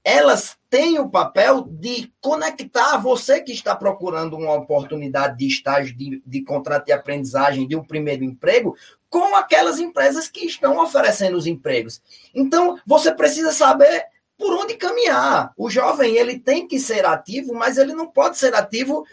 elas 0.05 0.57
têm 0.69 0.99
o 0.99 1.09
papel 1.09 1.63
de 1.63 2.13
conectar 2.21 2.97
você 2.97 3.41
que 3.41 3.53
está 3.53 3.77
procurando 3.77 4.37
uma 4.37 4.55
oportunidade 4.55 5.39
de 5.39 5.47
estágio, 5.47 5.97
de, 5.97 6.23
de 6.27 6.43
contrato 6.43 6.87
de 6.87 6.93
aprendizagem, 6.93 7.69
de 7.69 7.77
um 7.77 7.85
primeiro 7.85 8.25
emprego, 8.25 8.77
com 9.09 9.37
aquelas 9.37 9.79
empresas 9.79 10.29
que 10.29 10.45
estão 10.47 10.83
oferecendo 10.83 11.37
os 11.37 11.47
empregos. 11.47 12.03
Então, 12.35 12.79
você 12.87 13.15
precisa 13.15 13.53
saber 13.53 14.07
por 14.37 14.53
onde 14.55 14.75
caminhar. 14.75 15.53
O 15.57 15.71
jovem, 15.71 16.17
ele 16.17 16.39
tem 16.39 16.67
que 16.67 16.81
ser 16.81 17.05
ativo, 17.05 17.55
mas 17.55 17.79
ele 17.79 17.95
não 17.95 18.09
pode 18.09 18.39
ser 18.39 18.55
ativo 18.55 19.05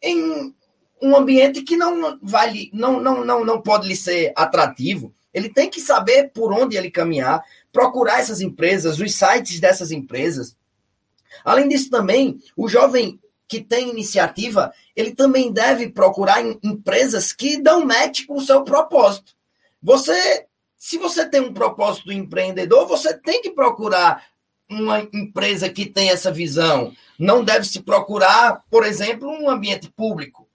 em 0.00 0.54
um 1.02 1.14
ambiente 1.14 1.62
que 1.62 1.76
não 1.76 2.18
vai 2.22 2.70
não, 2.72 3.00
não, 3.00 3.24
não, 3.24 3.44
não 3.44 3.60
pode 3.60 3.86
lhe 3.86 3.96
ser 3.96 4.32
atrativo. 4.34 5.12
Ele 5.32 5.48
tem 5.48 5.68
que 5.68 5.80
saber 5.80 6.30
por 6.32 6.52
onde 6.52 6.76
ele 6.76 6.90
caminhar, 6.90 7.44
procurar 7.78 8.18
essas 8.18 8.40
empresas, 8.40 8.98
os 8.98 9.14
sites 9.14 9.60
dessas 9.60 9.92
empresas. 9.92 10.56
Além 11.44 11.68
disso, 11.68 11.88
também, 11.88 12.40
o 12.56 12.68
jovem 12.68 13.20
que 13.46 13.60
tem 13.60 13.88
iniciativa, 13.90 14.72
ele 14.96 15.14
também 15.14 15.52
deve 15.52 15.88
procurar 15.88 16.42
empresas 16.60 17.32
que 17.32 17.62
dão 17.62 17.86
match 17.86 18.26
com 18.26 18.34
o 18.34 18.40
seu 18.40 18.64
propósito. 18.64 19.32
Você, 19.80 20.46
se 20.76 20.98
você 20.98 21.24
tem 21.24 21.40
um 21.40 21.54
propósito 21.54 22.10
empreendedor, 22.10 22.84
você 22.88 23.16
tem 23.16 23.40
que 23.40 23.50
procurar 23.50 24.26
uma 24.68 24.98
empresa 25.14 25.68
que 25.68 25.86
tem 25.86 26.10
essa 26.10 26.32
visão. 26.32 26.92
Não 27.16 27.44
deve 27.44 27.64
se 27.64 27.80
procurar, 27.80 28.64
por 28.68 28.84
exemplo, 28.84 29.30
um 29.30 29.48
ambiente 29.48 29.88
público. 29.88 30.47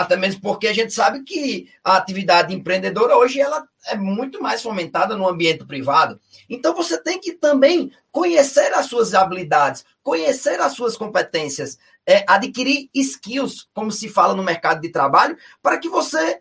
Até 0.00 0.16
mesmo 0.16 0.40
porque 0.40 0.66
a 0.66 0.72
gente 0.72 0.94
sabe 0.94 1.22
que 1.24 1.68
a 1.84 1.98
atividade 1.98 2.54
empreendedora 2.54 3.18
hoje 3.18 3.38
ela 3.38 3.68
é 3.84 3.94
muito 3.94 4.42
mais 4.42 4.62
fomentada 4.62 5.14
no 5.14 5.28
ambiente 5.28 5.62
privado. 5.66 6.18
Então 6.48 6.74
você 6.74 6.96
tem 6.96 7.20
que 7.20 7.32
também 7.32 7.92
conhecer 8.10 8.72
as 8.72 8.86
suas 8.86 9.12
habilidades, 9.12 9.84
conhecer 10.02 10.58
as 10.58 10.72
suas 10.72 10.96
competências, 10.96 11.78
é, 12.06 12.24
adquirir 12.26 12.88
skills, 12.94 13.68
como 13.74 13.92
se 13.92 14.08
fala 14.08 14.34
no 14.34 14.42
mercado 14.42 14.80
de 14.80 14.88
trabalho, 14.88 15.36
para 15.62 15.76
que 15.76 15.90
você, 15.90 16.40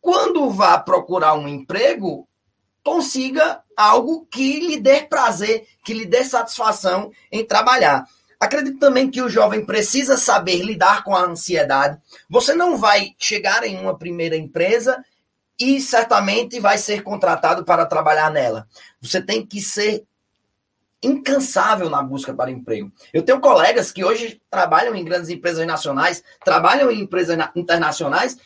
quando 0.00 0.48
vá 0.48 0.78
procurar 0.78 1.34
um 1.34 1.46
emprego, 1.46 2.26
consiga 2.82 3.62
algo 3.76 4.26
que 4.30 4.60
lhe 4.60 4.80
dê 4.80 5.02
prazer, 5.02 5.68
que 5.84 5.92
lhe 5.92 6.06
dê 6.06 6.24
satisfação 6.24 7.12
em 7.30 7.44
trabalhar. 7.44 8.06
Acredito 8.42 8.80
também 8.80 9.08
que 9.08 9.22
o 9.22 9.28
jovem 9.28 9.64
precisa 9.64 10.16
saber 10.16 10.64
lidar 10.64 11.04
com 11.04 11.14
a 11.14 11.22
ansiedade. 11.22 11.96
Você 12.28 12.52
não 12.52 12.76
vai 12.76 13.14
chegar 13.16 13.62
em 13.62 13.78
uma 13.78 13.96
primeira 13.96 14.36
empresa 14.36 15.00
e 15.60 15.80
certamente 15.80 16.58
vai 16.58 16.76
ser 16.76 17.04
contratado 17.04 17.64
para 17.64 17.86
trabalhar 17.86 18.32
nela. 18.32 18.66
Você 19.00 19.22
tem 19.22 19.46
que 19.46 19.60
ser 19.60 20.04
incansável 21.00 21.88
na 21.88 22.02
busca 22.02 22.34
para 22.34 22.50
emprego. 22.50 22.90
Eu 23.14 23.22
tenho 23.22 23.40
colegas 23.40 23.92
que 23.92 24.04
hoje 24.04 24.42
trabalham 24.50 24.96
em 24.96 25.04
grandes 25.04 25.30
empresas 25.30 25.64
nacionais, 25.64 26.24
trabalham 26.44 26.90
em 26.90 27.00
empresas 27.00 27.38
internacionais, 27.54 28.36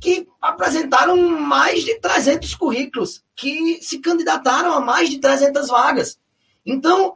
que 0.00 0.26
apresentaram 0.40 1.14
mais 1.38 1.84
de 1.84 2.00
300 2.00 2.54
currículos, 2.54 3.22
que 3.34 3.82
se 3.82 3.98
candidataram 3.98 4.72
a 4.72 4.80
mais 4.80 5.10
de 5.10 5.18
300 5.18 5.68
vagas. 5.68 6.18
Então, 6.64 7.12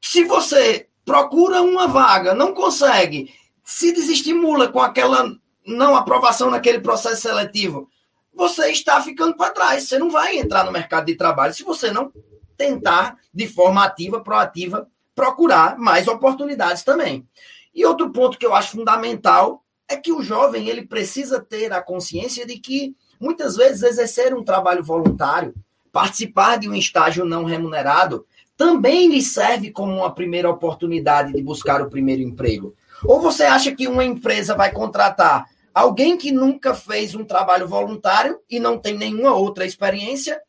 se 0.00 0.22
você 0.22 0.86
procura 1.04 1.62
uma 1.62 1.86
vaga, 1.86 2.34
não 2.34 2.54
consegue, 2.54 3.34
se 3.64 3.92
desestimula 3.92 4.68
com 4.68 4.80
aquela 4.80 5.34
não 5.66 5.94
aprovação 5.94 6.50
naquele 6.50 6.80
processo 6.80 7.22
seletivo, 7.22 7.88
você 8.34 8.70
está 8.70 9.00
ficando 9.00 9.36
para 9.36 9.52
trás. 9.52 9.84
Você 9.84 9.98
não 9.98 10.10
vai 10.10 10.38
entrar 10.38 10.64
no 10.64 10.72
mercado 10.72 11.06
de 11.06 11.14
trabalho 11.14 11.54
se 11.54 11.62
você 11.62 11.90
não 11.90 12.12
tentar, 12.56 13.16
de 13.32 13.46
forma 13.46 13.84
ativa, 13.84 14.20
proativa, 14.20 14.88
procurar 15.14 15.78
mais 15.78 16.08
oportunidades 16.08 16.82
também. 16.82 17.26
E 17.74 17.84
outro 17.84 18.10
ponto 18.10 18.38
que 18.38 18.46
eu 18.46 18.54
acho 18.54 18.72
fundamental 18.72 19.64
é 19.88 19.96
que 19.96 20.12
o 20.12 20.22
jovem 20.22 20.68
ele 20.68 20.86
precisa 20.86 21.40
ter 21.40 21.72
a 21.72 21.82
consciência 21.82 22.46
de 22.46 22.58
que 22.58 22.96
muitas 23.20 23.56
vezes 23.56 23.82
exercer 23.82 24.34
um 24.34 24.42
trabalho 24.42 24.82
voluntário, 24.82 25.54
participar 25.90 26.56
de 26.56 26.68
um 26.68 26.74
estágio 26.74 27.24
não 27.24 27.44
remunerado, 27.44 28.26
também 28.62 29.08
lhe 29.08 29.20
serve 29.20 29.72
como 29.72 29.92
uma 29.92 30.14
primeira 30.14 30.48
oportunidade 30.48 31.32
de 31.32 31.42
buscar 31.42 31.82
o 31.82 31.90
primeiro 31.90 32.22
emprego. 32.22 32.76
Ou 33.04 33.20
você 33.20 33.42
acha 33.42 33.74
que 33.74 33.88
uma 33.88 34.04
empresa 34.04 34.54
vai 34.54 34.70
contratar 34.70 35.46
alguém 35.74 36.16
que 36.16 36.30
nunca 36.30 36.72
fez 36.72 37.12
um 37.12 37.24
trabalho 37.24 37.66
voluntário 37.66 38.38
e 38.48 38.60
não 38.60 38.78
tem 38.78 38.96
nenhuma 38.96 39.34
outra 39.34 39.66
experiência 39.66 40.40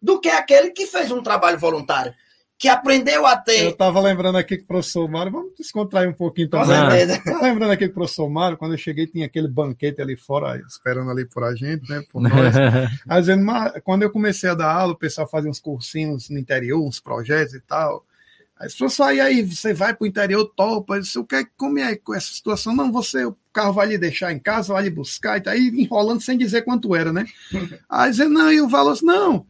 do 0.00 0.18
que 0.18 0.30
aquele 0.30 0.70
que 0.70 0.86
fez 0.86 1.10
um 1.10 1.22
trabalho 1.22 1.58
voluntário? 1.58 2.14
Que 2.62 2.68
aprendeu 2.68 3.26
a 3.26 3.36
ter. 3.36 3.64
Eu 3.64 3.70
estava 3.70 4.00
lembrando 4.00 4.38
aqui 4.38 4.56
que 4.56 4.62
o 4.62 4.66
professor 4.68 5.10
Mário, 5.10 5.32
vamos 5.32 5.52
descontrair 5.58 6.08
um 6.08 6.12
pouquinho 6.12 6.48
também. 6.48 6.68
Com 6.68 6.90
certeza. 6.90 7.20
Né? 7.26 7.38
lembrando 7.42 7.72
aqui 7.72 7.86
que 7.86 7.90
o 7.90 7.94
professor 7.94 8.30
Mário, 8.30 8.56
quando 8.56 8.70
eu 8.70 8.78
cheguei, 8.78 9.04
tinha 9.04 9.26
aquele 9.26 9.48
banquete 9.48 10.00
ali 10.00 10.14
fora, 10.14 10.62
esperando 10.68 11.10
ali 11.10 11.24
por 11.24 11.42
a 11.42 11.56
gente, 11.56 11.90
né? 11.90 12.04
Por 12.08 12.22
nós. 12.22 12.30
Aí, 13.08 13.20
dizendo, 13.20 13.44
quando 13.82 14.02
eu 14.04 14.10
comecei 14.10 14.48
a 14.48 14.54
dar 14.54 14.72
aula, 14.72 14.92
o 14.92 14.96
pessoal 14.96 15.28
fazia 15.28 15.50
uns 15.50 15.58
cursinhos 15.58 16.30
no 16.30 16.38
interior, 16.38 16.80
uns 16.80 17.00
projetos 17.00 17.52
e 17.54 17.60
tal. 17.60 18.04
Aí 18.56 18.70
se 18.70 18.78
professor, 18.78 19.04
aí, 19.06 19.20
aí 19.20 19.42
você 19.42 19.74
vai 19.74 19.92
para 19.92 20.04
o 20.04 20.06
interior, 20.06 20.44
topa, 20.54 21.00
disse, 21.00 21.18
o 21.18 21.24
que 21.24 21.44
como 21.56 21.80
é 21.80 21.96
com 21.96 22.14
essa 22.14 22.32
situação? 22.32 22.76
Não, 22.76 22.92
você, 22.92 23.24
o 23.24 23.36
carro 23.52 23.72
vai 23.72 23.88
lhe 23.88 23.98
deixar 23.98 24.32
em 24.32 24.38
casa, 24.38 24.72
vai 24.72 24.84
lhe 24.84 24.90
buscar, 24.90 25.36
e 25.36 25.40
tá 25.40 25.50
aí 25.50 25.66
enrolando 25.74 26.20
sem 26.20 26.38
dizer 26.38 26.62
quanto 26.62 26.94
era, 26.94 27.12
né? 27.12 27.24
Aí 27.90 28.12
dizendo, 28.12 28.34
não, 28.34 28.52
e 28.52 28.60
o 28.60 28.68
valor, 28.68 28.96
não, 29.02 29.44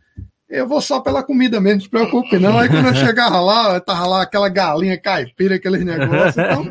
eu 0.53 0.68
vou 0.68 0.82
só 0.82 1.00
pela 1.00 1.22
comida 1.22 1.59
mesmo, 1.59 1.78
não 1.78 1.84
se 1.84 1.88
preocupe 1.88 2.38
não. 2.38 2.59
Aí 2.59 2.68
quando 2.68 2.88
eu 2.88 2.94
chegava 2.94 3.40
lá, 3.40 3.80
tava 3.80 4.07
lá 4.07 4.22
aquela 4.22 4.50
galinha 4.50 5.00
caipira, 5.00 5.55
aqueles 5.55 5.82
negócios. 5.82 6.36
Então, 6.36 6.70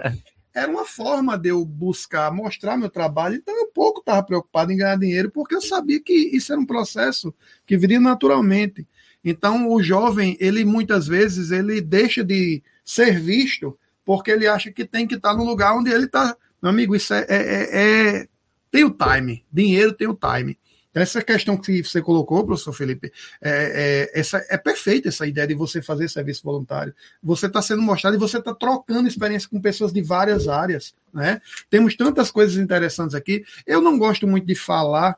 era 0.53 0.69
uma 0.69 0.86
forma 0.86 1.36
de 1.36 1.49
eu 1.49 1.65
buscar 1.65 2.32
mostrar 2.32 2.77
meu 2.77 2.89
trabalho. 2.89 3.36
Então, 3.36 3.57
eu 3.57 3.67
pouco 3.67 3.99
estava 3.99 4.21
preocupado 4.21 4.71
em 4.71 4.77
ganhar 4.77 4.97
dinheiro, 4.97 5.32
porque 5.32 5.55
eu 5.55 5.61
sabia 5.61 5.99
que 5.99 6.13
isso 6.13 6.51
era 6.51 6.61
um 6.61 6.65
processo 6.65 7.34
que 7.65 7.75
viria 7.75 7.99
naturalmente. 7.99 8.88
Então, 9.25 9.67
o 9.67 9.82
jovem, 9.82 10.38
ele 10.39 10.63
muitas 10.63 11.07
vezes, 11.07 11.49
ele 11.49 11.82
deixa 11.82 12.23
de 12.23 12.61
ser 12.86 13.19
visto 13.19 13.77
porque 14.05 14.29
ele 14.29 14.47
acha 14.47 14.71
que 14.71 14.86
tem 14.86 15.07
que 15.07 15.15
estar 15.15 15.34
no 15.34 15.43
lugar 15.43 15.75
onde 15.75 15.89
ele 15.89 16.05
está. 16.05 16.36
Meu 16.61 16.69
amigo, 16.69 16.95
isso 16.95 17.13
é, 17.13 17.25
é, 17.27 17.36
é, 17.36 18.19
é 18.21 18.27
tem 18.69 18.84
o 18.84 18.91
time. 18.91 19.43
Dinheiro 19.51 19.93
tem 19.93 20.07
o 20.07 20.15
time. 20.15 20.57
Essa 20.93 21.21
questão 21.21 21.55
que 21.55 21.83
você 21.83 22.01
colocou, 22.01 22.45
professor 22.45 22.73
Felipe, 22.73 23.11
é, 23.41 24.09
é, 24.13 24.19
essa, 24.19 24.45
é 24.49 24.57
perfeita 24.57 25.07
essa 25.07 25.25
ideia 25.25 25.47
de 25.47 25.53
você 25.53 25.81
fazer 25.81 26.09
serviço 26.09 26.43
voluntário. 26.43 26.93
Você 27.23 27.45
está 27.45 27.61
sendo 27.61 27.81
mostrado 27.81 28.15
e 28.15 28.19
você 28.19 28.39
está 28.39 28.53
trocando 28.53 29.07
experiência 29.07 29.47
com 29.47 29.61
pessoas 29.61 29.93
de 29.93 30.01
várias 30.01 30.49
áreas. 30.49 30.93
Né? 31.13 31.41
Temos 31.69 31.95
tantas 31.95 32.29
coisas 32.29 32.57
interessantes 32.57 33.15
aqui. 33.15 33.43
Eu 33.65 33.81
não 33.81 33.97
gosto 33.97 34.27
muito 34.27 34.45
de 34.45 34.55
falar, 34.55 35.17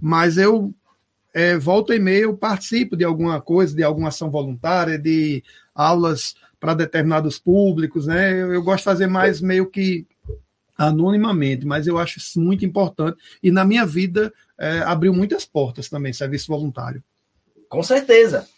mas 0.00 0.36
eu 0.36 0.74
é, 1.32 1.52
e 1.54 1.98
meia 1.98 2.22
eu 2.22 2.34
participo 2.34 2.96
de 2.96 3.04
alguma 3.04 3.40
coisa, 3.42 3.76
de 3.76 3.82
alguma 3.82 4.08
ação 4.08 4.30
voluntária, 4.30 4.98
de 4.98 5.44
aulas 5.74 6.34
para 6.58 6.72
determinados 6.72 7.38
públicos. 7.38 8.06
Né? 8.06 8.32
Eu, 8.32 8.54
eu 8.54 8.62
gosto 8.62 8.78
de 8.78 8.84
fazer 8.84 9.06
mais 9.06 9.40
meio 9.40 9.66
que 9.66 10.06
anonimamente, 10.78 11.66
mas 11.66 11.86
eu 11.86 11.98
acho 11.98 12.18
isso 12.18 12.40
muito 12.40 12.64
importante. 12.64 13.18
E 13.42 13.50
na 13.50 13.64
minha 13.64 13.84
vida 13.84 14.32
é, 14.58 14.78
abriu 14.80 15.12
muitas 15.12 15.44
portas 15.44 15.88
também, 15.88 16.12
serviço 16.12 16.48
voluntário. 16.48 17.02
Com 17.68 17.82
certeza. 17.82 18.48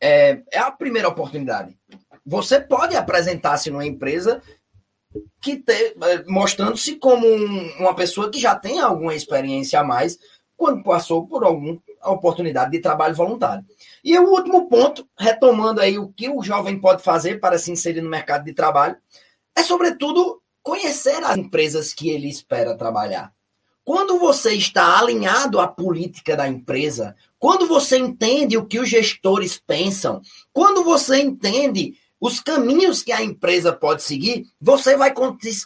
É, 0.00 0.40
é 0.52 0.58
a 0.58 0.70
primeira 0.70 1.08
oportunidade. 1.08 1.76
Você 2.24 2.60
pode 2.60 2.94
apresentar-se 2.94 3.70
numa 3.70 3.86
empresa 3.86 4.42
que 5.40 5.64
é, 5.68 6.24
mostrando-se 6.26 6.96
como 6.96 7.26
um, 7.26 7.72
uma 7.78 7.94
pessoa 7.94 8.30
que 8.30 8.38
já 8.38 8.54
tem 8.54 8.80
alguma 8.80 9.14
experiência 9.14 9.80
a 9.80 9.84
mais 9.84 10.18
quando 10.56 10.82
passou 10.82 11.26
por 11.26 11.44
alguma 11.44 11.80
oportunidade 12.04 12.70
de 12.72 12.80
trabalho 12.80 13.14
voluntário. 13.14 13.64
E 14.04 14.18
o 14.18 14.28
último 14.28 14.68
ponto, 14.68 15.08
retomando 15.18 15.80
aí 15.80 15.98
o 15.98 16.08
que 16.08 16.28
o 16.28 16.42
jovem 16.42 16.78
pode 16.78 17.02
fazer 17.02 17.40
para 17.40 17.58
se 17.58 17.70
inserir 17.70 18.02
no 18.02 18.10
mercado 18.10 18.44
de 18.44 18.52
trabalho, 18.52 18.96
é 19.56 19.62
sobretudo 19.62 20.42
conhecer 20.62 21.22
as 21.24 21.36
empresas 21.36 21.94
que 21.94 22.10
ele 22.10 22.28
espera 22.28 22.76
trabalhar. 22.76 23.32
Quando 23.88 24.18
você 24.18 24.52
está 24.52 24.98
alinhado 24.98 25.58
à 25.58 25.66
política 25.66 26.36
da 26.36 26.46
empresa, 26.46 27.16
quando 27.38 27.66
você 27.66 27.96
entende 27.96 28.54
o 28.58 28.66
que 28.66 28.78
os 28.78 28.86
gestores 28.86 29.58
pensam, 29.58 30.20
quando 30.52 30.84
você 30.84 31.22
entende 31.22 31.94
os 32.20 32.38
caminhos 32.38 33.02
que 33.02 33.12
a 33.12 33.22
empresa 33.22 33.72
pode 33.72 34.02
seguir, 34.02 34.44
você 34.60 34.94
vai, 34.94 35.14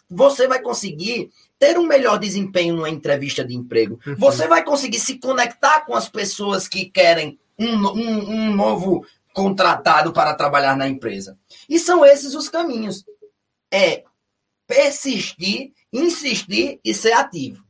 você 0.08 0.46
vai 0.46 0.62
conseguir 0.62 1.30
ter 1.58 1.76
um 1.76 1.84
melhor 1.84 2.16
desempenho 2.16 2.76
numa 2.76 2.88
entrevista 2.88 3.44
de 3.44 3.56
emprego. 3.56 3.98
Uhum. 4.06 4.14
Você 4.14 4.46
vai 4.46 4.62
conseguir 4.62 5.00
se 5.00 5.18
conectar 5.18 5.80
com 5.80 5.96
as 5.96 6.08
pessoas 6.08 6.68
que 6.68 6.84
querem 6.84 7.40
um, 7.58 7.74
um, 7.74 8.30
um 8.30 8.54
novo 8.54 9.04
contratado 9.34 10.12
para 10.12 10.32
trabalhar 10.34 10.76
na 10.76 10.88
empresa. 10.88 11.36
E 11.68 11.76
são 11.76 12.06
esses 12.06 12.36
os 12.36 12.48
caminhos. 12.48 13.04
É 13.68 14.04
persistir, 14.68 15.72
insistir 15.92 16.78
e 16.84 16.94
ser 16.94 17.14
ativo. 17.14 17.64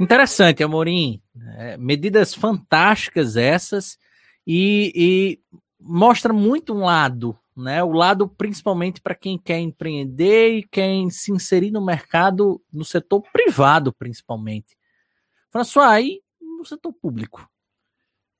Interessante, 0.00 0.62
Amorim. 0.62 1.20
É, 1.56 1.76
medidas 1.76 2.34
fantásticas 2.34 3.36
essas 3.36 3.98
e, 4.46 4.92
e, 4.94 5.40
mostra 5.80 6.32
muito 6.32 6.74
um 6.74 6.84
lado, 6.84 7.38
né? 7.56 7.82
O 7.82 7.92
lado 7.92 8.28
principalmente 8.28 9.00
para 9.00 9.14
quem 9.14 9.38
quer 9.38 9.58
empreender 9.58 10.58
e 10.58 10.62
quer 10.66 10.90
se 11.10 11.32
inserir 11.32 11.70
no 11.70 11.84
mercado, 11.84 12.60
no 12.72 12.84
setor 12.84 13.22
privado 13.32 13.92
principalmente. 13.92 14.76
François, 15.50 15.88
aí 15.88 16.20
no 16.40 16.64
setor 16.64 16.92
público. 16.92 17.48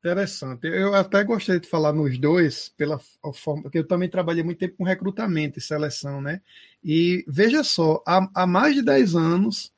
Interessante. 0.01 0.67
Eu 0.67 0.95
até 0.95 1.25
gostei 1.25 1.59
de 1.59 1.67
falar 1.67 1.93
nos 1.93 2.19
dois, 2.19 2.69
pela 2.77 3.01
forma, 3.33 3.63
porque 3.63 3.79
eu 3.79 3.87
também 3.87 4.09
trabalhei 4.09 4.43
muito 4.43 4.59
tempo 4.59 4.77
com 4.77 4.85
recrutamento 4.85 5.59
e 5.59 5.63
seleção, 5.63 6.21
né? 6.21 6.43
E 6.83 7.25
veja 7.27 7.65
só, 7.65 8.03
há, 8.07 8.29
há 8.35 8.47
mais 8.47 8.75
de 8.75 8.83
10 8.83 9.15
anos 9.15 9.73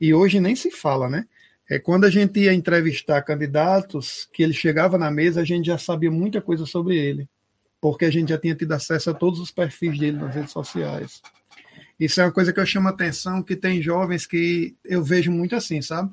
e 0.00 0.12
hoje 0.14 0.40
nem 0.40 0.54
se 0.54 0.70
fala, 0.70 1.08
né? 1.08 1.26
É, 1.68 1.78
quando 1.78 2.04
a 2.04 2.10
gente 2.10 2.38
ia 2.38 2.54
entrevistar 2.54 3.22
candidatos, 3.22 4.28
que 4.32 4.42
ele 4.42 4.52
chegava 4.52 4.96
na 4.96 5.10
mesa, 5.10 5.40
a 5.40 5.44
gente 5.44 5.66
já 5.66 5.76
sabia 5.76 6.10
muita 6.10 6.40
coisa 6.40 6.64
sobre 6.64 6.96
ele, 6.96 7.28
porque 7.80 8.04
a 8.04 8.10
gente 8.10 8.28
já 8.28 8.38
tinha 8.38 8.54
tido 8.54 8.72
acesso 8.72 9.10
a 9.10 9.14
todos 9.14 9.40
os 9.40 9.50
perfis 9.50 9.98
dele 9.98 10.16
nas 10.16 10.34
redes 10.34 10.52
sociais. 10.52 11.20
Isso 11.98 12.20
é 12.20 12.24
uma 12.24 12.32
coisa 12.32 12.52
que 12.52 12.60
eu 12.60 12.66
chamo 12.66 12.88
atenção, 12.88 13.42
que 13.42 13.56
tem 13.56 13.82
jovens 13.82 14.26
que 14.26 14.76
eu 14.84 15.02
vejo 15.02 15.32
muito 15.32 15.56
assim, 15.56 15.82
sabe? 15.82 16.10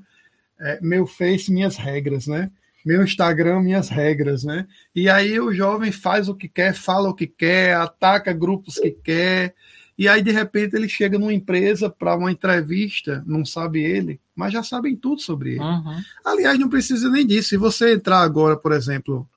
É, 0.60 0.80
meu 0.82 1.06
Face, 1.06 1.52
minhas 1.52 1.76
regras, 1.76 2.26
né? 2.26 2.50
Meu 2.86 3.04
Instagram, 3.04 3.62
minhas 3.62 3.90
regras, 3.90 4.44
né? 4.44 4.66
E 4.96 5.10
aí 5.10 5.40
o 5.40 5.54
jovem 5.54 5.92
faz 5.92 6.28
o 6.28 6.36
que 6.36 6.48
quer, 6.48 6.74
fala 6.74 7.10
o 7.10 7.14
que 7.14 7.28
quer, 7.28 7.76
ataca 7.76 8.34
grupos 8.34 8.76
que 8.76 8.92
quer, 8.92 9.54
e 9.98 10.08
aí, 10.08 10.24
de 10.24 10.32
repente, 10.32 10.76
ele 10.76 10.90
chega 10.90 11.20
numa 11.20 11.34
empresa 11.34 11.90
para 11.90 12.16
uma 12.16 12.32
entrevista, 12.32 13.24
não 13.28 13.46
sabe 13.46 13.82
ele, 13.84 14.20
mas 14.36 14.52
já 14.52 14.64
sabem 14.64 14.96
tudo 14.96 15.22
sobre 15.22 15.52
ele. 15.52 15.60
Uhum. 15.60 16.02
Aliás, 16.26 16.58
não 16.58 16.68
precisa 16.68 17.10
nem 17.10 17.26
disso. 17.26 17.50
Se 17.50 17.58
você 17.58 17.94
entrar 17.94 18.22
agora, 18.22 18.58
por 18.58 18.72
exemplo, 18.72 19.28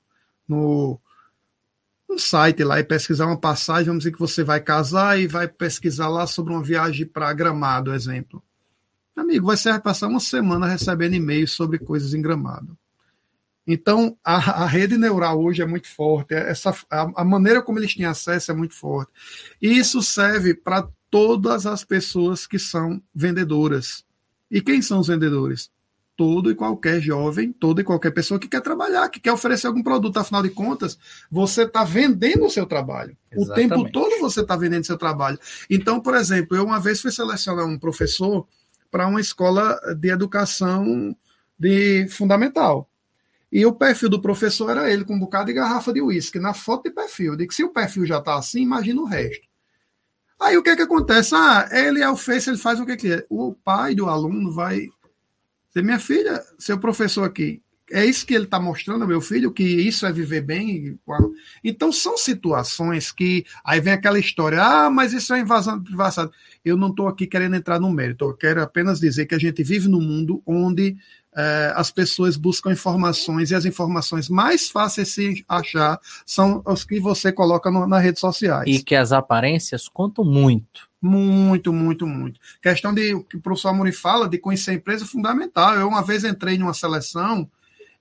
no, 0.49 0.99
no 2.09 2.19
site 2.19 2.65
lá 2.65 2.81
e 2.81 2.85
pesquisar 2.85 3.27
uma 3.27 3.37
passagem, 3.37 3.87
vamos 3.87 4.01
dizer 4.05 4.13
que 4.13 4.19
você 4.19 4.43
vai 4.43 4.61
casar 4.61 5.21
e 5.21 5.27
vai 5.27 5.47
pesquisar 5.47 6.09
lá 6.09 6.27
sobre 6.27 6.55
uma 6.55 6.63
viagem 6.63 7.05
para 7.07 7.33
Gramado, 7.35 7.93
exemplo. 7.93 8.43
Amigo, 9.15 9.47
vai 9.47 9.57
ser 9.59 9.79
passar 9.81 10.09
uma 10.09 10.21
semana 10.21 10.67
recebendo 10.67 11.15
e-mails 11.15 11.53
sobre 11.53 11.79
coisas 11.79 12.15
em 12.15 12.23
Gramado. 12.23 12.77
Então, 13.67 14.17
a, 14.25 14.63
a, 14.63 14.67
rede 14.67 14.97
neural 14.97 15.43
hoje 15.43 15.61
é 15.61 15.67
muito 15.67 15.89
forte, 15.89 16.35
essa, 16.35 16.71
a, 16.89 17.11
a, 17.17 17.25
maneira 17.25 17.61
como 17.61 17.79
eles 17.79 17.95
têm 17.95 18.07
acesso 18.07 18.53
é 18.53 18.55
muito 18.55 18.75
forte. 18.75 19.11
E 19.61 19.77
isso 19.77 20.03
serve 20.03 20.55
para 20.55 20.89
todas 21.11 21.67
as 21.67 21.83
pessoas 21.83 22.47
que 22.47 22.59
são 22.59 23.03
vendedoras. 23.15 24.05
E 24.49 24.61
quem 24.61 24.81
são 24.81 25.01
os 25.01 25.09
vendedores? 25.09 25.71
todo 26.17 26.51
e 26.51 26.55
qualquer 26.55 27.01
jovem, 27.01 27.53
toda 27.53 27.83
e 27.83 27.85
qualquer 27.85 28.11
pessoa 28.11 28.41
que 28.41 28.49
quer 28.49 28.63
trabalhar, 28.63 29.09
que 29.11 29.21
quer 29.21 29.33
oferecer 29.33 29.67
algum 29.67 29.83
produto. 29.83 30.17
Afinal 30.17 30.43
de 30.43 30.51
contas, 30.51 30.99
você 31.31 31.65
está 31.65 31.85
vendendo 31.85 32.47
o 32.47 32.51
seu 32.51 32.65
trabalho. 32.65 33.17
Exatamente. 33.31 33.67
O 33.67 33.77
tempo 33.77 33.93
todo 33.93 34.19
você 34.19 34.41
está 34.41 34.57
vendendo 34.57 34.87
seu 34.87 34.97
trabalho. 34.97 35.39
Então, 35.69 36.01
por 36.01 36.15
exemplo, 36.15 36.57
eu 36.57 36.65
uma 36.65 36.81
vez 36.81 37.01
fui 37.01 37.13
selecionar 37.13 37.67
um 37.67 37.79
professor 37.79 38.47
para 38.91 39.07
uma 39.07 39.21
escola 39.21 39.79
de 39.95 40.09
educação 40.09 41.15
de 41.59 42.09
fundamental. 42.09 42.89
E 43.51 43.65
o 43.65 43.73
perfil 43.73 44.09
do 44.09 44.21
professor 44.21 44.71
era 44.71 44.91
ele, 44.91 45.05
com 45.05 45.15
um 45.15 45.19
bocado 45.19 45.47
de 45.47 45.53
garrafa 45.53 45.93
de 45.93 46.03
uísque, 46.03 46.39
na 46.39 46.53
foto 46.53 46.85
de 46.85 46.91
perfil. 46.91 47.33
Eu 47.33 47.37
digo, 47.37 47.55
se 47.55 47.63
o 47.65 47.73
perfil 47.73 48.05
já 48.05 48.19
está 48.19 48.37
assim, 48.37 48.61
imagina 48.63 49.01
o 49.01 49.05
resto. 49.07 49.47
Aí 50.39 50.57
o 50.57 50.63
que 50.63 50.71
é 50.71 50.77
que 50.77 50.83
acontece? 50.83 51.35
Ah, 51.35 51.69
ele 51.71 52.03
é 52.03 52.11
o 52.11 52.17
Face, 52.17 52.51
ele 52.51 52.59
faz 52.59 52.79
o 52.79 52.85
que 52.85 52.97
quer. 52.97 53.27
O 53.31 53.55
pai 53.55 53.95
do 53.95 54.07
aluno 54.07 54.53
vai 54.53 54.89
dizer, 55.69 55.83
minha 55.83 55.99
filha, 55.99 56.43
seu 56.59 56.79
professor 56.79 57.25
aqui, 57.25 57.63
é 57.91 58.05
isso 58.05 58.27
que 58.27 58.35
ele 58.35 58.45
está 58.45 58.59
mostrando 58.59 59.03
ao 59.03 59.09
meu 59.09 59.21
filho, 59.21 59.53
que 59.53 59.63
isso 59.63 60.07
é 60.07 60.13
viver 60.13 60.41
bem. 60.41 60.99
Então, 61.63 61.93
são 61.93 62.19
situações 62.19 63.13
que. 63.13 63.45
Aí 63.65 63.81
vem 63.81 63.93
aquela 63.93 64.19
história, 64.19 64.61
ah, 64.61 64.91
mas 64.91 65.13
isso 65.13 65.33
é 65.33 65.41
invasão 65.41 65.79
de. 65.79 65.93
Eu 66.65 66.77
não 66.77 66.89
estou 66.89 67.07
aqui 67.07 67.27
querendo 67.27 67.55
entrar 67.55 67.79
no 67.79 67.91
mérito, 67.91 68.25
eu 68.25 68.35
quero 68.35 68.61
apenas 68.61 68.99
dizer 68.99 69.27
que 69.27 69.35
a 69.35 69.39
gente 69.39 69.63
vive 69.63 69.89
num 69.89 70.01
mundo 70.01 70.43
onde 70.45 70.97
é, 71.37 71.73
as 71.77 71.91
pessoas 71.91 72.37
buscam 72.37 72.73
informações 72.73 73.51
e 73.51 73.55
as 73.55 73.67
informações 73.67 74.29
mais 74.31 74.71
fáceis 74.71 75.09
de 75.09 75.15
se 75.15 75.45
achar 75.47 76.01
são 76.25 76.63
as 76.65 76.83
que 76.83 76.99
você 76.99 77.31
coloca 77.31 77.71
no, 77.71 77.87
nas 77.87 78.03
redes 78.03 78.21
sociais. 78.21 78.65
E 78.67 78.83
que 78.83 78.95
as 78.95 79.13
aparências 79.13 79.87
contam 79.87 80.25
muito. 80.25 80.89
Muito, 81.01 81.75
muito, 81.75 82.07
muito. 82.07 82.41
Questão 82.63 82.93
de 82.95 83.15
o 83.15 83.23
que 83.23 83.37
o 83.37 83.41
professor 83.41 83.69
Amorim 83.69 83.93
fala 83.93 84.27
de 84.27 84.39
conhecer 84.39 84.71
a 84.71 84.75
empresa 84.75 85.05
é 85.05 85.07
fundamental. 85.07 85.75
Eu 85.75 85.87
uma 85.87 86.03
vez 86.03 86.25
entrei 86.25 86.57
numa 86.57 86.73
seleção 86.73 87.49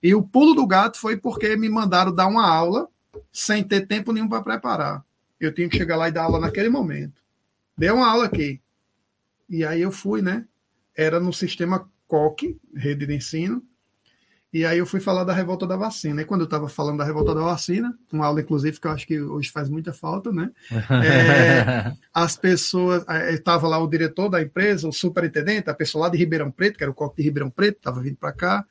e 0.02 0.16
o 0.16 0.24
pulo 0.24 0.56
do 0.56 0.66
gato 0.66 0.98
foi 0.98 1.18
porque 1.18 1.58
me 1.58 1.68
mandaram 1.68 2.14
dar 2.14 2.28
uma 2.28 2.48
aula 2.50 2.88
sem 3.34 3.64
ter 3.64 3.86
tempo 3.86 4.14
nenhum 4.14 4.30
para 4.30 4.42
preparar. 4.42 5.04
Eu 5.40 5.54
tinha 5.54 5.68
que 5.68 5.78
chegar 5.78 5.98
lá 5.98 6.08
e 6.08 6.12
dar 6.12 6.24
aula 6.24 6.40
naquele 6.40 6.70
momento. 6.70 7.22
Dei 7.78 7.92
uma 7.92 8.10
aula 8.10 8.26
aqui. 8.26 8.62
E 9.50 9.66
aí 9.66 9.82
eu 9.82 9.92
fui, 9.92 10.22
né? 10.22 10.46
Era 10.96 11.20
no 11.20 11.34
sistema 11.34 11.90
COC, 12.16 12.58
rede 12.74 13.06
de 13.06 13.14
ensino, 13.14 13.62
e 14.54 14.66
aí 14.66 14.78
eu 14.78 14.86
fui 14.86 15.02
falar 15.02 15.26
da 15.26 15.34
revolta 15.34 15.68
da 15.68 15.76
vacina. 15.76 16.22
E 16.22 16.26
quando 16.26 16.42
eu 16.42 16.46
estava 16.46 16.70
falando 16.70 17.00
da 17.00 17.04
revolta 17.04 17.36
da 17.36 17.42
vacina, 17.42 17.94
uma 18.10 18.26
aula, 18.26 18.40
inclusive, 18.40 18.80
que 18.80 18.88
eu 18.88 18.92
acho 18.92 19.06
que 19.06 19.20
hoje 19.20 19.52
faz 19.52 19.68
muita 19.68 19.92
falta, 19.92 20.32
né? 20.32 20.50
É, 21.04 21.94
as 22.14 22.38
pessoas. 22.38 23.04
Estava 23.32 23.68
lá 23.68 23.78
o 23.78 23.88
diretor 23.88 24.30
da 24.30 24.42
empresa, 24.42 24.88
o 24.88 24.94
superintendente, 24.94 25.70
a 25.70 25.74
pessoa 25.74 26.06
lá 26.06 26.10
de 26.10 26.18
Ribeirão 26.18 26.50
Preto, 26.50 26.78
que 26.78 26.84
era 26.86 26.92
o 26.92 26.96
COC 26.96 27.18
de 27.18 27.24
Ribeirão 27.24 27.50
Preto, 27.50 27.80
estava 27.80 28.00
vindo 28.00 28.16
para 28.16 28.32
cá. 28.32 28.66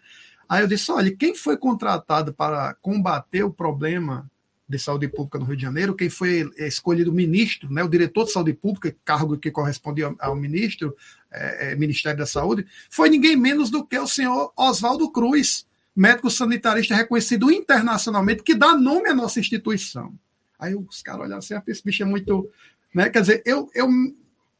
Aí 0.49 0.63
eu 0.63 0.67
disse: 0.67 0.91
olha, 0.91 1.15
quem 1.15 1.35
foi 1.35 1.59
contratado 1.59 2.33
para 2.33 2.73
combater 2.81 3.43
o 3.43 3.53
problema 3.53 4.27
de 4.69 4.79
Saúde 4.79 5.09
Pública 5.09 5.39
no 5.39 5.45
Rio 5.45 5.57
de 5.57 5.63
Janeiro, 5.63 5.95
quem 5.95 6.09
foi 6.09 6.51
escolhido 6.59 7.13
ministro, 7.13 7.71
né, 7.71 7.85
o 7.85 7.89
diretor 7.89 8.25
de 8.25 8.33
Saúde 8.33 8.55
Pública, 8.55 8.97
cargo 9.05 9.37
que 9.37 9.51
corresponde 9.51 10.03
ao, 10.19 10.35
ministro, 10.35 10.97
é, 11.31 11.73
é, 11.73 11.75
Ministério 11.77 12.19
da 12.19 12.27
Saúde, 12.27 12.67
foi 12.89 13.11
ninguém 13.11 13.37
menos 13.37 13.71
do 13.71 13.85
que 13.85 13.99
o 13.99 14.07
senhor 14.07 14.53
Oswaldo 14.57 15.11
Cruz, 15.11 15.67
médico 15.95 16.31
sanitarista 16.31 16.95
reconhecido 16.95 17.51
internacionalmente, 17.51 18.43
que 18.43 18.55
dá 18.55 18.75
nome 18.75 19.09
à 19.09 19.15
nossa 19.15 19.39
instituição. 19.39 20.15
Aí 20.59 20.75
os 20.75 21.03
caras 21.03 21.23
olharam 21.23 21.39
assim, 21.39 21.55
ah, 21.55 21.63
esse 21.67 21.85
bicho 21.85 22.03
é 22.03 22.07
muito. 22.07 22.51
Né? 22.95 23.11
Quer 23.11 23.21
dizer, 23.21 23.43
eu, 23.45 23.69
eu 23.75 23.89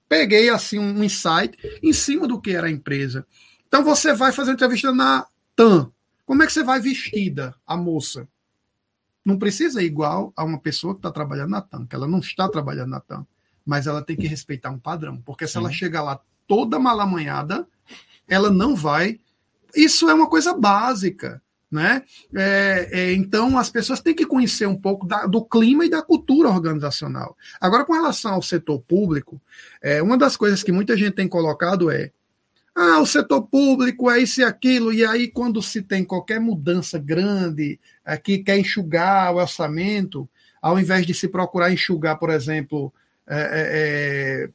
peguei 0.09 0.51
assim 0.51 0.79
um 0.79 1.03
insight 1.03 1.57
em 1.83 1.93
cima 1.93 2.29
do 2.29 2.41
que 2.41 2.51
era 2.51 2.67
a 2.67 2.71
empresa. 2.71 3.27
Então 3.67 3.83
você 3.83 4.13
vai 4.13 4.33
fazer 4.33 4.53
entrevista 4.53 4.93
na 4.93 5.27
TAM. 5.57 5.91
Como 6.27 6.43
é 6.43 6.47
que 6.47 6.53
você 6.53 6.63
vai 6.63 6.81
vestida, 6.81 7.55
a 7.67 7.77
moça? 7.77 8.29
Não 9.25 9.39
precisa 9.39 9.83
ir 9.83 9.87
igual 9.87 10.33
a 10.37 10.45
uma 10.45 10.59
pessoa 10.59 10.95
que 10.95 10.99
está 10.99 11.11
trabalhando 11.11 11.51
na 11.51 11.63
TAM, 11.63 11.87
que 11.87 11.95
ela 11.95 12.07
não 12.07 12.19
está 12.19 12.49
trabalhando 12.49 12.91
na 12.91 13.01
TAM, 13.01 13.27
mas 13.65 13.87
ela 13.87 14.03
tem 14.03 14.17
que 14.17 14.27
respeitar 14.27 14.71
um 14.71 14.79
padrão, 14.79 15.17
porque 15.25 15.47
se 15.47 15.55
Sim. 15.55 15.61
ela 15.61 15.73
chegar 15.73 16.03
lá 16.03 16.21
toda 16.47 16.79
malamanhada, 16.79 17.67
ela 18.29 18.51
não 18.51 18.77
vai. 18.77 19.19
Isso 19.75 20.09
é 20.09 20.15
uma 20.15 20.29
coisa 20.29 20.53
básica. 20.55 21.43
Né? 21.71 22.05
É, 22.37 22.89
é, 22.93 23.13
então, 23.15 23.59
as 23.59 23.69
pessoas 23.69 24.01
têm 24.01 24.15
que 24.15 24.25
conhecer 24.25 24.65
um 24.65 24.77
pouco 24.77 25.05
da, 25.09 25.27
do 25.27 25.45
clima 25.45 25.85
e 25.85 25.91
da 25.91 26.01
cultura 26.03 26.49
organizacional. 26.49 27.37
Agora, 27.61 27.85
com 27.85 27.93
relação 27.93 28.35
ao 28.35 28.43
setor 28.43 28.81
público, 28.83 29.43
é, 29.83 30.01
uma 30.01 30.17
das 30.17 30.37
coisas 30.37 30.63
que 30.63 30.71
muita 30.71 30.97
gente 30.97 31.15
tem 31.15 31.27
colocado 31.27 31.91
é 31.91 32.13
ah, 32.75 33.01
o 33.01 33.07
setor 33.07 33.43
público 33.43 34.11
é 34.11 34.19
isso 34.21 34.41
e 34.41 34.45
aquilo, 34.45 34.93
e 34.93 35.05
aí 35.05 35.29
quando 35.29 35.63
se 35.63 35.81
tem 35.81 36.05
qualquer 36.05 36.41
mudança 36.41 36.99
grande, 36.99 37.79
aqui 38.05 38.39
quer 38.39 38.59
enxugar 38.59 39.33
o 39.33 39.37
orçamento, 39.37 40.29
ao 40.61 40.79
invés 40.79 41.07
de 41.07 41.15
se 41.15 41.29
procurar 41.29 41.73
enxugar, 41.73 42.19
por 42.19 42.31
exemplo, 42.31 42.93
é, 43.29 43.37
é, 43.37 43.45
é, 44.45 44.51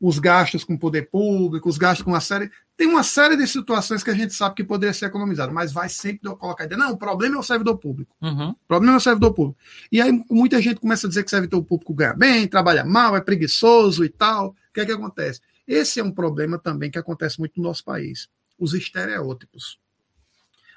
os 0.00 0.18
gastos 0.18 0.64
com 0.64 0.74
o 0.74 0.78
poder 0.78 1.10
público, 1.10 1.68
os 1.68 1.76
gastos 1.76 2.04
com 2.04 2.12
uma 2.12 2.20
série. 2.20 2.50
Tem 2.76 2.86
uma 2.86 3.02
série 3.02 3.36
de 3.36 3.46
situações 3.46 4.02
que 4.02 4.10
a 4.10 4.14
gente 4.14 4.32
sabe 4.32 4.54
que 4.54 4.64
poderia 4.64 4.94
ser 4.94 5.06
economizado, 5.06 5.52
mas 5.52 5.72
vai 5.72 5.88
sempre 5.88 6.30
colocar 6.36 6.62
a 6.62 6.66
ideia, 6.66 6.78
não, 6.78 6.92
o 6.92 6.96
problema 6.96 7.36
é 7.36 7.38
o 7.38 7.42
servidor 7.42 7.76
público. 7.76 8.14
Uhum. 8.22 8.50
O 8.50 8.56
problema 8.68 8.94
é 8.94 8.96
o 8.96 9.00
servidor 9.00 9.34
público. 9.34 9.58
E 9.90 10.00
aí 10.00 10.24
muita 10.30 10.62
gente 10.62 10.80
começa 10.80 11.06
a 11.06 11.08
dizer 11.08 11.22
que 11.22 11.26
o 11.26 11.30
servidor 11.30 11.62
público 11.64 11.92
ganha 11.92 12.14
bem, 12.14 12.46
trabalha 12.46 12.84
mal, 12.84 13.16
é 13.16 13.20
preguiçoso 13.20 14.04
e 14.04 14.08
tal. 14.08 14.50
O 14.50 14.54
que 14.72 14.80
é 14.80 14.86
que 14.86 14.92
acontece? 14.92 15.40
Esse 15.68 16.00
é 16.00 16.02
um 16.04 16.10
problema 16.10 16.58
também 16.58 16.90
que 16.90 16.98
acontece 16.98 17.38
muito 17.38 17.58
no 17.58 17.64
nosso 17.64 17.84
país. 17.84 18.26
Os 18.58 18.72
estereótipos. 18.72 19.78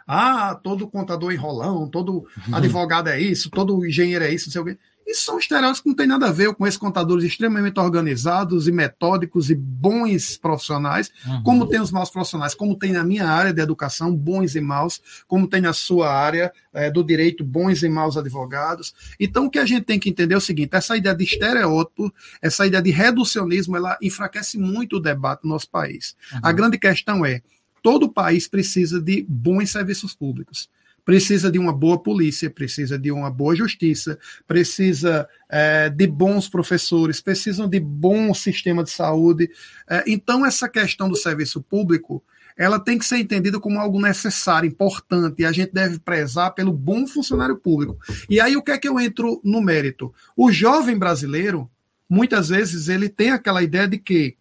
Ah, 0.05 0.53
todo 0.55 0.89
contador 0.89 1.31
enrolão, 1.31 1.87
todo 1.87 2.27
advogado 2.51 3.07
é 3.07 3.17
isso, 3.19 3.49
todo 3.49 3.85
engenheiro 3.85 4.25
é 4.25 4.33
isso, 4.33 4.47
não 4.47 4.51
sei 4.51 4.61
o 4.61 4.65
quê. 4.65 4.77
Isso 5.05 5.25
são 5.25 5.37
estereótipos 5.37 5.81
que 5.81 5.89
não 5.89 5.95
tem 5.95 6.07
nada 6.07 6.27
a 6.27 6.31
ver 6.31 6.53
com 6.53 6.65
esses 6.65 6.77
contadores 6.77 7.23
extremamente 7.23 7.79
organizados 7.79 8.67
e 8.67 8.71
metódicos 8.71 9.49
e 9.49 9.55
bons 9.55 10.37
profissionais, 10.37 11.11
uhum. 11.25 11.43
como 11.43 11.67
tem 11.67 11.81
os 11.81 11.91
maus 11.91 12.09
profissionais, 12.09 12.53
como 12.53 12.77
tem 12.77 12.91
na 12.91 13.03
minha 13.03 13.27
área 13.27 13.53
de 13.53 13.61
educação, 13.61 14.15
bons 14.15 14.55
e 14.55 14.61
maus, 14.61 15.01
como 15.27 15.47
tem 15.47 15.61
na 15.61 15.73
sua 15.73 16.11
área 16.11 16.51
é, 16.73 16.89
do 16.89 17.03
direito, 17.03 17.43
bons 17.43 17.83
e 17.83 17.89
maus 17.89 18.15
advogados. 18.15 18.93
Então, 19.19 19.45
o 19.45 19.49
que 19.49 19.59
a 19.59 19.65
gente 19.65 19.83
tem 19.83 19.99
que 19.99 20.09
entender 20.09 20.35
é 20.35 20.37
o 20.37 20.41
seguinte: 20.41 20.75
essa 20.75 20.95
ideia 20.95 21.15
de 21.15 21.23
estereótipo, 21.23 22.13
essa 22.41 22.65
ideia 22.65 22.81
de 22.81 22.91
reducionismo, 22.91 23.75
ela 23.75 23.97
enfraquece 24.01 24.57
muito 24.57 24.97
o 24.97 24.99
debate 24.99 25.43
no 25.43 25.49
nosso 25.49 25.69
país. 25.69 26.15
Uhum. 26.33 26.39
A 26.43 26.51
grande 26.51 26.77
questão 26.77 27.25
é: 27.25 27.41
todo 27.81 28.11
país 28.11 28.47
precisa 28.47 29.01
de 29.01 29.25
bons 29.27 29.71
serviços 29.71 30.13
públicos 30.13 30.69
precisa 31.03 31.51
de 31.51 31.59
uma 31.59 31.73
boa 31.73 31.97
polícia, 31.97 32.49
precisa 32.49 32.97
de 32.97 33.11
uma 33.11 33.29
boa 33.29 33.55
justiça, 33.55 34.17
precisa 34.47 35.27
é, 35.49 35.89
de 35.89 36.07
bons 36.07 36.47
professores, 36.47 37.21
precisam 37.21 37.67
de 37.67 37.79
bom 37.79 38.33
sistema 38.33 38.83
de 38.83 38.89
saúde. 38.89 39.49
É, 39.89 40.03
então, 40.07 40.45
essa 40.45 40.69
questão 40.69 41.09
do 41.09 41.15
serviço 41.15 41.61
público 41.61 42.23
ela 42.57 42.79
tem 42.79 42.97
que 42.97 43.05
ser 43.05 43.17
entendida 43.17 43.59
como 43.59 43.79
algo 43.79 43.99
necessário, 43.99 44.67
importante, 44.67 45.41
e 45.41 45.45
a 45.45 45.51
gente 45.51 45.71
deve 45.73 45.99
prezar 45.99 46.53
pelo 46.53 46.73
bom 46.73 47.07
funcionário 47.07 47.57
público. 47.57 47.97
E 48.29 48.39
aí 48.39 48.55
o 48.55 48.61
que 48.61 48.71
é 48.71 48.77
que 48.77 48.87
eu 48.87 48.99
entro 48.99 49.41
no 49.43 49.61
mérito? 49.61 50.13
O 50.35 50.51
jovem 50.51 50.97
brasileiro, 50.97 51.69
muitas 52.09 52.49
vezes, 52.49 52.87
ele 52.87 53.09
tem 53.09 53.31
aquela 53.31 53.63
ideia 53.63 53.87
de 53.87 53.97
que 53.97 54.35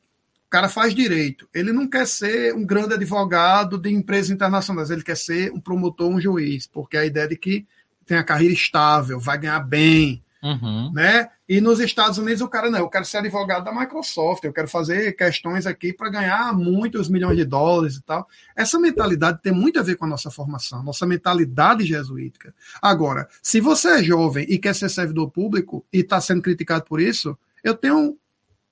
cara 0.50 0.68
faz 0.68 0.94
direito. 0.94 1.48
Ele 1.54 1.72
não 1.72 1.86
quer 1.86 2.06
ser 2.06 2.54
um 2.54 2.66
grande 2.66 2.94
advogado 2.94 3.78
de 3.78 3.88
empresas 3.88 4.30
internacionais, 4.30 4.90
ele 4.90 5.04
quer 5.04 5.16
ser 5.16 5.52
um 5.52 5.60
promotor, 5.60 6.08
um 6.08 6.20
juiz, 6.20 6.66
porque 6.66 6.96
a 6.96 7.06
ideia 7.06 7.28
de 7.28 7.36
que 7.36 7.66
tem 8.04 8.18
a 8.18 8.24
carreira 8.24 8.52
estável, 8.52 9.20
vai 9.20 9.38
ganhar 9.38 9.60
bem, 9.60 10.20
uhum. 10.42 10.92
né? 10.92 11.28
E 11.48 11.60
nos 11.60 11.78
Estados 11.78 12.18
Unidos 12.18 12.40
o 12.40 12.48
cara 12.48 12.68
não, 12.68 12.80
eu 12.80 12.88
quero 12.88 13.04
ser 13.04 13.18
advogado 13.18 13.64
da 13.64 13.72
Microsoft, 13.72 14.42
eu 14.42 14.52
quero 14.52 14.66
fazer 14.66 15.12
questões 15.12 15.64
aqui 15.64 15.92
para 15.92 16.10
ganhar 16.10 16.52
muitos 16.52 17.08
milhões 17.08 17.36
de 17.36 17.44
dólares 17.44 17.96
e 17.96 18.02
tal. 18.02 18.26
Essa 18.56 18.80
mentalidade 18.80 19.40
tem 19.40 19.52
muito 19.52 19.78
a 19.78 19.82
ver 19.82 19.94
com 19.94 20.06
a 20.06 20.08
nossa 20.08 20.30
formação, 20.30 20.82
nossa 20.82 21.06
mentalidade 21.06 21.84
jesuítica. 21.84 22.52
Agora, 22.82 23.28
se 23.40 23.60
você 23.60 23.98
é 23.98 24.02
jovem 24.02 24.44
e 24.48 24.58
quer 24.58 24.74
ser 24.74 24.88
servidor 24.88 25.30
público 25.30 25.84
e 25.92 26.00
está 26.00 26.20
sendo 26.20 26.42
criticado 26.42 26.84
por 26.84 27.00
isso, 27.00 27.38
eu 27.62 27.74
tenho 27.74 28.16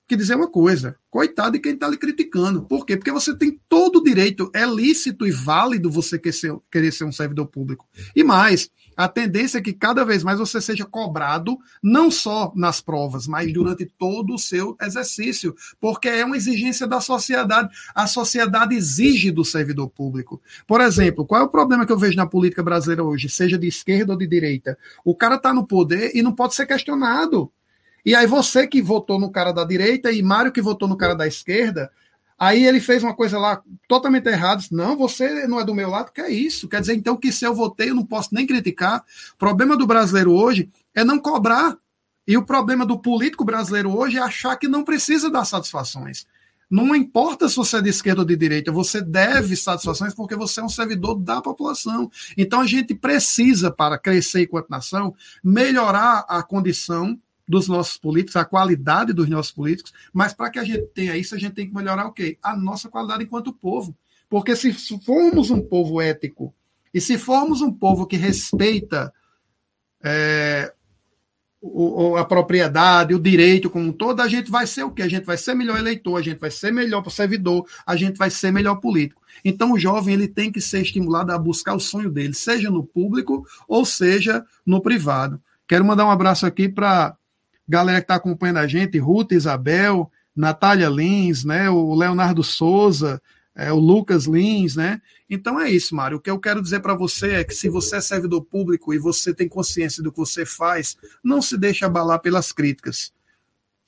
que 0.09 0.17
dizer 0.17 0.35
uma 0.35 0.51
coisa: 0.51 0.97
coitado 1.11 1.53
de 1.53 1.59
quem 1.59 1.75
está 1.75 1.87
lhe 1.87 1.99
criticando. 1.99 2.63
Por 2.63 2.85
quê? 2.87 2.97
Porque 2.97 3.13
você 3.13 3.37
tem 3.37 3.61
todo 3.69 3.97
o 3.97 4.03
direito, 4.03 4.51
é 4.55 4.65
lícito 4.65 5.27
e 5.27 5.31
válido 5.31 5.91
você 5.91 6.19
querer 6.19 6.33
ser, 6.33 6.57
querer 6.71 6.93
ser 6.93 7.05
um 7.05 7.13
servidor 7.13 7.47
público. 7.47 7.87
E 8.17 8.25
mais, 8.25 8.71
a 8.97 9.07
tendência 9.07 9.59
é 9.59 9.61
que 9.61 9.73
cada 9.73 10.05
vez 10.05 10.25
mais 10.25 10.39
você 10.39 10.61
seja 10.61 10.85
cobrado, 10.85 11.57
não 11.83 12.11
só 12.11 12.53
nas 12.57 12.81
provas, 12.81 13.27
mas 13.27 13.53
durante 13.53 13.87
todo 13.87 14.35
o 14.35 14.39
seu 14.39 14.77
exercício, 14.81 15.55
porque 15.81 16.09
é 16.09 16.25
uma 16.25 16.37
exigência 16.37 16.87
da 16.87 17.01
sociedade. 17.01 17.69
A 17.95 18.07
sociedade 18.07 18.75
exige 18.75 19.31
do 19.31 19.45
servidor 19.45 19.89
público. 19.91 20.41
Por 20.67 20.81
exemplo, 20.81 21.27
qual 21.27 21.43
é 21.43 21.45
o 21.45 21.51
problema 21.51 21.87
que 21.87 21.93
eu 21.93 21.99
vejo 21.99 22.17
na 22.17 22.27
política 22.27 22.63
brasileira 22.63 23.05
hoje, 23.05 23.29
seja 23.29 23.59
de 23.59 23.69
esquerda 23.69 24.13
ou 24.15 24.19
de 24.19 24.27
direita? 24.27 24.77
O 25.05 25.15
cara 25.15 25.37
está 25.37 25.53
no 25.53 25.67
poder 25.67 26.13
e 26.15 26.23
não 26.23 26.35
pode 26.35 26.55
ser 26.55 26.67
questionado. 26.67 27.53
E 28.09 28.15
aí 28.15 28.27
você 28.27 28.67
que 28.67 28.81
votou 28.81 29.21
no 29.21 29.31
cara 29.31 29.53
da 29.53 29.63
direita 29.65 30.11
e 30.11 30.23
Mário 30.23 30.51
que 30.51 30.63
votou 30.63 30.89
no 30.89 30.97
cara 30.97 31.15
da 31.15 31.27
esquerda, 31.27 31.91
Aí 32.39 32.65
ele 32.65 32.79
fez 32.79 33.03
uma 33.03 33.15
coisa 33.15 33.37
lá 33.37 33.61
totalmente 33.89 34.29
errada. 34.29 34.63
Não, 34.71 34.97
você 34.97 35.45
não 35.49 35.59
é 35.59 35.65
do 35.65 35.75
meu 35.75 35.91
lado, 35.91 36.13
que 36.13 36.21
é 36.21 36.31
isso. 36.31 36.69
Quer 36.69 36.81
dizer, 36.81 36.95
então, 36.95 37.17
que 37.17 37.33
se 37.33 37.45
eu 37.45 37.53
votei, 37.53 37.91
eu 37.91 37.97
não 37.97 38.07
posso 38.07 38.33
nem 38.33 38.47
criticar. 38.47 39.05
O 39.35 39.37
problema 39.37 39.77
do 39.77 39.89
brasileiro 39.89 40.33
hoje 40.33 40.71
é 40.95 41.03
não 41.03 41.19
cobrar. 41.19 41.77
E 42.29 42.37
o 42.37 42.45
problema 42.45 42.87
do 42.87 42.97
político 42.97 43.45
brasileiro 43.45 43.91
hoje 43.91 44.19
é 44.19 44.21
achar 44.21 44.55
que 44.57 44.69
não 44.69 44.85
precisa 44.85 45.29
dar 45.29 45.45
satisfações. 45.45 46.27
Não 46.71 46.95
importa 46.95 47.49
se 47.49 47.57
você 47.57 47.79
é 47.79 47.83
de 47.83 47.91
esquerda 47.91 48.21
ou 48.21 48.27
de 48.27 48.37
direita, 48.37 48.71
você 48.71 49.03
deve 49.03 49.57
satisfações 49.57 50.15
porque 50.15 50.37
você 50.37 50.61
é 50.61 50.65
um 50.65 50.69
servidor 50.69 51.19
da 51.19 51.43
população. 51.43 52.09
Então 52.37 52.61
a 52.61 52.67
gente 52.69 52.95
precisa, 52.95 53.69
para 53.69 53.99
crescer 53.99 54.43
enquanto 54.43 54.71
nação, 54.71 55.13
melhorar 55.43 56.25
a 56.29 56.41
condição 56.41 57.19
dos 57.49 57.67
nossos 57.67 57.97
políticos, 57.97 58.37
a 58.37 58.45
qualidade 58.45 59.13
dos 59.13 59.29
nossos 59.29 59.53
políticos, 59.53 59.93
mas 60.13 60.35
para 60.35 60.51
que 60.51 60.59
a 60.59 60.65
gente 60.65 60.87
tenha 60.95 61.17
isso, 61.17 61.35
a 61.35 61.39
gente 61.39 61.55
tem 61.55 61.67
que 61.67 61.75
melhorar 61.75 62.07
o 62.07 62.13
quê? 62.13 62.39
A 62.43 62.55
nossa 62.57 62.89
qualidade 62.89 63.25
enquanto 63.25 63.53
povo. 63.53 63.97
Porque 64.29 64.55
se 64.55 64.73
formos 64.73 65.51
um 65.51 65.61
povo 65.61 66.01
ético 66.01 66.55
e 66.93 67.01
se 67.01 67.17
formos 67.17 67.63
um 67.63 67.73
povo 67.73 68.07
que 68.07 68.17
respeita 68.17 69.13
é, 70.05 70.73
o, 71.61 72.17
a 72.17 72.25
propriedade, 72.25 73.15
o 73.15 73.19
direito 73.19 73.69
como 73.69 73.89
um 73.89 73.93
todo, 73.93 74.21
a 74.21 74.29
gente 74.29 74.51
vai 74.51 74.67
ser 74.67 74.85
o 74.85 74.91
quê? 74.91 75.03
A 75.03 75.09
gente 75.09 75.25
vai 75.25 75.37
ser 75.37 75.55
melhor 75.55 75.79
eleitor, 75.79 76.17
a 76.17 76.23
gente 76.23 76.39
vai 76.39 76.51
ser 76.51 76.73
melhor 76.73 77.09
servidor, 77.11 77.67
a 77.87 77.97
gente 77.97 78.17
vai 78.17 78.31
ser 78.31 78.53
melhor 78.53 78.77
político. 78.77 79.23
Então 79.45 79.73
o 79.73 79.79
jovem 79.79 80.15
ele 80.15 80.29
tem 80.29 80.53
que 80.53 80.61
ser 80.61 80.83
estimulado 80.83 81.33
a 81.33 81.39
buscar 81.39 81.75
o 81.75 81.81
sonho 81.81 82.11
dele, 82.11 82.35
seja 82.35 82.71
no 82.71 82.85
público 82.85 83.47
ou 83.67 83.85
seja 83.85 84.45
no 84.65 84.81
privado. 84.81 85.41
Quero 85.67 85.85
mandar 85.85 86.07
um 86.07 86.11
abraço 86.11 86.47
aqui 86.47 86.69
para 86.69 87.17
galera 87.69 88.01
que 88.01 88.05
está 88.05 88.15
acompanhando 88.15 88.59
a 88.59 88.67
gente, 88.67 88.99
Ruth, 88.99 89.33
Isabel, 89.33 90.11
Natália 90.35 90.89
Lins, 90.89 91.45
né, 91.45 91.69
o 91.69 91.95
Leonardo 91.95 92.43
Souza, 92.43 93.21
é, 93.55 93.73
o 93.73 93.79
Lucas 93.79 94.25
Lins, 94.25 94.77
né? 94.77 95.03
Então 95.29 95.61
é 95.61 95.69
isso, 95.69 95.95
Mário. 95.95 96.19
O 96.19 96.21
que 96.21 96.31
eu 96.31 96.39
quero 96.39 96.63
dizer 96.63 96.81
para 96.81 96.95
você 96.95 97.35
é 97.35 97.45
que 97.45 97.55
se 97.55 97.69
você 97.69 97.97
é 97.97 98.01
servidor 98.01 98.43
público 98.43 98.95
e 98.95 98.99
você 98.99 99.35
tem 99.35 99.49
consciência 99.49 100.01
do 100.03 100.13
que 100.13 100.19
você 100.19 100.47
faz, 100.47 100.97
não 101.25 101.43
se 101.43 101.59
deixe 101.59 101.85
abalar 101.85 102.21
pelas 102.21 102.53
críticas 102.53 103.13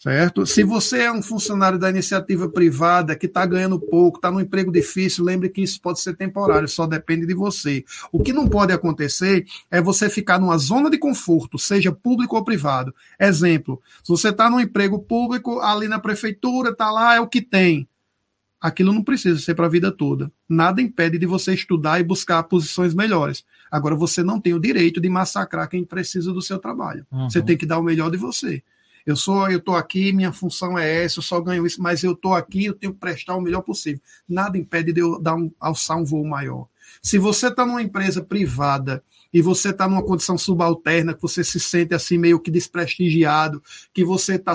certo? 0.01 0.46
Se 0.46 0.64
você 0.64 1.03
é 1.03 1.12
um 1.12 1.22
funcionário 1.22 1.78
da 1.78 1.90
iniciativa 1.90 2.48
privada 2.48 3.14
que 3.14 3.26
está 3.26 3.44
ganhando 3.44 3.78
pouco, 3.78 4.16
está 4.16 4.30
num 4.30 4.40
emprego 4.40 4.72
difícil, 4.72 5.22
lembre 5.22 5.51
que 5.51 5.61
isso 5.61 5.80
pode 5.80 6.01
ser 6.01 6.16
temporário, 6.16 6.66
só 6.66 6.86
depende 6.86 7.26
de 7.26 7.34
você. 7.34 7.84
O 8.11 8.22
que 8.22 8.32
não 8.32 8.48
pode 8.48 8.72
acontecer 8.72 9.44
é 9.70 9.80
você 9.80 10.09
ficar 10.09 10.40
numa 10.40 10.57
zona 10.57 10.88
de 10.88 10.96
conforto, 10.96 11.59
seja 11.59 11.92
público 11.92 12.34
ou 12.34 12.42
privado. 12.42 12.94
Exemplo, 13.18 13.80
se 14.03 14.09
você 14.09 14.30
está 14.30 14.48
num 14.48 14.59
emprego 14.59 14.98
público, 14.98 15.61
ali 15.61 15.86
na 15.86 15.98
prefeitura, 15.98 16.70
está 16.70 16.90
lá, 16.90 17.16
é 17.16 17.20
o 17.20 17.28
que 17.28 17.42
tem. 17.42 17.86
Aquilo 18.59 18.92
não 18.92 19.03
precisa 19.03 19.38
ser 19.38 19.55
para 19.55 19.66
a 19.66 19.70
vida 19.70 19.90
toda. 19.90 20.30
Nada 20.48 20.82
impede 20.82 21.18
de 21.18 21.26
você 21.26 21.55
estudar 21.55 22.01
e 22.01 22.05
buscar 22.05 22.42
posições 22.42 22.94
melhores. 22.94 23.44
Agora, 23.70 23.94
você 23.94 24.22
não 24.22 24.38
tem 24.38 24.53
o 24.53 24.61
direito 24.61 25.01
de 25.01 25.09
massacrar 25.09 25.68
quem 25.68 25.82
precisa 25.84 26.32
do 26.32 26.42
seu 26.42 26.59
trabalho. 26.59 27.07
Uhum. 27.11 27.30
Você 27.30 27.40
tem 27.40 27.57
que 27.57 27.64
dar 27.64 27.78
o 27.78 27.82
melhor 27.82 28.11
de 28.11 28.18
você. 28.18 28.62
Eu 29.11 29.16
sou, 29.16 29.50
eu 29.50 29.58
estou 29.58 29.74
aqui, 29.74 30.12
minha 30.12 30.32
função 30.32 30.78
é 30.78 31.04
essa, 31.04 31.18
eu 31.18 31.22
só 31.22 31.40
ganho 31.40 31.66
isso, 31.66 31.82
mas 31.82 32.04
eu 32.04 32.12
estou 32.12 32.34
aqui, 32.34 32.66
eu 32.66 32.74
tenho 32.74 32.92
que 32.92 33.00
prestar 33.00 33.34
o 33.36 33.40
melhor 33.40 33.62
possível. 33.62 34.00
Nada 34.28 34.56
impede 34.56 34.92
de 34.92 35.00
eu 35.00 35.20
dar 35.20 35.34
um, 35.34 35.50
alçar 35.58 35.96
um 35.96 36.04
voo 36.04 36.24
maior. 36.24 36.68
Se 37.02 37.18
você 37.18 37.48
está 37.48 37.66
numa 37.66 37.82
empresa 37.82 38.22
privada 38.22 39.02
e 39.32 39.42
você 39.42 39.70
está 39.70 39.88
numa 39.88 40.02
condição 40.02 40.38
subalterna, 40.38 41.14
que 41.14 41.22
você 41.22 41.42
se 41.42 41.58
sente 41.58 41.94
assim 41.94 42.18
meio 42.18 42.38
que 42.38 42.50
desprestigiado, 42.50 43.62
que 43.92 44.04
você 44.04 44.36
está 44.36 44.54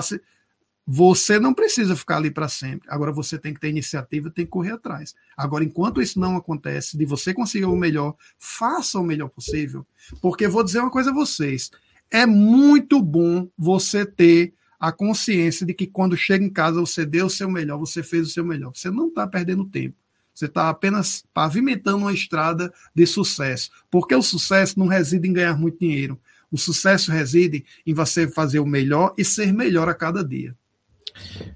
você 0.88 1.40
não 1.40 1.52
precisa 1.52 1.96
ficar 1.96 2.18
ali 2.18 2.30
para 2.30 2.48
sempre. 2.48 2.88
Agora 2.88 3.10
você 3.10 3.36
tem 3.36 3.52
que 3.52 3.58
ter 3.58 3.68
iniciativa, 3.68 4.30
tem 4.30 4.44
que 4.44 4.50
correr 4.52 4.72
atrás. 4.72 5.16
Agora, 5.36 5.64
enquanto 5.64 6.00
isso 6.00 6.20
não 6.20 6.36
acontece, 6.36 6.96
de 6.96 7.04
você 7.04 7.34
conseguir 7.34 7.64
o 7.64 7.74
melhor, 7.74 8.14
faça 8.38 8.96
o 9.00 9.02
melhor 9.02 9.28
possível. 9.28 9.84
Porque 10.22 10.46
vou 10.46 10.62
dizer 10.62 10.78
uma 10.78 10.90
coisa 10.90 11.10
a 11.10 11.14
vocês: 11.14 11.72
é 12.10 12.26
muito 12.26 13.00
bom 13.02 13.48
você 13.56 14.04
ter 14.04 14.54
a 14.78 14.92
consciência 14.92 15.64
de 15.66 15.74
que 15.74 15.86
quando 15.86 16.16
chega 16.16 16.44
em 16.44 16.50
casa 16.50 16.80
você 16.80 17.04
deu 17.04 17.26
o 17.26 17.30
seu 17.30 17.50
melhor, 17.50 17.78
você 17.78 18.02
fez 18.02 18.28
o 18.28 18.30
seu 18.30 18.44
melhor. 18.44 18.72
Você 18.74 18.90
não 18.90 19.08
está 19.08 19.26
perdendo 19.26 19.64
tempo. 19.64 19.96
Você 20.34 20.44
está 20.44 20.68
apenas 20.68 21.24
pavimentando 21.32 21.98
uma 21.98 22.12
estrada 22.12 22.72
de 22.94 23.06
sucesso. 23.06 23.70
Porque 23.90 24.14
o 24.14 24.22
sucesso 24.22 24.78
não 24.78 24.86
reside 24.86 25.26
em 25.26 25.32
ganhar 25.32 25.58
muito 25.58 25.78
dinheiro. 25.78 26.20
O 26.52 26.58
sucesso 26.58 27.10
reside 27.10 27.64
em 27.86 27.94
você 27.94 28.28
fazer 28.28 28.58
o 28.58 28.66
melhor 28.66 29.14
e 29.16 29.24
ser 29.24 29.52
melhor 29.52 29.88
a 29.88 29.94
cada 29.94 30.22
dia. 30.22 30.54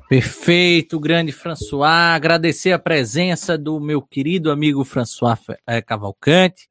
Perfeito, 0.08 0.98
grande 0.98 1.30
François. 1.30 2.14
Agradecer 2.14 2.72
a 2.72 2.78
presença 2.78 3.58
do 3.58 3.78
meu 3.78 4.00
querido 4.00 4.50
amigo 4.50 4.82
François 4.82 5.38
eh, 5.66 5.82
Cavalcante, 5.82 6.68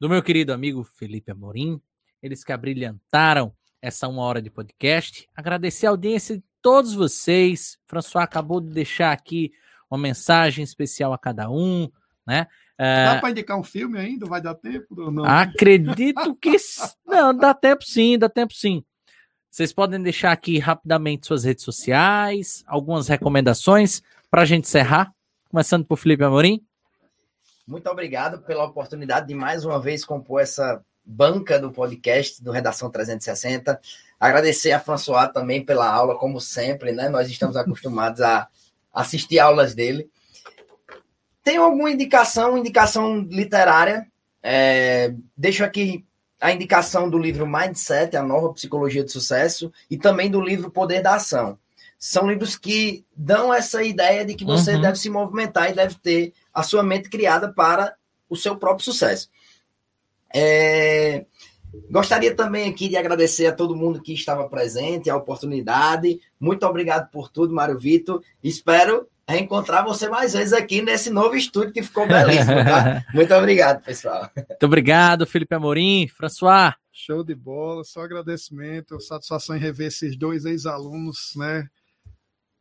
do 0.00 0.08
meu 0.08 0.22
querido 0.22 0.52
amigo 0.52 0.82
Felipe 0.82 1.30
Amorim, 1.30 1.80
eles 2.22 2.44
que 2.44 2.52
abrilhantaram 2.52 3.52
essa 3.80 4.08
uma 4.08 4.22
hora 4.22 4.42
de 4.42 4.50
podcast. 4.50 5.28
Agradecer 5.34 5.86
a 5.86 5.90
audiência 5.90 6.36
de 6.36 6.44
todos 6.60 6.94
vocês. 6.94 7.78
François 7.86 8.24
acabou 8.24 8.60
de 8.60 8.70
deixar 8.70 9.12
aqui 9.12 9.52
uma 9.90 9.98
mensagem 9.98 10.62
especial 10.62 11.12
a 11.12 11.18
cada 11.18 11.50
um, 11.50 11.88
né? 12.26 12.46
Dá 12.78 13.16
uh, 13.16 13.20
para 13.20 13.30
indicar 13.30 13.58
um 13.58 13.64
filme 13.64 13.98
ainda? 13.98 14.26
Vai 14.26 14.40
dar 14.40 14.54
tempo? 14.54 15.10
Não? 15.10 15.24
Acredito 15.24 16.34
que 16.36 16.56
não, 17.06 17.34
dá 17.34 17.52
tempo 17.52 17.84
sim, 17.84 18.18
dá 18.18 18.28
tempo 18.28 18.54
sim. 18.54 18.84
Vocês 19.50 19.72
podem 19.72 20.00
deixar 20.00 20.30
aqui 20.30 20.58
rapidamente 20.58 21.26
suas 21.26 21.42
redes 21.42 21.64
sociais, 21.64 22.62
algumas 22.66 23.08
recomendações 23.08 24.02
para 24.30 24.42
a 24.42 24.44
gente 24.44 24.66
encerrar, 24.66 25.12
começando 25.50 25.84
por 25.84 25.96
Felipe 25.96 26.22
Amorim. 26.22 26.64
Muito 27.66 27.88
obrigado 27.88 28.42
pela 28.42 28.64
oportunidade 28.64 29.26
de 29.26 29.34
mais 29.34 29.64
uma 29.64 29.80
vez 29.80 30.04
compor 30.04 30.40
essa 30.40 30.82
banca 31.08 31.58
do 31.58 31.72
podcast 31.72 32.44
do 32.44 32.52
Redação 32.52 32.90
360. 32.90 33.80
Agradecer 34.20 34.72
a 34.72 34.80
François 34.80 35.32
também 35.32 35.64
pela 35.64 35.90
aula, 35.90 36.18
como 36.18 36.38
sempre, 36.38 36.92
né? 36.92 37.08
Nós 37.08 37.30
estamos 37.30 37.56
acostumados 37.56 38.20
a 38.20 38.46
assistir 38.92 39.38
aulas 39.38 39.74
dele. 39.74 40.10
Tem 41.42 41.56
alguma 41.56 41.90
indicação, 41.90 42.58
indicação 42.58 43.20
literária? 43.20 44.06
É, 44.42 45.14
deixo 45.34 45.64
aqui 45.64 46.04
a 46.38 46.52
indicação 46.52 47.08
do 47.08 47.18
livro 47.18 47.46
Mindset, 47.46 48.14
a 48.14 48.22
nova 48.22 48.52
psicologia 48.52 49.02
de 49.02 49.10
sucesso, 49.10 49.72
e 49.90 49.96
também 49.96 50.30
do 50.30 50.40
livro 50.40 50.70
Poder 50.70 51.02
da 51.02 51.14
Ação. 51.14 51.58
São 51.98 52.28
livros 52.28 52.56
que 52.56 53.04
dão 53.16 53.52
essa 53.52 53.82
ideia 53.82 54.24
de 54.24 54.34
que 54.34 54.44
você 54.44 54.74
uhum. 54.74 54.82
deve 54.82 54.98
se 54.98 55.10
movimentar 55.10 55.70
e 55.70 55.74
deve 55.74 55.96
ter 55.96 56.32
a 56.52 56.62
sua 56.62 56.82
mente 56.82 57.08
criada 57.08 57.52
para 57.52 57.94
o 58.28 58.36
seu 58.36 58.56
próprio 58.56 58.84
sucesso. 58.84 59.28
É, 60.34 61.24
gostaria 61.90 62.34
também 62.34 62.68
aqui 62.68 62.88
de 62.88 62.96
agradecer 62.96 63.46
a 63.46 63.52
todo 63.52 63.76
mundo 63.76 64.02
que 64.02 64.12
estava 64.12 64.48
presente, 64.48 65.10
a 65.10 65.16
oportunidade. 65.16 66.20
Muito 66.38 66.66
obrigado 66.66 67.10
por 67.10 67.30
tudo, 67.30 67.54
Mário 67.54 67.78
Vitor. 67.78 68.22
Espero 68.42 69.06
reencontrar 69.28 69.84
você 69.84 70.08
mais 70.08 70.32
vezes 70.32 70.54
aqui 70.54 70.80
nesse 70.80 71.10
novo 71.10 71.36
estúdio 71.36 71.72
que 71.72 71.82
ficou 71.82 72.06
belíssimo, 72.06 72.64
tá? 72.64 73.04
Muito 73.12 73.34
obrigado, 73.34 73.84
pessoal. 73.84 74.30
Muito 74.34 74.64
obrigado, 74.64 75.26
Felipe 75.26 75.54
Amorim. 75.54 76.08
François. 76.08 76.74
Show 76.90 77.22
de 77.22 77.34
bola, 77.34 77.84
só 77.84 78.00
agradecimento, 78.00 79.00
satisfação 79.00 79.54
em 79.54 79.60
rever 79.60 79.88
esses 79.88 80.16
dois 80.16 80.44
ex-alunos, 80.46 81.34
né? 81.36 81.68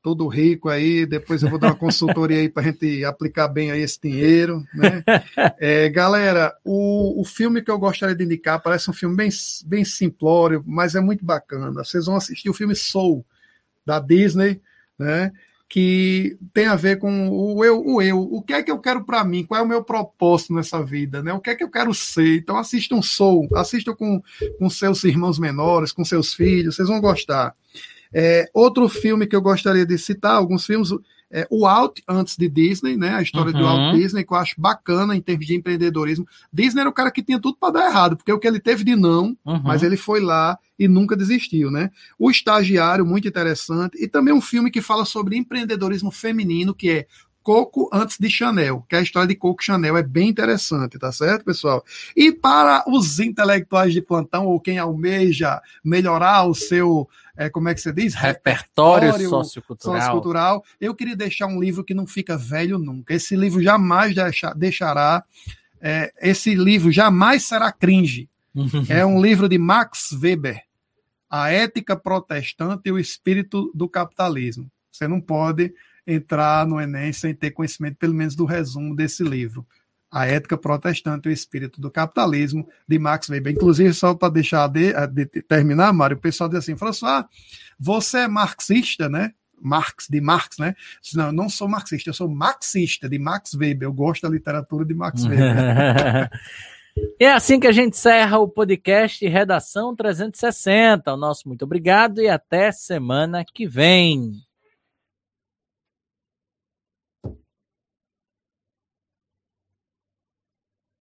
Todo 0.08 0.30
rico 0.30 0.70
aí, 0.70 1.06
depois 1.06 1.44
eu 1.44 1.50
vou 1.50 1.60
dar 1.60 1.68
uma 1.68 1.76
consultoria 1.76 2.38
aí 2.38 2.48
para 2.48 2.64
a 2.64 2.66
gente 2.68 3.04
aplicar 3.04 3.50
bem 3.50 3.72
aí 3.72 3.82
esse 3.82 4.00
dinheiro, 4.02 4.64
né? 4.74 5.04
É, 5.60 5.90
galera, 5.90 6.56
o, 6.64 7.20
o 7.20 7.26
filme 7.26 7.62
que 7.62 7.70
eu 7.70 7.78
gostaria 7.78 8.16
de 8.16 8.24
indicar 8.24 8.62
parece 8.62 8.90
um 8.90 8.94
filme 8.94 9.18
bem, 9.18 9.30
bem 9.66 9.84
simplório, 9.84 10.64
mas 10.66 10.96
é 10.96 11.02
muito 11.02 11.26
bacana. 11.26 11.72
Vocês 11.84 12.06
vão 12.06 12.16
assistir 12.16 12.50
o 12.50 12.54
filme 12.54 12.74
Soul, 12.74 13.26
da 13.86 14.00
Disney, 14.00 14.62
né? 14.98 15.34
Que 15.68 16.38
tem 16.54 16.68
a 16.68 16.76
ver 16.76 17.00
com 17.00 17.30
o 17.30 17.66
eu, 17.66 17.84
o 17.86 18.02
eu. 18.02 18.22
O 18.22 18.42
que 18.42 18.54
é 18.54 18.64
que 18.64 18.72
eu 18.72 18.80
quero 18.80 19.04
para 19.04 19.26
mim? 19.26 19.44
Qual 19.44 19.60
é 19.60 19.64
o 19.64 19.68
meu 19.68 19.84
propósito 19.84 20.54
nessa 20.54 20.82
vida, 20.82 21.22
né? 21.22 21.34
O 21.34 21.42
que 21.42 21.50
é 21.50 21.56
que 21.56 21.64
eu 21.66 21.70
quero 21.70 21.94
ser? 21.94 22.38
Então 22.38 22.58
assistam 22.58 23.02
Soul, 23.02 23.50
assistam 23.56 23.94
com, 23.94 24.22
com 24.58 24.70
seus 24.70 25.04
irmãos 25.04 25.38
menores, 25.38 25.92
com 25.92 26.06
seus 26.06 26.34
filhos, 26.34 26.78
vocês 26.78 26.88
vão 26.88 27.02
gostar. 27.02 27.54
É, 28.14 28.50
outro 28.54 28.88
filme 28.88 29.28
que 29.28 29.36
eu 29.36 29.42
gostaria 29.42 29.86
de 29.86 29.98
citar, 29.98 30.36
alguns 30.36 30.66
filmes, 30.66 30.90
é, 31.30 31.46
o 31.50 31.68
Alt 31.68 32.00
antes 32.08 32.38
de 32.38 32.48
Disney, 32.48 32.96
né? 32.96 33.16
A 33.16 33.22
história 33.22 33.52
uhum. 33.52 33.60
do 33.60 33.66
Walt 33.66 33.96
Disney, 33.96 34.24
que 34.24 34.34
eu 34.34 34.38
acho 34.38 34.60
bacana 34.60 35.16
em 35.16 35.22
termos 35.22 35.46
de 35.46 35.56
empreendedorismo. 35.56 36.26
Disney 36.52 36.82
era 36.82 36.90
o 36.90 36.94
cara 36.94 37.12
que 37.12 37.22
tinha 37.22 37.40
tudo 37.40 37.58
para 37.60 37.74
dar 37.74 37.90
errado, 37.90 38.16
porque 38.16 38.32
o 38.32 38.40
que 38.40 38.48
ele 38.48 38.60
teve 38.60 38.84
de 38.84 38.96
não, 38.96 39.38
uhum. 39.46 39.62
mas 39.64 39.84
ele 39.84 39.98
foi 39.98 40.22
lá 40.22 40.58
e 40.80 40.88
nunca 40.88 41.18
desistiu, 41.18 41.70
né? 41.70 41.92
O 42.18 42.32
Estagiário, 42.32 43.06
muito 43.06 43.28
interessante, 43.28 44.02
e 44.02 44.08
também 44.08 44.34
um 44.34 44.42
filme 44.42 44.72
que 44.72 44.82
fala 44.82 45.04
sobre 45.04 45.36
empreendedorismo 45.36 46.12
feminino, 46.12 46.74
que 46.74 46.90
é 46.90 47.08
Coco 47.48 47.90
antes 47.94 48.18
de 48.20 48.30
Chanel, 48.30 48.86
que 48.90 48.96
é 48.96 49.00
a 49.00 49.02
história 49.02 49.26
de 49.26 49.34
Coco 49.34 49.64
Chanel 49.64 49.96
é 49.96 50.04
bem 50.04 50.28
interessante, 50.28 51.00
tá 51.00 51.14
certo, 51.14 51.46
pessoal? 51.46 51.82
E 52.14 52.30
para 52.30 52.84
os 52.86 53.22
intelectuais 53.22 53.94
de 53.94 54.02
plantão 54.02 54.48
ou 54.48 54.60
quem 54.60 54.78
almeja 54.78 55.62
melhorar 55.82 56.44
o 56.44 56.54
seu 56.54 57.08
é, 57.38 57.50
como 57.50 57.70
é 57.70 57.76
que 57.76 57.80
você 57.80 57.94
diz? 57.94 58.16
Repertório, 58.16 59.12
Repertório 59.12 59.30
sociocultural. 59.30 60.00
sociocultural. 60.00 60.66
Eu 60.82 60.96
queria 60.96 61.16
deixar 61.16 61.46
um 61.46 61.60
livro 61.60 61.84
que 61.84 61.94
não 61.94 62.08
fica 62.08 62.36
velho 62.36 62.80
nunca. 62.80 63.14
Esse 63.14 63.36
livro 63.36 63.62
jamais 63.62 64.16
deixa, 64.16 64.54
deixará. 64.54 65.24
É, 65.80 66.12
esse 66.20 66.56
livro 66.56 66.92
jamais 66.92 67.44
será 67.44 67.72
cringe. 67.72 68.28
é 68.90 69.06
um 69.06 69.22
livro 69.22 69.48
de 69.48 69.60
Max 69.60 70.12
Weber, 70.12 70.64
A 71.30 71.52
Ética 71.52 71.96
Protestante 71.96 72.90
e 72.90 72.92
o 72.92 72.98
Espírito 72.98 73.72
do 73.74 73.88
Capitalismo. 73.88 74.70
Você 74.92 75.08
não 75.08 75.22
pode 75.22 75.72
entrar 76.08 76.66
no 76.66 76.82
Enem 76.82 77.14
sem 77.14 77.36
ter 77.36 77.52
conhecimento, 77.52 77.98
pelo 77.98 78.16
menos, 78.16 78.36
do 78.36 78.46
resumo 78.46 78.96
desse 78.96 79.24
livro. 79.24 79.64
A 80.12 80.26
Ética 80.26 80.58
Protestante 80.58 81.28
e 81.28 81.32
o 81.32 81.34
Espírito 81.34 81.82
do 81.82 81.92
Capitalismo, 81.92 82.68
de 82.88 82.98
Max 82.98 83.30
Weber. 83.30 83.54
Inclusive, 83.54 83.94
só 83.94 84.14
para 84.14 84.34
deixar 84.34 84.68
de, 84.68 84.94
de, 85.08 85.26
terminar, 85.42 85.92
Mário, 85.94 86.18
o 86.18 86.20
pessoal 86.20 86.50
diz 86.50 86.60
assim, 86.60 86.78
François, 86.78 87.26
você 87.80 88.20
é 88.20 88.28
marxista, 88.28 89.10
né? 89.10 89.34
Marx, 89.60 90.08
de 90.10 90.22
Marx, 90.22 90.58
né? 90.60 90.76
Não, 91.16 91.28
eu 91.28 91.32
não 91.32 91.50
sou 91.50 91.68
marxista, 91.68 92.10
eu 92.10 92.14
sou 92.14 92.30
marxista, 92.30 93.10
de 93.10 93.18
Max 93.18 93.54
Weber. 93.54 93.88
Eu 93.88 93.94
gosto 93.94 94.22
da 94.22 94.30
literatura 94.30 94.86
de 94.86 94.94
Max 94.94 95.26
Weber. 95.26 96.30
É 97.20 97.32
assim 97.32 97.60
que 97.60 97.68
a 97.68 97.72
gente 97.72 97.94
encerra 97.94 98.40
o 98.40 98.48
podcast 98.48 99.26
Redação 99.28 99.96
360. 99.96 101.14
O 101.14 101.18
nosso 101.18 101.48
muito 101.48 101.64
obrigado 101.64 102.20
e 102.20 102.28
até 102.28 102.72
semana 102.72 103.46
que 103.46 103.68
vem. 103.68 104.34